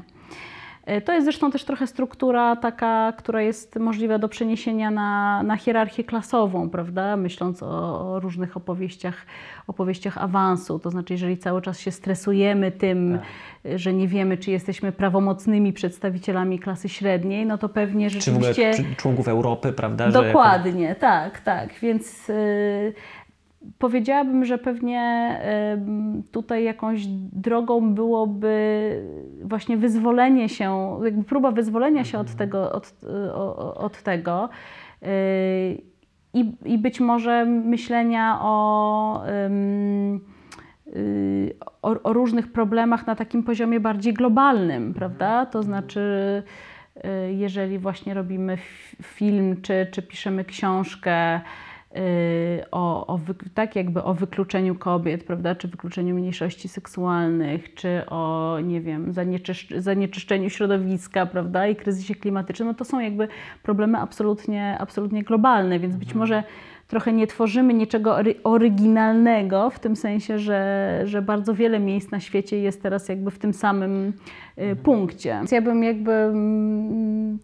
Y, 0.89 1.01
To 1.01 1.13
jest 1.13 1.25
zresztą 1.25 1.51
też 1.51 1.63
trochę 1.63 1.87
struktura 1.87 2.55
taka, 2.55 3.13
która 3.17 3.41
jest 3.41 3.75
możliwa 3.75 4.17
do 4.19 4.29
przeniesienia 4.29 4.91
na, 4.91 5.43
na 5.43 5.57
hierarchię 5.57 6.03
klasową, 6.03 6.69
prawda? 6.69 7.17
Myśląc 7.17 7.63
o, 7.63 7.67
o 8.13 8.19
różnych 8.19 8.57
opowieściach, 8.57 9.25
opowieściach 9.67 10.17
awansu. 10.17 10.79
To 10.79 10.89
znaczy, 10.89 11.13
jeżeli 11.13 11.37
cały 11.37 11.61
czas 11.61 11.79
się 11.79 11.91
stresujemy 11.91 12.71
tym, 12.71 13.19
y, 13.65 13.79
że 13.79 13.93
nie 13.93 14.07
wiemy, 14.07 14.37
czy 14.37 14.51
jesteśmy 14.51 14.91
prawomocnymi 14.91 15.73
przedstawicielami 15.73 16.59
klasy 16.59 16.89
średniej, 16.89 17.45
no 17.45 17.57
to 17.57 17.69
pewnie 17.69 18.09
Czy 18.09 18.31
w 18.31 18.35
ogóle 18.35 18.53
rzeczywiście... 18.53 18.95
członków 18.95 19.27
Europy, 19.27 19.73
prawda? 19.73 20.11
Dokładnie, 20.11 20.95
tak, 20.95 21.39
tak. 21.39 21.73
Więc 21.81 22.29
y, 22.29 22.93
powiedziałabym, 23.77 24.45
że 24.45 24.57
pewnie 24.57 25.39
tutaj 26.31 26.63
jakąś 26.63 27.05
drogą 27.33 27.93
byłoby 27.93 28.95
właśnie 29.43 29.77
wyzwolenie 29.77 30.49
się, 30.49 30.99
jakby 31.03 31.23
próba 31.23 31.51
wyzwolenia 31.51 32.03
się 32.03 32.19
od 32.19 32.35
tego. 32.35 32.71
Od, 32.71 32.93
od 33.75 34.03
tego. 34.03 34.49
Y, 35.03 35.91
i, 36.33 36.51
I 36.65 36.77
być 36.77 36.99
może 36.99 37.45
myślenia 37.45 38.39
o, 38.41 39.23
y, 40.95 41.55
o, 41.81 42.03
o 42.03 42.13
różnych 42.13 42.51
problemach 42.51 43.07
na 43.07 43.15
takim 43.15 43.43
poziomie 43.43 43.79
bardziej 43.79 44.13
globalnym, 44.13 44.93
prawda? 44.93 45.45
To 45.45 45.63
znaczy, 45.63 46.43
y, 46.97 47.33
jeżeli 47.33 47.79
właśnie 47.79 48.13
robimy 48.13 48.57
film, 49.01 49.61
czy, 49.61 49.87
czy 49.91 50.01
piszemy 50.01 50.45
książkę 50.45 51.41
o, 52.71 53.07
o, 53.07 53.17
wy- 53.17 53.35
tak 53.53 53.75
jakby 53.75 54.03
o 54.03 54.13
wykluczeniu 54.13 54.75
kobiet, 54.75 55.23
prawda, 55.23 55.55
czy 55.55 55.67
wykluczeniu 55.67 56.15
mniejszości 56.15 56.67
seksualnych, 56.67 57.73
czy 57.73 58.01
o, 58.09 58.57
nie 58.63 58.81
wiem, 58.81 59.11
zanieczysz- 59.13 59.79
zanieczyszczeniu 59.79 60.49
środowiska, 60.49 61.25
prawda, 61.25 61.67
i 61.67 61.75
kryzysie 61.75 62.15
klimatycznym, 62.15 62.67
no 62.67 62.73
to 62.73 62.85
są 62.85 62.99
jakby 62.99 63.27
problemy 63.63 63.97
absolutnie, 63.97 64.77
absolutnie 64.79 65.23
globalne, 65.23 65.79
więc 65.79 65.95
być 65.95 66.15
może 66.15 66.43
trochę 66.87 67.13
nie 67.13 67.27
tworzymy 67.27 67.73
niczego 67.73 68.11
ory- 68.11 68.35
oryginalnego, 68.43 69.69
w 69.69 69.79
tym 69.79 69.95
sensie, 69.95 70.39
że, 70.39 71.01
że 71.05 71.21
bardzo 71.21 71.53
wiele 71.55 71.79
miejsc 71.79 72.11
na 72.11 72.19
świecie 72.19 72.59
jest 72.59 72.81
teraz 72.83 73.09
jakby 73.09 73.31
w 73.31 73.39
tym 73.39 73.53
samym 73.53 74.13
y, 74.57 74.75
punkcie. 74.75 75.29
Więc 75.29 75.51
ja 75.51 75.61
bym 75.61 75.83
jakby 75.83 76.11
mm, 76.11 77.39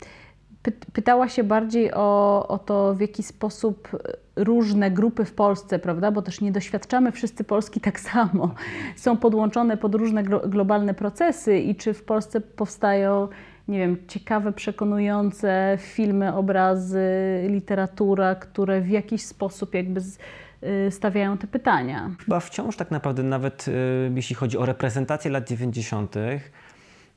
Py- 0.63 0.91
Pytała 0.93 1.27
się 1.29 1.43
bardziej 1.43 1.93
o, 1.93 2.45
o 2.47 2.57
to, 2.57 2.95
w 2.95 3.01
jaki 3.01 3.23
sposób 3.23 3.89
różne 4.37 4.91
grupy 4.91 5.25
w 5.25 5.33
Polsce, 5.33 5.79
prawda, 5.79 6.11
bo 6.11 6.21
też 6.21 6.41
nie 6.41 6.51
doświadczamy 6.51 7.11
wszyscy 7.11 7.43
Polski 7.43 7.79
tak 7.79 7.99
samo, 7.99 8.55
są 8.95 9.17
podłączone 9.17 9.77
pod 9.77 9.95
różne 9.95 10.23
glo- 10.23 10.49
globalne 10.49 10.93
procesy 10.93 11.59
i 11.59 11.75
czy 11.75 11.93
w 11.93 12.03
Polsce 12.03 12.41
powstają, 12.41 13.27
nie 13.67 13.79
wiem, 13.79 13.97
ciekawe, 14.07 14.53
przekonujące 14.53 15.77
filmy, 15.81 16.35
obrazy, 16.35 17.07
literatura, 17.49 18.35
które 18.35 18.81
w 18.81 18.89
jakiś 18.89 19.21
sposób 19.25 19.73
jakby 19.73 20.01
z, 20.01 20.17
y, 20.87 20.91
stawiają 20.91 21.37
te 21.37 21.47
pytania. 21.47 22.11
Chyba 22.25 22.39
wciąż 22.39 22.77
tak 22.77 22.91
naprawdę, 22.91 23.23
nawet 23.23 23.67
y, 23.67 24.11
jeśli 24.15 24.35
chodzi 24.35 24.57
o 24.57 24.65
reprezentację 24.65 25.31
lat 25.31 25.49
90., 25.49 26.15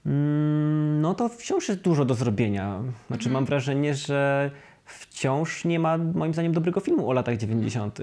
mm, 0.06 1.00
no 1.00 1.14
to 1.14 1.28
wciąż 1.28 1.68
jest 1.68 1.80
dużo 1.80 2.04
do 2.04 2.14
zrobienia. 2.14 2.80
Znaczy 3.06 3.30
mam 3.30 3.44
wrażenie, 3.44 3.94
że 3.94 4.50
wciąż 4.92 5.64
nie 5.64 5.78
ma 5.78 5.98
moim 5.98 6.32
zdaniem 6.32 6.52
dobrego 6.52 6.80
filmu 6.80 7.10
o 7.10 7.12
latach 7.12 7.36
90. 7.36 7.98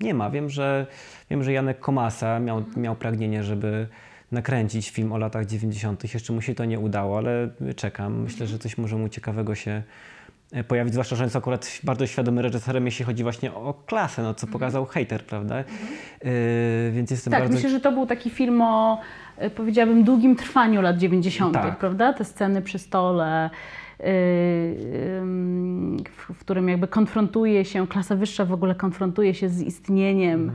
Nie 0.00 0.14
ma. 0.14 0.30
Wiem, 0.30 0.50
że, 0.50 0.86
wiem, 1.30 1.44
że 1.44 1.52
Janek 1.52 1.80
Komasa 1.80 2.40
miał, 2.40 2.64
miał 2.76 2.96
pragnienie, 2.96 3.42
żeby 3.44 3.86
nakręcić 4.32 4.90
film 4.90 5.12
o 5.12 5.18
latach 5.18 5.46
90. 5.46 6.14
Jeszcze 6.14 6.32
mu 6.32 6.42
się 6.42 6.54
to 6.54 6.64
nie 6.64 6.80
udało, 6.80 7.18
ale 7.18 7.48
czekam. 7.76 8.22
Myślę, 8.22 8.46
że 8.46 8.58
coś 8.58 8.78
może 8.78 8.96
mu 8.96 9.08
ciekawego 9.08 9.54
się 9.54 9.82
e, 10.52 10.64
pojawić, 10.64 10.92
zwłaszcza, 10.92 11.16
że 11.16 11.24
jest 11.24 11.36
akurat 11.36 11.80
bardzo 11.84 12.06
świadomym 12.06 12.44
reżyserem, 12.44 12.86
jeśli 12.86 13.04
chodzi 13.04 13.22
właśnie 13.22 13.52
o 13.54 13.74
klasę, 13.86 14.22
no 14.22 14.34
co 14.34 14.46
pokazał 14.46 14.86
hater, 14.86 15.24
prawda? 15.24 15.58
Yy, 15.58 15.64
więc 16.92 17.10
jestem 17.10 17.30
Tak, 17.30 17.40
bardzo... 17.40 17.54
myślę, 17.54 17.70
że 17.70 17.80
to 17.80 17.92
był 17.92 18.06
taki 18.06 18.30
film 18.30 18.62
o, 18.62 19.00
y, 19.42 19.50
powiedziałabym, 19.50 20.04
długim 20.04 20.36
trwaniu 20.36 20.82
lat 20.82 20.98
90., 20.98 21.54
Tak. 21.54 21.78
prawda? 21.78 22.12
Te 22.12 22.24
sceny 22.24 22.62
przy 22.62 22.78
stole, 22.78 23.50
w, 26.10 26.32
w 26.34 26.38
którym 26.40 26.68
jakby 26.68 26.88
konfrontuje 26.88 27.64
się, 27.64 27.86
klasa 27.86 28.16
wyższa 28.16 28.44
w 28.44 28.52
ogóle 28.52 28.74
konfrontuje 28.74 29.34
się 29.34 29.48
z 29.48 29.62
istnieniem 29.62 30.52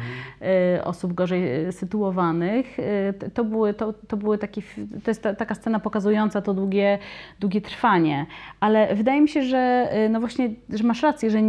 y, 0.77 0.83
osób 0.83 1.13
gorzej 1.13 1.67
y, 1.67 1.71
sytuowanych. 1.71 2.79
Y, 2.79 3.29
To 3.33 3.43
były, 3.43 3.73
to, 3.73 3.93
to 3.93 4.17
były 4.17 4.37
takie, 4.37 4.61
to 5.03 5.11
jest 5.11 5.23
ta, 5.23 5.33
taka 5.35 5.55
scena 5.55 5.79
pokazująca 5.79 6.41
to 6.41 6.53
długie, 6.53 6.99
długie 7.39 7.61
trwanie. 7.61 8.25
Ale 8.59 8.95
wydaje 8.95 9.21
mi 9.21 9.29
się, 9.29 9.43
że 9.43 9.89
y, 10.05 10.09
no 10.09 10.19
właśnie, 10.19 10.49
że 10.69 10.83
masz 10.83 11.03
rację, 11.03 11.29
że 11.31 11.39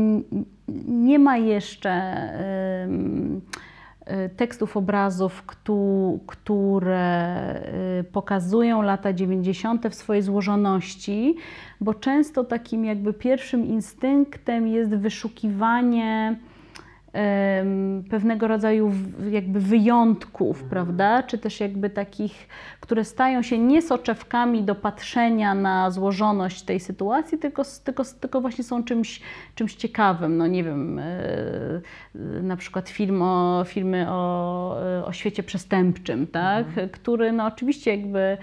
nie 0.88 1.18
ma 1.18 1.36
jeszcze 1.36 1.90
y, 2.86 3.62
tekstów, 4.36 4.76
obrazów, 4.76 5.42
któ- 5.42 6.20
które 6.26 7.54
y, 8.00 8.04
pokazują 8.04 8.82
lata 8.82 9.12
90. 9.12 9.88
w 9.88 9.94
swojej 9.94 10.22
złożoności, 10.22 11.36
bo 11.80 11.94
często 11.94 12.44
takim 12.44 12.84
jakby 12.84 13.12
pierwszym 13.12 13.66
instynktem 13.66 14.68
jest 14.68 14.90
wyszukiwanie 14.94 16.36
pewnego 18.10 18.48
rodzaju 18.48 18.92
jakby 19.30 19.60
wyjątków, 19.60 20.64
prawda? 20.64 21.22
Czy 21.22 21.38
też 21.38 21.60
jakby 21.60 21.90
takich, 21.90 22.48
które 22.80 23.04
stają 23.04 23.42
się 23.42 23.58
nie 23.58 23.82
soczewkami 23.82 24.62
do 24.62 24.74
patrzenia 24.74 25.54
na 25.54 25.90
złożoność 25.90 26.62
tej 26.62 26.80
sytuacji, 26.80 27.38
tylko, 27.38 27.62
tylko, 27.84 28.02
tylko 28.20 28.40
właśnie 28.40 28.64
są 28.64 28.84
czymś, 28.84 29.20
czymś 29.54 29.74
ciekawym. 29.74 30.36
No 30.36 30.46
nie 30.46 30.64
wiem, 30.64 30.98
e, 30.98 31.02
e, 31.02 31.80
na 32.42 32.56
przykład 32.56 32.88
film 32.88 33.22
o, 33.22 33.64
filmy 33.66 34.06
o, 34.08 34.76
e, 34.98 35.04
o 35.04 35.12
świecie 35.12 35.42
przestępczym, 35.42 36.26
tak? 36.26 36.66
Który 36.92 37.32
no 37.32 37.46
oczywiście 37.46 37.90
jakby 37.90 38.38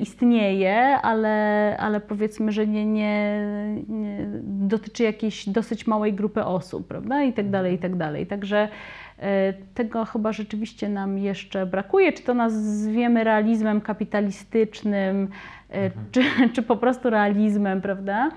istnieje, 0.00 0.76
ale, 1.02 1.76
ale 1.78 2.00
powiedzmy, 2.00 2.52
że 2.52 2.66
nie, 2.66 2.86
nie, 2.86 3.40
nie 3.88 4.26
dotyczy 4.42 5.02
jakiejś 5.02 5.48
dosyć 5.48 5.86
małej 5.86 6.14
grupy 6.14 6.44
osób, 6.44 6.88
prawda? 6.88 7.22
I 7.22 7.32
tak 7.32 7.50
dalej, 7.50 7.74
i 7.74 7.78
tak 7.78 7.96
dalej. 7.96 8.26
Także 8.26 8.68
e, 9.18 9.52
tego 9.74 10.04
chyba 10.04 10.32
rzeczywiście 10.32 10.88
nam 10.88 11.18
jeszcze 11.18 11.66
brakuje. 11.66 12.12
Czy 12.12 12.22
to 12.22 12.34
nazwiemy 12.34 13.24
realizmem 13.24 13.80
kapitalistycznym, 13.80 15.28
e, 15.70 15.90
czy, 16.12 16.22
czy 16.54 16.62
po 16.62 16.76
prostu 16.76 17.10
realizmem, 17.10 17.80
prawda? 17.80 18.30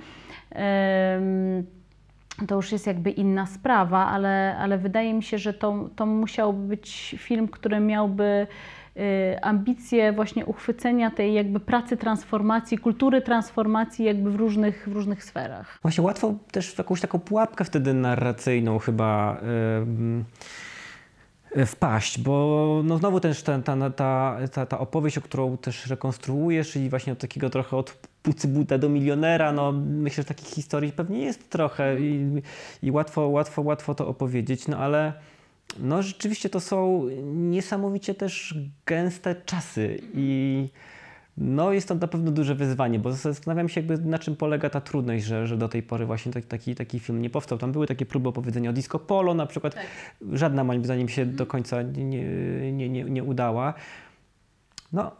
To 2.48 2.56
już 2.56 2.72
jest 2.72 2.88
jakby 2.88 3.10
inna 3.10 3.46
sprawa, 3.46 4.08
ale, 4.08 4.58
ale 4.60 4.78
wydaje 4.78 5.14
mi 5.14 5.24
się, 5.24 5.38
że 5.38 5.54
to, 5.54 5.90
to 5.96 6.06
musiał 6.06 6.54
być 6.54 7.16
film, 7.18 7.48
który 7.48 7.80
miałby 7.80 8.24
y, 8.24 8.48
ambicje 9.42 10.14
właśnie 10.14 10.46
uchwycenia 10.46 11.12
tej 11.12 11.34
jakby 11.34 11.60
pracy 11.60 11.98
transformacji, 11.98 12.78
kultury 12.78 13.22
transformacji 13.22 14.06
jakby 14.06 14.32
w 14.32 14.36
różnych, 14.36 14.90
w 14.90 14.94
różnych 14.94 15.24
sferach. 15.24 15.80
Właśnie 15.82 16.04
łatwo 16.04 16.34
też 16.52 16.74
w 16.74 16.78
jakąś 16.78 17.02
taką 17.02 17.20
pułapkę 17.20 17.64
wtedy 17.66 17.94
narracyjną 17.94 18.80
chyba 18.80 19.38
ym, 19.82 20.26
y, 21.58 21.66
wpaść, 21.66 22.20
bo 22.20 22.82
no 22.86 22.98
znowu 22.98 23.20
też 23.20 23.44
ta, 23.44 23.60
ta, 23.60 23.90
ta, 23.90 24.38
ta, 24.52 24.66
ta 24.66 24.80
opowieść, 24.80 25.20
którą 25.20 25.58
też 25.58 25.88
rekonstruujesz, 25.88 26.72
czyli 26.72 26.90
właśnie 26.90 27.14
od 27.14 27.20
takiego 27.20 27.50
trochę 27.50 27.78
od 27.78 27.98
pucybuta 28.24 28.78
do 28.78 28.90
milionera, 28.90 29.52
no 29.52 29.72
myślę, 29.72 30.24
że 30.24 30.28
takich 30.28 30.48
historii 30.48 30.92
pewnie 30.92 31.20
jest 31.20 31.50
trochę 31.50 32.00
i, 32.00 32.42
i 32.84 32.92
łatwo, 32.92 33.28
łatwo, 33.28 33.62
łatwo 33.62 33.96
to 33.96 34.08
opowiedzieć, 34.08 34.68
no 34.68 34.78
ale 34.78 35.14
no 35.80 36.04
rzeczywiście 36.04 36.50
to 36.50 36.60
są 36.60 37.06
niesamowicie 37.24 38.16
też 38.16 38.58
gęste 38.86 39.36
czasy 39.46 40.02
i 40.14 40.70
no 41.40 41.74
jest 41.74 41.88
to 41.88 41.96
na 41.96 42.08
pewno 42.08 42.32
duże 42.32 42.56
wyzwanie, 42.56 43.00
bo 43.00 43.12
zastanawiam 43.12 43.70
się 43.70 43.82
jakby 43.82 43.98
na 43.98 44.20
czym 44.20 44.36
polega 44.36 44.70
ta 44.70 44.82
trudność, 44.82 45.26
że, 45.26 45.48
że 45.48 45.58
do 45.58 45.70
tej 45.70 45.84
pory 45.84 46.06
właśnie 46.06 46.32
taki, 46.32 46.48
taki, 46.48 46.76
taki 46.76 47.00
film 47.00 47.22
nie 47.22 47.30
powstał. 47.30 47.58
Tam 47.58 47.72
były 47.72 47.88
takie 47.88 48.06
próby 48.06 48.30
opowiedzenia 48.30 48.70
o 48.70 48.74
disco 48.74 49.00
polo 49.00 49.34
na 49.34 49.46
przykład. 49.46 49.76
Żadna 50.34 50.64
moim 50.64 50.86
zdaniem 50.86 51.10
się 51.10 51.26
do 51.26 51.46
końca 51.46 51.82
nie, 51.82 52.72
nie, 52.72 52.90
nie, 52.90 53.04
nie 53.04 53.24
udała. 53.24 53.74
No, 54.94 55.12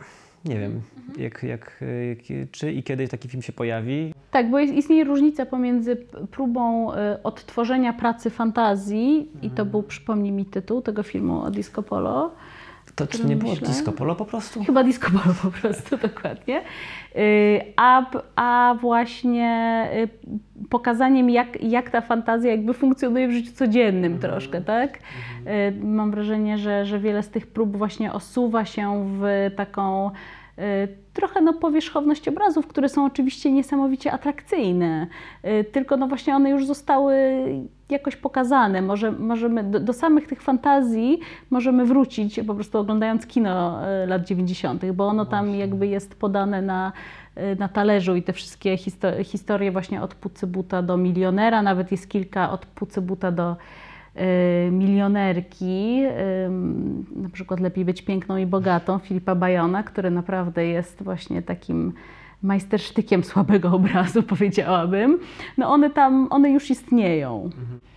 nie 0.46 0.60
wiem, 0.60 0.82
jak, 1.18 1.44
jak, 1.44 1.84
jak, 2.10 2.50
czy 2.52 2.72
i 2.72 2.84
kiedy 2.84 3.08
taki 3.08 3.30
film 3.30 3.44
się 3.44 3.54
pojawi. 3.54 4.14
Tak, 4.32 4.50
bo 4.50 4.60
jest, 4.60 4.74
istnieje 4.74 5.04
różnica 5.04 5.46
pomiędzy 5.46 5.96
próbą 6.32 6.94
y, 6.94 6.96
odtworzenia 7.24 7.94
pracy 7.94 8.30
fantazji, 8.30 9.28
i 9.42 9.50
to 9.50 9.66
był, 9.66 9.84
przypomnij 9.84 10.32
mi 10.32 10.46
tytuł 10.46 10.82
tego 10.82 11.04
filmu 11.04 11.42
o 11.42 11.52
disco 11.52 11.84
polo, 11.84 12.32
To 13.08 13.18
czy 13.18 13.26
nie 13.26 13.36
było 13.36 13.52
myślę? 13.52 13.68
disco 13.68 13.92
polo 13.92 14.16
po 14.16 14.26
prostu? 14.26 14.64
Chyba 14.64 14.84
disco 14.84 15.10
polo 15.12 15.36
po 15.42 15.52
prostu, 15.52 15.98
dokładnie. 16.08 16.62
Y, 17.16 17.62
A, 17.76 18.06
a 18.36 18.76
właśnie 18.82 19.88
y, 19.94 20.68
pokazaniem, 20.70 21.30
jak, 21.30 21.64
jak 21.64 21.90
ta 21.90 22.02
fantazja 22.02 22.52
jakby 22.52 22.74
funkcjonuje 22.74 23.28
w 23.28 23.32
życiu 23.32 23.52
codziennym 23.54 24.20
troszkę, 24.20 24.62
tak? 24.62 24.98
Y, 24.98 25.86
Mam 25.86 26.12
wrażenie, 26.12 26.58
że, 26.58 26.86
że 26.86 27.00
wiele 27.00 27.24
z 27.24 27.30
tych 27.30 27.48
prób 27.48 27.78
właśnie 27.78 28.14
osuwa 28.14 28.66
się 28.66 29.06
w 29.20 29.52
taką 29.56 30.12
trochę 31.20 31.42
no, 31.42 31.54
powierzchowność 31.54 32.28
obrazów, 32.28 32.68
które 32.68 32.90
są 32.90 33.06
oczywiście 33.06 33.52
niesamowicie 33.52 34.12
atrakcyjne, 34.12 35.08
y, 35.46 35.64
tylko 35.64 35.98
no 35.98 36.08
właśnie 36.08 36.36
one 36.36 36.50
już 36.50 36.66
zostały 36.66 37.14
jakoś 37.90 38.16
pokazane. 38.16 38.82
Może, 38.82 39.12
możemy 39.12 39.64
do, 39.64 39.80
do 39.80 39.94
samych 39.94 40.28
tych 40.28 40.42
fantazji 40.42 41.20
możemy 41.50 41.86
wrócić 41.86 42.40
po 42.48 42.56
prostu 42.56 42.78
oglądając 42.78 43.28
kino 43.28 43.80
y, 44.04 44.08
lat 44.08 44.26
90., 44.26 44.92
bo 44.92 45.08
ono 45.08 45.26
tam 45.26 45.56
jakby 45.56 45.88
jest 45.88 46.16
podane 46.16 46.62
na, 46.62 46.92
y, 47.38 47.56
na 47.60 47.68
talerzu 47.68 48.16
i 48.16 48.24
te 48.24 48.34
wszystkie 48.34 48.76
histo- 48.76 49.24
historie 49.24 49.72
właśnie 49.72 50.02
od 50.02 50.16
Pucybuta 50.16 50.82
do 50.82 50.98
milionera, 50.98 51.62
nawet 51.62 51.92
jest 51.92 52.10
kilka 52.10 52.52
od 52.52 52.66
Pucybuta 52.66 53.32
do 53.32 53.56
milionerki, 54.72 56.04
ym, 56.46 57.06
na 57.16 57.30
przykład 57.30 57.60
Lepiej 57.60 57.86
być 57.86 58.02
piękną 58.02 58.38
i 58.38 58.46
bogatą 58.46 59.00
Filipa 59.00 59.36
Bajona, 59.36 59.84
który 59.84 60.12
naprawdę 60.12 60.66
jest 60.66 61.04
właśnie 61.04 61.42
takim 61.42 61.94
majstersztykiem 62.44 63.24
słabego 63.24 63.72
obrazu, 63.72 64.24
powiedziałabym. 64.34 65.20
No 65.58 65.70
one 65.70 65.90
tam, 65.90 66.28
one 66.30 66.52
już 66.52 66.70
istnieją. 66.70 67.50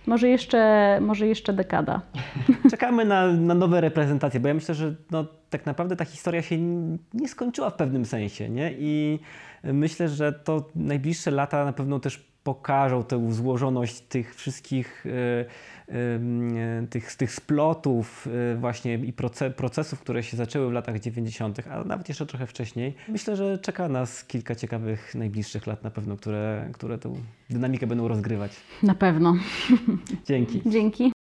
Może 0.07 0.29
jeszcze, 0.29 0.97
może 1.01 1.27
jeszcze 1.27 1.53
dekada. 1.53 2.01
Czekamy 2.71 3.05
na, 3.05 3.27
na 3.27 3.53
nowe 3.53 3.81
reprezentacje, 3.81 4.39
bo 4.39 4.47
ja 4.47 4.53
myślę, 4.53 4.75
że 4.75 4.95
no, 5.11 5.25
tak 5.49 5.65
naprawdę 5.65 5.95
ta 5.95 6.05
historia 6.05 6.41
się 6.41 6.57
nie 7.13 7.27
skończyła 7.27 7.69
w 7.69 7.75
pewnym 7.75 8.05
sensie, 8.05 8.49
nie? 8.49 8.73
I 8.77 9.19
myślę, 9.63 10.09
że 10.09 10.33
to 10.33 10.69
najbliższe 10.75 11.31
lata 11.31 11.65
na 11.65 11.73
pewno 11.73 11.99
też 11.99 12.33
pokażą 12.43 13.03
tę 13.03 13.33
złożoność 13.33 14.01
tych 14.01 14.35
wszystkich 14.35 15.05
e, 15.05 15.45
tych, 16.89 17.15
tych 17.15 17.31
splotów 17.31 18.27
e, 18.51 18.55
właśnie 18.55 18.93
i 18.93 19.13
proce, 19.13 19.51
procesów, 19.51 19.99
które 19.99 20.23
się 20.23 20.37
zaczęły 20.37 20.69
w 20.69 20.71
latach 20.71 20.99
90., 20.99 21.59
a 21.71 21.83
nawet 21.83 22.09
jeszcze 22.09 22.25
trochę 22.25 22.47
wcześniej. 22.47 22.95
Myślę, 23.07 23.35
że 23.35 23.57
czeka 23.57 23.87
nas 23.89 24.25
kilka 24.25 24.55
ciekawych 24.55 25.15
najbliższych 25.15 25.67
lat 25.67 25.83
na 25.83 25.91
pewno, 25.91 26.17
które, 26.17 26.69
które 26.73 26.97
tę 26.97 27.13
dynamikę 27.49 27.87
będą 27.87 28.07
rozgrywać. 28.07 28.51
Na 28.83 28.95
pewno. 28.95 29.35
Dzięki. 30.27 30.61
Dzięki. 30.65 31.11